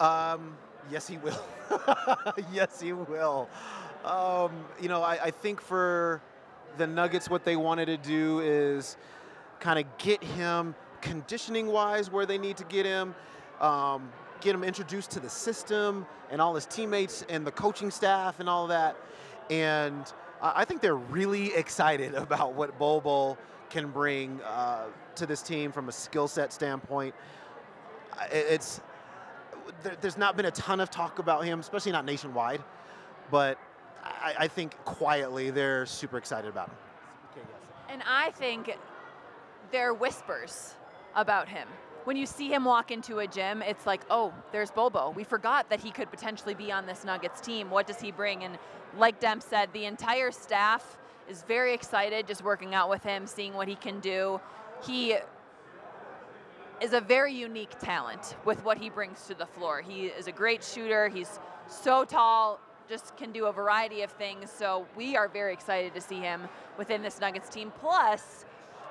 Yep. 0.00 0.02
Um, 0.40 0.56
yes, 0.90 1.06
he 1.06 1.18
will. 1.18 1.42
yes, 2.52 2.80
he 2.80 2.92
will. 2.92 3.48
Um, 4.04 4.64
you 4.80 4.88
know, 4.88 5.02
I, 5.02 5.24
I 5.24 5.30
think 5.30 5.60
for 5.60 6.20
the 6.78 6.86
Nuggets, 6.86 7.28
what 7.28 7.44
they 7.44 7.56
wanted 7.56 7.86
to 7.86 7.96
do 7.96 8.40
is 8.40 8.96
kind 9.58 9.78
of 9.78 9.84
get 9.98 10.22
him 10.22 10.74
conditioning 11.00 11.66
wise 11.66 12.10
where 12.10 12.26
they 12.26 12.38
need 12.38 12.56
to 12.56 12.64
get 12.64 12.86
him, 12.86 13.14
um, 13.60 14.10
get 14.40 14.54
him 14.54 14.64
introduced 14.64 15.10
to 15.12 15.20
the 15.20 15.28
system 15.28 16.06
and 16.30 16.40
all 16.40 16.54
his 16.54 16.66
teammates 16.66 17.24
and 17.28 17.46
the 17.46 17.50
coaching 17.50 17.90
staff 17.90 18.40
and 18.40 18.48
all 18.48 18.66
that. 18.68 18.96
And 19.50 20.10
I 20.40 20.64
think 20.64 20.80
they're 20.80 20.94
really 20.94 21.54
excited 21.54 22.14
about 22.26 22.54
what 22.54 22.78
Bol 22.78 23.00
Bol 23.00 23.38
can 23.68 23.90
bring 23.90 24.40
uh, 24.42 24.86
to 25.14 25.26
this 25.26 25.42
team 25.42 25.72
from 25.72 25.88
a 25.88 25.92
skill 25.92 26.28
set 26.28 26.52
standpoint. 26.52 27.14
It's 28.32 28.80
there, 29.82 29.96
there's 30.00 30.18
not 30.18 30.36
been 30.36 30.46
a 30.46 30.50
ton 30.50 30.80
of 30.80 30.90
talk 30.90 31.18
about 31.18 31.44
him, 31.44 31.60
especially 31.60 31.92
not 31.92 32.04
nationwide, 32.04 32.62
but 33.30 33.58
I, 34.02 34.34
I 34.40 34.48
think 34.48 34.76
quietly 34.84 35.50
they're 35.50 35.86
super 35.86 36.18
excited 36.18 36.48
about 36.48 36.68
him. 36.68 36.76
And 37.88 38.02
I 38.06 38.30
think 38.32 38.76
there 39.72 39.88
are 39.88 39.94
whispers 39.94 40.74
about 41.16 41.48
him. 41.48 41.66
When 42.04 42.16
you 42.16 42.24
see 42.24 42.48
him 42.48 42.64
walk 42.64 42.90
into 42.90 43.18
a 43.18 43.26
gym, 43.26 43.62
it's 43.62 43.84
like, 43.84 44.02
oh, 44.10 44.32
there's 44.52 44.70
Bol 44.70 44.90
Bol. 44.90 45.12
We 45.12 45.24
forgot 45.24 45.68
that 45.70 45.80
he 45.80 45.90
could 45.90 46.10
potentially 46.10 46.54
be 46.54 46.72
on 46.72 46.86
this 46.86 47.04
Nuggets 47.04 47.40
team. 47.40 47.68
What 47.68 47.86
does 47.86 48.00
he 48.00 48.10
bring? 48.10 48.44
And 48.44 48.58
like 48.96 49.20
Demp 49.20 49.42
said, 49.42 49.72
the 49.72 49.84
entire 49.84 50.30
staff 50.30 50.96
is 51.28 51.42
very 51.42 51.74
excited 51.74 52.26
just 52.26 52.42
working 52.42 52.74
out 52.74 52.88
with 52.88 53.02
him, 53.02 53.26
seeing 53.26 53.54
what 53.54 53.68
he 53.68 53.74
can 53.74 54.00
do. 54.00 54.40
He 54.86 55.16
is 56.80 56.92
a 56.94 57.00
very 57.00 57.32
unique 57.32 57.78
talent 57.78 58.36
with 58.44 58.64
what 58.64 58.78
he 58.78 58.88
brings 58.88 59.26
to 59.26 59.34
the 59.34 59.46
floor. 59.46 59.82
He 59.82 60.06
is 60.06 60.26
a 60.26 60.32
great 60.32 60.64
shooter. 60.64 61.08
He's 61.08 61.38
so 61.68 62.04
tall, 62.04 62.58
just 62.88 63.16
can 63.16 63.32
do 63.32 63.46
a 63.46 63.52
variety 63.52 64.02
of 64.02 64.10
things. 64.12 64.50
So 64.50 64.86
we 64.96 65.16
are 65.16 65.28
very 65.28 65.52
excited 65.52 65.94
to 65.94 66.00
see 66.00 66.20
him 66.20 66.48
within 66.78 67.02
this 67.02 67.20
Nuggets 67.20 67.48
team. 67.48 67.70
Plus, 67.80 68.44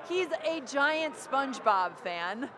he's 0.07 0.27
a 0.47 0.61
giant 0.61 1.15
SpongeBob 1.15 1.97
fan. 1.97 2.49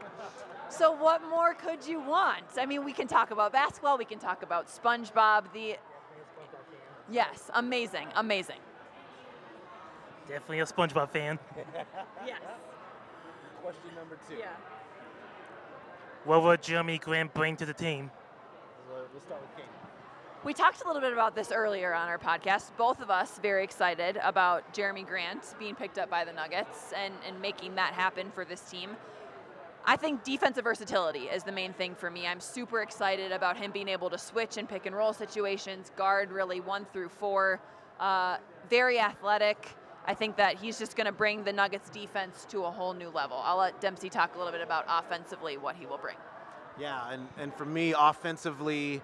So 0.70 0.91
what 0.91 1.22
more 1.30 1.54
could 1.54 1.86
you 1.86 2.00
want? 2.00 2.46
I 2.58 2.65
mean, 2.65 2.86
we 2.86 2.94
can 2.94 3.08
talk 3.08 3.32
about 3.32 3.52
basketball, 3.52 3.98
we 3.98 4.06
can 4.06 4.20
talk 4.20 4.44
about 4.44 4.67
SpongeBob, 4.67 5.52
the 5.54 5.78
Yes, 7.10 7.52
amazing, 7.56 8.08
amazing. 8.15 8.60
Definitely 10.30 10.60
a 10.60 10.65
SpongeBob 10.65 11.10
fan. 11.10 11.39
Yes. 12.26 12.39
Question 13.62 13.96
number 13.96 14.17
two. 14.30 14.36
Yeah. 14.36 14.48
What 16.23 16.43
will 16.43 16.55
Jerami 16.55 17.01
Grant 17.01 17.34
bring 17.34 17.55
to 17.57 17.65
the 17.65 17.73
team? 17.73 18.12
We'll 18.91 19.21
start 19.21 19.41
with 19.41 19.55
Kate. 19.57 19.65
We 20.43 20.53
talked 20.53 20.84
a 20.84 20.88
little 20.88 21.01
bit 21.01 21.13
about 21.13 21.36
this 21.36 21.51
earlier 21.51 21.95
on 21.95 22.07
our 22.07 22.19
podcast. 22.19 22.71
Both 22.77 23.01
of 23.01 23.10
us 23.10 23.39
very 23.41 23.63
excited 23.63 24.19
about 24.23 24.71
Jerami 24.71 25.05
Grant 25.05 25.55
being 25.57 25.73
picked 25.73 25.97
up 25.97 26.12
by 26.12 26.23
the 26.23 26.31
Nuggets 26.31 26.93
and, 26.95 27.13
and 27.27 27.41
making 27.41 27.73
that 27.75 27.93
happen 27.93 28.29
for 28.36 28.45
this 28.45 28.62
team. 28.62 28.91
I 29.84 29.95
think 29.95 30.23
defensive 30.23 30.63
versatility 30.63 31.21
is 31.21 31.43
the 31.43 31.51
main 31.51 31.73
thing 31.73 31.95
for 31.95 32.12
me. 32.12 32.27
I'm 32.27 32.39
super 32.39 32.84
excited 32.84 33.31
about 33.31 33.57
him 33.57 33.71
being 33.71 33.88
able 33.88 34.12
to 34.12 34.17
switch 34.19 34.57
and 34.57 34.69
pick 34.69 34.86
and 34.86 34.95
roll 34.95 35.13
situations, 35.13 35.91
guard 35.95 36.31
really 36.31 36.60
one 36.60 36.86
through 36.93 37.10
four. 37.10 37.60
Uh, 37.99 38.38
very 38.69 38.99
athletic. 38.99 39.69
I 40.05 40.13
think 40.13 40.35
that 40.37 40.57
he's 40.57 40.79
just 40.79 40.95
going 40.95 41.05
to 41.05 41.11
bring 41.11 41.43
the 41.43 41.53
Nuggets 41.53 41.89
defense 41.89 42.45
to 42.49 42.63
a 42.63 42.71
whole 42.71 42.93
new 42.93 43.09
level. 43.09 43.39
I'll 43.43 43.57
let 43.57 43.79
Dempsey 43.79 44.09
talk 44.09 44.35
a 44.35 44.37
little 44.37 44.51
bit 44.51 44.61
about 44.61 44.85
offensively 44.87 45.57
what 45.57 45.75
he 45.75 45.85
will 45.85 45.99
bring. 45.99 46.17
Yeah, 46.79 47.11
and, 47.11 47.27
and 47.37 47.53
for 47.53 47.65
me, 47.65 47.93
offensively, 47.97 49.01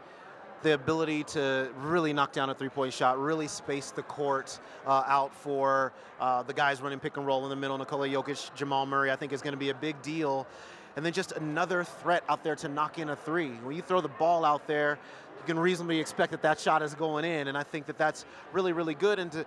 the 0.63 0.73
ability 0.73 1.23
to 1.23 1.69
really 1.77 2.13
knock 2.13 2.31
down 2.33 2.49
a 2.49 2.55
three-point 2.55 2.93
shot, 2.93 3.19
really 3.19 3.47
space 3.47 3.91
the 3.91 4.01
court 4.03 4.59
uh, 4.87 5.03
out 5.05 5.33
for 5.35 5.93
uh, 6.19 6.41
the 6.43 6.53
guys 6.53 6.81
running 6.81 6.99
pick 6.99 7.17
and 7.17 7.27
roll 7.27 7.43
in 7.43 7.49
the 7.49 7.55
middle, 7.55 7.77
Nikola 7.77 8.07
Jokic, 8.07 8.53
Jamal 8.55 8.87
Murray, 8.87 9.11
I 9.11 9.15
think 9.15 9.33
is 9.33 9.41
going 9.41 9.53
to 9.53 9.57
be 9.59 9.69
a 9.69 9.75
big 9.75 10.01
deal. 10.01 10.47
And 10.95 11.05
then 11.05 11.13
just 11.13 11.31
another 11.33 11.83
threat 11.83 12.23
out 12.27 12.43
there 12.43 12.55
to 12.55 12.67
knock 12.67 12.97
in 12.97 13.09
a 13.09 13.15
three. 13.15 13.49
When 13.49 13.75
you 13.75 13.83
throw 13.83 14.01
the 14.01 14.07
ball 14.07 14.43
out 14.43 14.65
there, 14.65 14.97
you 15.37 15.45
can 15.45 15.59
reasonably 15.59 15.99
expect 15.99 16.31
that 16.31 16.41
that 16.41 16.59
shot 16.59 16.81
is 16.81 16.95
going 16.95 17.23
in, 17.23 17.47
and 17.49 17.55
I 17.55 17.61
think 17.61 17.85
that 17.85 17.99
that's 17.99 18.25
really, 18.51 18.73
really 18.73 18.95
good. 18.95 19.19
And 19.19 19.31
to 19.33 19.45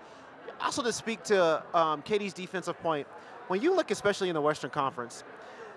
also 0.61 0.83
to 0.83 0.93
speak 0.93 1.23
to 1.25 1.63
um, 1.75 2.03
Katy's 2.03 2.33
defensive 2.33 2.79
point, 2.81 3.07
when 3.49 3.61
you 3.63 3.75
look 3.75 3.91
especially 3.91 4.29
in 4.29 4.35
the 4.35 4.41
Western 4.41 4.71
Conference, 4.71 5.25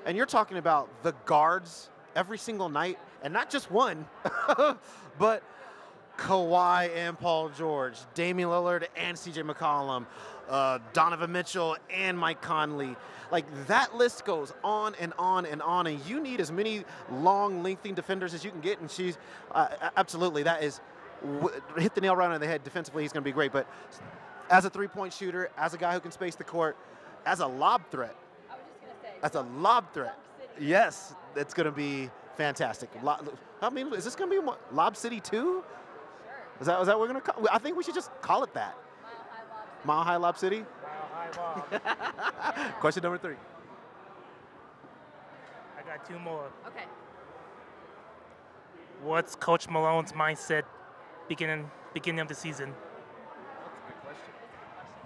and 0.06 0.18
you're 0.18 0.26
talking 0.26 0.58
about 0.58 0.90
the 1.04 1.14
guards 1.26 1.90
every 2.16 2.38
single 2.38 2.70
night, 2.70 3.00
and 3.24 3.34
not 3.34 3.50
just 3.50 3.72
one, 3.72 4.06
but 5.18 5.44
Kawhi 6.18 6.96
and 6.96 7.18
Paul 7.18 7.50
George, 7.50 7.98
Damian 8.14 8.50
Lillard 8.50 8.86
and 8.96 9.18
CJ 9.18 9.50
McCollum, 9.50 10.06
uh, 10.50 10.80
Donovan 10.94 11.32
Mitchell 11.32 11.78
and 11.90 12.18
Mike 12.18 12.42
Conley. 12.42 12.96
Like 13.32 13.46
that 13.68 13.96
list 13.96 14.26
goes 14.26 14.54
on 14.64 14.96
and 15.00 15.14
on 15.18 15.46
and 15.46 15.62
on, 15.62 15.88
and 15.88 16.00
you 16.06 16.22
need 16.22 16.40
as 16.40 16.52
many 16.52 16.84
long, 17.12 17.64
lengthy 17.64 17.92
defenders 17.92 18.34
as 18.34 18.44
you 18.44 18.52
can 18.52 18.62
get. 18.62 18.80
And 18.80 18.92
she's 18.92 19.18
uh, 19.52 19.68
absolutely 19.98 20.44
that 20.44 20.64
is 20.64 20.82
w- 21.22 21.62
hit 21.78 21.96
the 21.96 22.02
nail 22.02 22.16
right 22.16 22.30
on 22.30 22.40
the 22.40 22.48
head. 22.48 22.64
Defensively, 22.64 23.04
he's 23.04 23.12
going 23.12 23.24
to 23.24 23.28
be 23.28 23.34
great, 23.34 23.52
but 23.52 23.68
as 24.50 24.66
a 24.66 24.70
three-point 24.70 25.14
shooter, 25.14 25.50
as 25.58 25.74
a 25.74 25.78
guy 25.78 25.94
who 25.94 26.00
can 26.00 26.12
space 26.12 26.36
the 26.36 26.44
court, 26.44 26.76
as 27.26 27.40
a 27.40 27.48
lob 27.48 27.82
threat, 27.92 28.16
I 28.50 28.54
was 28.54 28.62
just 28.70 28.82
going 28.82 28.94
to 28.96 29.02
say, 29.02 29.14
as 29.24 29.36
a 29.36 29.42
lob 29.60 29.94
threat, 29.94 30.18
yes, 30.60 31.16
it's 31.36 31.54
going 31.54 31.66
to 31.66 31.72
be 31.72 32.10
fantastic. 32.36 32.90
Lo- 33.02 33.18
I 33.62 33.70
mean, 33.70 33.94
is 33.94 34.04
this 34.04 34.16
going 34.16 34.30
to 34.30 34.40
be 34.40 34.46
mo- 34.46 34.58
Lob 34.72 34.98
City 34.98 35.20
2? 35.20 35.64
Is 36.60 36.68
that, 36.68 36.80
is 36.82 36.88
that 36.88 36.98
what 36.98 37.08
we're 37.08 37.14
going 37.14 37.22
to 37.22 37.32
call 37.32 37.48
I 37.52 37.58
think 37.58 37.78
we 37.78 37.84
should 37.84 37.96
just 37.96 38.12
call 38.22 38.44
it 38.44 38.54
that. 38.54 38.76
Mile 39.86 40.04
High 40.04 40.18
Lob 40.18 40.38
City? 40.38 40.66
Question 42.80 43.04
number 43.04 43.18
three. 43.18 43.36
I 45.78 45.82
got 45.82 46.08
two 46.08 46.20
more. 46.20 46.46
Okay. 46.68 46.84
What's 49.02 49.36
Coach 49.36 49.68
Malone's 49.68 50.14
mindset 50.14 50.64
beginning 51.28 51.70
beginning 51.94 52.20
of 52.20 52.28
the 52.28 52.36
season? 52.36 52.74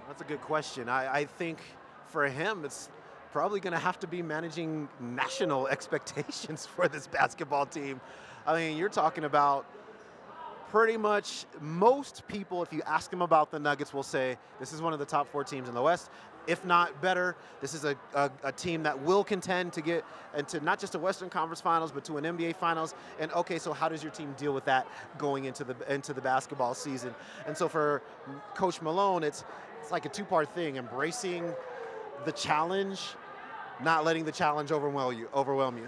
That's 0.07 0.21
a 0.21 0.25
good 0.25 0.41
question. 0.41 0.87
I, 0.87 1.13
I 1.13 1.25
think 1.25 1.59
for 2.05 2.29
him, 2.29 2.63
it's 2.63 2.89
probably 3.33 3.59
going 3.59 3.73
to 3.73 3.79
have 3.79 3.99
to 3.99 4.07
be 4.07 4.21
managing 4.21 4.87
national 5.01 5.67
expectations 5.75 6.65
for 6.65 6.87
this 6.87 7.07
basketball 7.07 7.65
team. 7.65 7.99
I 8.45 8.57
mean, 8.57 8.77
you're 8.77 8.87
talking 8.87 9.25
about 9.25 9.65
pretty 10.69 10.95
much 10.95 11.45
most 11.59 12.25
people, 12.29 12.63
if 12.63 12.71
you 12.71 12.81
ask 12.85 13.11
them 13.11 13.21
about 13.21 13.51
the 13.51 13.59
Nuggets, 13.59 13.93
will 13.93 14.01
say 14.01 14.37
this 14.61 14.71
is 14.71 14.81
one 14.81 14.93
of 14.93 14.99
the 14.99 15.05
top 15.05 15.27
four 15.27 15.43
teams 15.43 15.67
in 15.67 15.75
the 15.75 15.81
West, 15.81 16.09
if 16.47 16.63
not 16.63 17.01
better. 17.01 17.35
This 17.59 17.73
is 17.73 17.83
a, 17.83 17.97
a, 18.15 18.31
a 18.45 18.51
team 18.53 18.83
that 18.83 18.97
will 19.01 19.25
contend 19.25 19.73
to 19.73 19.81
get 19.81 20.05
into 20.37 20.61
not 20.61 20.79
just 20.79 20.95
a 20.95 20.99
Western 20.99 21.29
Conference 21.29 21.59
Finals, 21.59 21.91
but 21.91 22.05
to 22.05 22.15
an 22.17 22.23
NBA 22.23 22.55
Finals. 22.55 22.95
And 23.19 23.31
okay, 23.33 23.59
so 23.59 23.73
how 23.73 23.89
does 23.89 24.01
your 24.01 24.11
team 24.13 24.33
deal 24.37 24.53
with 24.53 24.63
that 24.65 24.87
going 25.17 25.45
into 25.45 25.65
the 25.65 25.75
into 25.93 26.13
the 26.13 26.21
basketball 26.21 26.73
season? 26.73 27.13
And 27.45 27.57
so 27.57 27.67
for 27.67 28.01
Coach 28.55 28.81
Malone, 28.81 29.23
it's 29.23 29.43
it's 29.87 29.91
like 29.93 30.05
a 30.05 30.09
two-part 30.09 30.49
thing: 30.49 30.75
embracing 30.75 31.53
the 32.25 32.33
challenge, 32.33 33.01
not 33.81 34.03
letting 34.03 34.25
the 34.25 34.33
challenge 34.33 34.73
overwhelm 34.73 35.17
you. 35.17 35.29
Overwhelm 35.33 35.77
you 35.77 35.87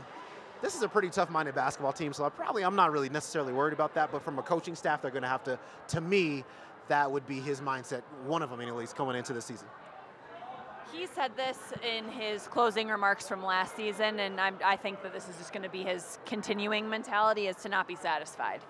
this 0.62 0.75
is 0.75 0.81
a 0.81 0.88
pretty 0.88 1.09
tough-minded 1.09 1.55
basketball 1.55 1.93
team, 1.93 2.13
so 2.13 2.25
I 2.25 2.29
probably 2.29 2.63
I'm 2.63 2.75
not 2.75 2.91
really 2.91 3.09
necessarily 3.09 3.53
worried 3.53 3.73
about 3.73 3.93
that. 3.95 4.09
But 4.12 4.23
from 4.23 4.39
a 4.39 4.41
coaching 4.41 4.75
staff, 4.75 5.01
they're 5.01 5.12
going 5.12 5.23
to 5.23 5.29
have 5.29 5.43
to. 5.43 5.59
To 5.89 6.01
me, 6.01 6.43
that 6.88 7.12
would 7.12 7.27
be 7.27 7.39
his 7.39 7.62
mindset. 7.62 8.01
One 8.25 8.41
of 8.41 8.49
them, 8.49 8.62
at 8.62 8.75
least, 8.75 8.95
coming 8.95 9.15
into 9.15 9.33
the 9.33 9.41
season. 9.41 9.67
He 10.91 11.05
said 11.05 11.31
this 11.38 11.57
in 11.83 12.09
his 12.09 12.47
closing 12.47 12.88
remarks 12.88 13.27
from 13.27 13.43
last 13.43 13.75
season, 13.75 14.19
and 14.19 14.41
I'm, 14.41 14.55
I 14.65 14.75
think 14.75 15.03
that 15.03 15.13
this 15.13 15.29
is 15.29 15.38
just 15.38 15.53
going 15.53 15.63
to 15.63 15.69
be 15.69 15.83
his 15.83 16.19
continuing 16.25 16.89
mentality: 16.89 17.47
is 17.47 17.57
to 17.57 17.69
not 17.69 17.88
be 17.88 17.95
satisfied. 17.95 18.62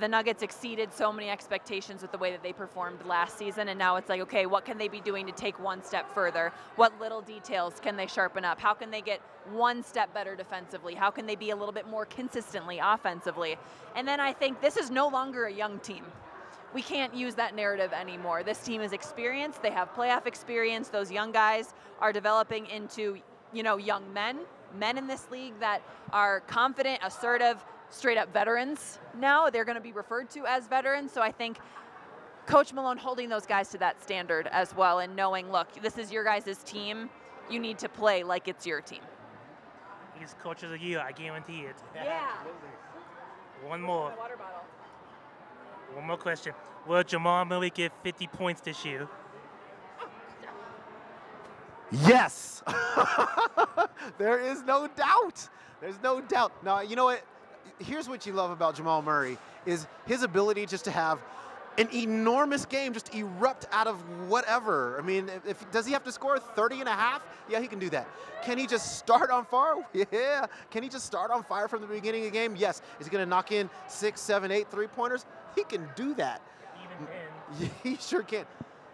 The 0.00 0.08
Nuggets 0.08 0.42
exceeded 0.42 0.92
so 0.92 1.12
many 1.12 1.28
expectations 1.30 2.02
with 2.02 2.10
the 2.10 2.18
way 2.18 2.30
that 2.32 2.42
they 2.42 2.52
performed 2.52 3.04
last 3.06 3.38
season, 3.38 3.68
and 3.68 3.78
now 3.78 3.96
it's 3.96 4.08
like, 4.08 4.20
okay, 4.22 4.46
what 4.46 4.64
can 4.64 4.78
they 4.78 4.88
be 4.88 5.00
doing 5.00 5.26
to 5.26 5.32
take 5.32 5.58
one 5.58 5.82
step 5.82 6.12
further? 6.12 6.52
What 6.76 6.98
little 7.00 7.20
details 7.20 7.74
can 7.80 7.96
they 7.96 8.06
sharpen 8.06 8.44
up? 8.44 8.58
How 8.58 8.74
can 8.74 8.90
they 8.90 9.00
get 9.00 9.20
one 9.52 9.82
step 9.82 10.12
better 10.12 10.34
defensively? 10.34 10.94
How 10.94 11.10
can 11.10 11.26
they 11.26 11.36
be 11.36 11.50
a 11.50 11.56
little 11.56 11.72
bit 11.72 11.88
more 11.88 12.06
consistently 12.06 12.80
offensively? 12.82 13.56
And 13.94 14.08
then 14.08 14.20
I 14.20 14.32
think 14.32 14.60
this 14.60 14.76
is 14.76 14.90
no 14.90 15.06
longer 15.06 15.44
a 15.44 15.52
young 15.52 15.78
team 15.80 16.04
we 16.74 16.82
can't 16.82 17.14
use 17.14 17.36
that 17.36 17.54
narrative 17.54 17.92
anymore. 17.92 18.42
This 18.42 18.58
team 18.58 18.82
is 18.82 18.92
experienced, 18.92 19.62
they 19.62 19.70
have 19.70 19.94
playoff 19.94 20.26
experience. 20.26 20.88
Those 20.88 21.10
young 21.10 21.30
guys 21.30 21.72
are 22.00 22.12
developing 22.12 22.66
into, 22.66 23.18
you 23.52 23.62
know, 23.62 23.76
young 23.76 24.12
men, 24.12 24.40
men 24.76 24.98
in 24.98 25.06
this 25.06 25.30
league 25.30 25.58
that 25.60 25.80
are 26.12 26.40
confident, 26.40 26.98
assertive, 27.04 27.64
straight 27.94 28.18
up 28.18 28.32
veterans 28.32 28.98
now. 29.18 29.50
They're 29.50 29.64
going 29.64 29.76
to 29.76 29.82
be 29.82 29.92
referred 29.92 30.30
to 30.30 30.46
as 30.46 30.66
veterans. 30.66 31.12
So 31.12 31.22
I 31.22 31.32
think 31.32 31.58
Coach 32.46 32.72
Malone 32.72 32.98
holding 32.98 33.28
those 33.28 33.46
guys 33.46 33.70
to 33.70 33.78
that 33.78 34.02
standard 34.02 34.48
as 34.48 34.74
well 34.74 34.98
and 34.98 35.16
knowing, 35.16 35.50
look, 35.50 35.68
this 35.82 35.98
is 35.98 36.12
your 36.12 36.24
guys' 36.24 36.58
team. 36.64 37.08
You 37.50 37.58
need 37.58 37.78
to 37.78 37.88
play 37.88 38.22
like 38.22 38.48
it's 38.48 38.66
your 38.66 38.80
team. 38.80 39.00
He's 40.18 40.34
coach 40.42 40.62
of 40.62 40.70
the 40.70 40.78
year, 40.78 41.00
I 41.00 41.12
guarantee 41.12 41.60
it. 41.60 41.76
Yeah. 41.94 42.30
One 43.64 43.80
more. 43.80 44.14
water 44.16 44.36
bottle. 44.36 44.60
One 45.94 46.06
more 46.06 46.16
question. 46.16 46.52
Will 46.86 47.02
Jamal 47.02 47.44
Murray 47.44 47.70
get 47.70 47.92
50 48.02 48.26
points 48.28 48.60
this 48.60 48.84
year? 48.84 49.08
Yes, 52.06 52.62
there 54.18 54.40
is 54.40 54.62
no 54.64 54.88
doubt. 54.88 55.48
There's 55.80 56.00
no 56.02 56.20
doubt. 56.20 56.52
Now, 56.64 56.80
you 56.80 56.96
know 56.96 57.04
what? 57.04 57.22
Here's 57.78 58.08
what 58.08 58.26
you 58.26 58.32
love 58.32 58.50
about 58.50 58.76
Jamal 58.76 59.02
Murray 59.02 59.38
is 59.66 59.86
his 60.06 60.22
ability 60.22 60.66
just 60.66 60.84
to 60.84 60.90
have 60.90 61.18
an 61.78 61.88
enormous 61.92 62.64
game 62.66 62.92
just 62.92 63.14
erupt 63.14 63.66
out 63.72 63.86
of 63.86 63.96
whatever. 64.28 64.98
I 64.98 65.02
mean, 65.02 65.30
if, 65.46 65.68
does 65.72 65.86
he 65.86 65.92
have 65.92 66.04
to 66.04 66.12
score 66.12 66.38
30 66.38 66.80
and 66.80 66.88
a 66.88 66.92
half? 66.92 67.26
Yeah, 67.48 67.60
he 67.60 67.66
can 67.66 67.78
do 67.78 67.90
that. 67.90 68.08
Can 68.44 68.58
he 68.58 68.66
just 68.66 68.98
start 68.98 69.30
on 69.30 69.44
fire? 69.44 69.74
Yeah. 70.12 70.46
Can 70.70 70.82
he 70.82 70.88
just 70.88 71.06
start 71.06 71.30
on 71.30 71.42
fire 71.42 71.66
from 71.68 71.80
the 71.80 71.86
beginning 71.86 72.26
of 72.26 72.32
the 72.32 72.38
game? 72.38 72.54
Yes. 72.56 72.82
Is 73.00 73.06
he 73.06 73.10
going 73.10 73.24
to 73.24 73.28
knock 73.28 73.52
in 73.52 73.68
six, 73.88 74.20
seven, 74.20 74.50
eight 74.50 74.70
three 74.70 74.86
pointers? 74.86 75.26
He 75.54 75.64
can 75.64 75.88
do 75.96 76.14
that. 76.14 76.40
Even. 76.84 77.70
He 77.82 77.96
sure 77.96 78.22
can. 78.22 78.44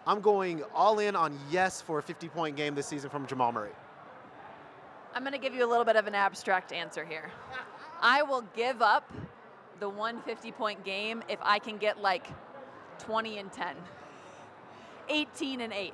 I'm 0.05 0.21
going 0.21 0.63
all 0.73 0.99
in 0.99 1.15
on 1.15 1.37
yes 1.49 1.81
for 1.81 1.99
a 1.99 2.03
50 2.03 2.29
point 2.29 2.55
game 2.55 2.75
this 2.75 2.87
season 2.87 3.09
from 3.09 3.27
Jamal 3.27 3.51
Murray. 3.51 3.71
I'm 5.13 5.23
going 5.23 5.33
to 5.33 5.39
give 5.39 5.53
you 5.53 5.65
a 5.65 5.69
little 5.69 5.83
bit 5.83 5.97
of 5.97 6.07
an 6.07 6.15
abstract 6.15 6.71
answer 6.71 7.03
here. 7.03 7.31
I 8.01 8.23
will 8.23 8.43
give 8.55 8.81
up 8.81 9.11
the 9.79 9.89
150 9.89 10.51
point 10.53 10.85
game 10.85 11.21
if 11.27 11.39
I 11.41 11.59
can 11.59 11.77
get 11.77 12.01
like 12.01 12.27
20 12.99 13.39
and 13.39 13.51
10, 13.51 13.75
18 15.09 15.61
and 15.61 15.73
8 15.73 15.93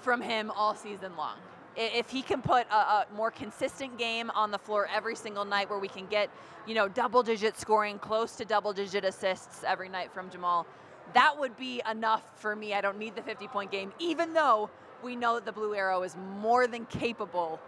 from 0.00 0.20
him 0.20 0.50
all 0.50 0.74
season 0.74 1.16
long. 1.16 1.36
If 1.76 2.10
he 2.10 2.20
can 2.20 2.42
put 2.42 2.66
a, 2.70 2.74
a 2.74 3.06
more 3.14 3.30
consistent 3.30 3.96
game 3.96 4.30
on 4.30 4.50
the 4.50 4.58
floor 4.58 4.88
every 4.92 5.14
single 5.14 5.44
night 5.44 5.70
where 5.70 5.78
we 5.78 5.88
can 5.88 6.06
get, 6.06 6.28
you 6.66 6.74
know, 6.74 6.88
double 6.88 7.22
digit 7.22 7.58
scoring, 7.58 7.98
close 7.98 8.34
to 8.36 8.44
double 8.44 8.72
digit 8.72 9.04
assists 9.04 9.62
every 9.64 9.88
night 9.88 10.12
from 10.12 10.28
Jamal, 10.30 10.66
that 11.14 11.38
would 11.38 11.56
be 11.56 11.80
enough 11.90 12.40
for 12.40 12.56
me. 12.56 12.74
I 12.74 12.80
don't 12.80 12.98
need 12.98 13.14
the 13.14 13.22
50 13.22 13.46
point 13.48 13.70
game, 13.70 13.92
even 14.00 14.32
though 14.34 14.68
we 15.02 15.16
know 15.16 15.36
that 15.36 15.44
the 15.44 15.52
Blue 15.52 15.74
Arrow 15.74 16.02
is 16.02 16.16
more 16.40 16.66
than 16.66 16.86
capable 16.86 17.60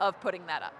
of 0.00 0.20
putting 0.20 0.46
that 0.46 0.62
up. 0.62 0.74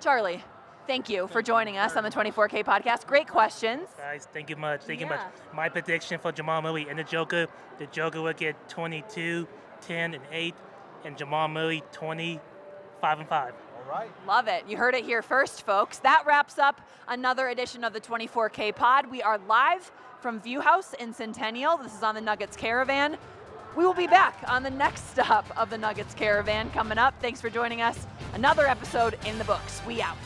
Charlie, 0.00 0.44
thank 0.86 1.08
you 1.08 1.26
for 1.26 1.42
joining 1.42 1.76
us 1.76 1.96
on 1.96 2.04
the 2.04 2.10
24K 2.10 2.64
podcast. 2.64 3.06
Great 3.06 3.28
questions. 3.28 3.88
Guys, 3.96 4.28
thank 4.32 4.48
you 4.50 4.56
much. 4.56 4.82
Thank 4.82 5.00
you 5.00 5.06
much. 5.06 5.20
My 5.54 5.68
prediction 5.68 6.18
for 6.18 6.32
Jamal 6.32 6.62
Murray 6.62 6.86
and 6.88 6.98
the 6.98 7.04
Joker, 7.04 7.46
the 7.78 7.86
Joker 7.86 8.22
will 8.22 8.32
get 8.32 8.68
22, 8.68 9.46
10, 9.80 10.14
and 10.14 10.24
8, 10.30 10.54
and 11.04 11.16
Jamal 11.16 11.48
Murray 11.48 11.82
20, 11.92 12.40
5 13.00 13.20
and 13.20 13.28
5. 13.28 13.54
All 13.76 13.90
right. 13.90 14.10
Love 14.26 14.48
it. 14.48 14.64
You 14.68 14.76
heard 14.76 14.94
it 14.94 15.04
here 15.04 15.22
first, 15.22 15.62
folks. 15.62 15.98
That 15.98 16.24
wraps 16.26 16.58
up 16.58 16.80
another 17.08 17.48
edition 17.48 17.84
of 17.84 17.92
the 17.92 18.00
24K 18.00 18.74
pod. 18.74 19.10
We 19.10 19.22
are 19.22 19.38
live 19.38 19.90
from 20.20 20.40
ViewHouse 20.40 20.94
in 20.94 21.12
Centennial. 21.12 21.76
This 21.76 21.94
is 21.94 22.02
on 22.02 22.14
the 22.14 22.20
Nuggets 22.20 22.56
Caravan. 22.56 23.16
We 23.78 23.86
will 23.86 23.94
be 23.94 24.08
back 24.08 24.42
on 24.48 24.64
the 24.64 24.70
next 24.70 25.08
stop 25.10 25.46
of 25.56 25.70
the 25.70 25.78
Nuggets 25.78 26.12
Caravan 26.12 26.68
coming 26.70 26.98
up. 26.98 27.14
Thanks 27.20 27.40
for 27.40 27.48
joining 27.48 27.80
us. 27.80 28.08
Another 28.34 28.66
episode 28.66 29.16
in 29.24 29.38
the 29.38 29.44
books. 29.44 29.80
We 29.86 30.02
out. 30.02 30.16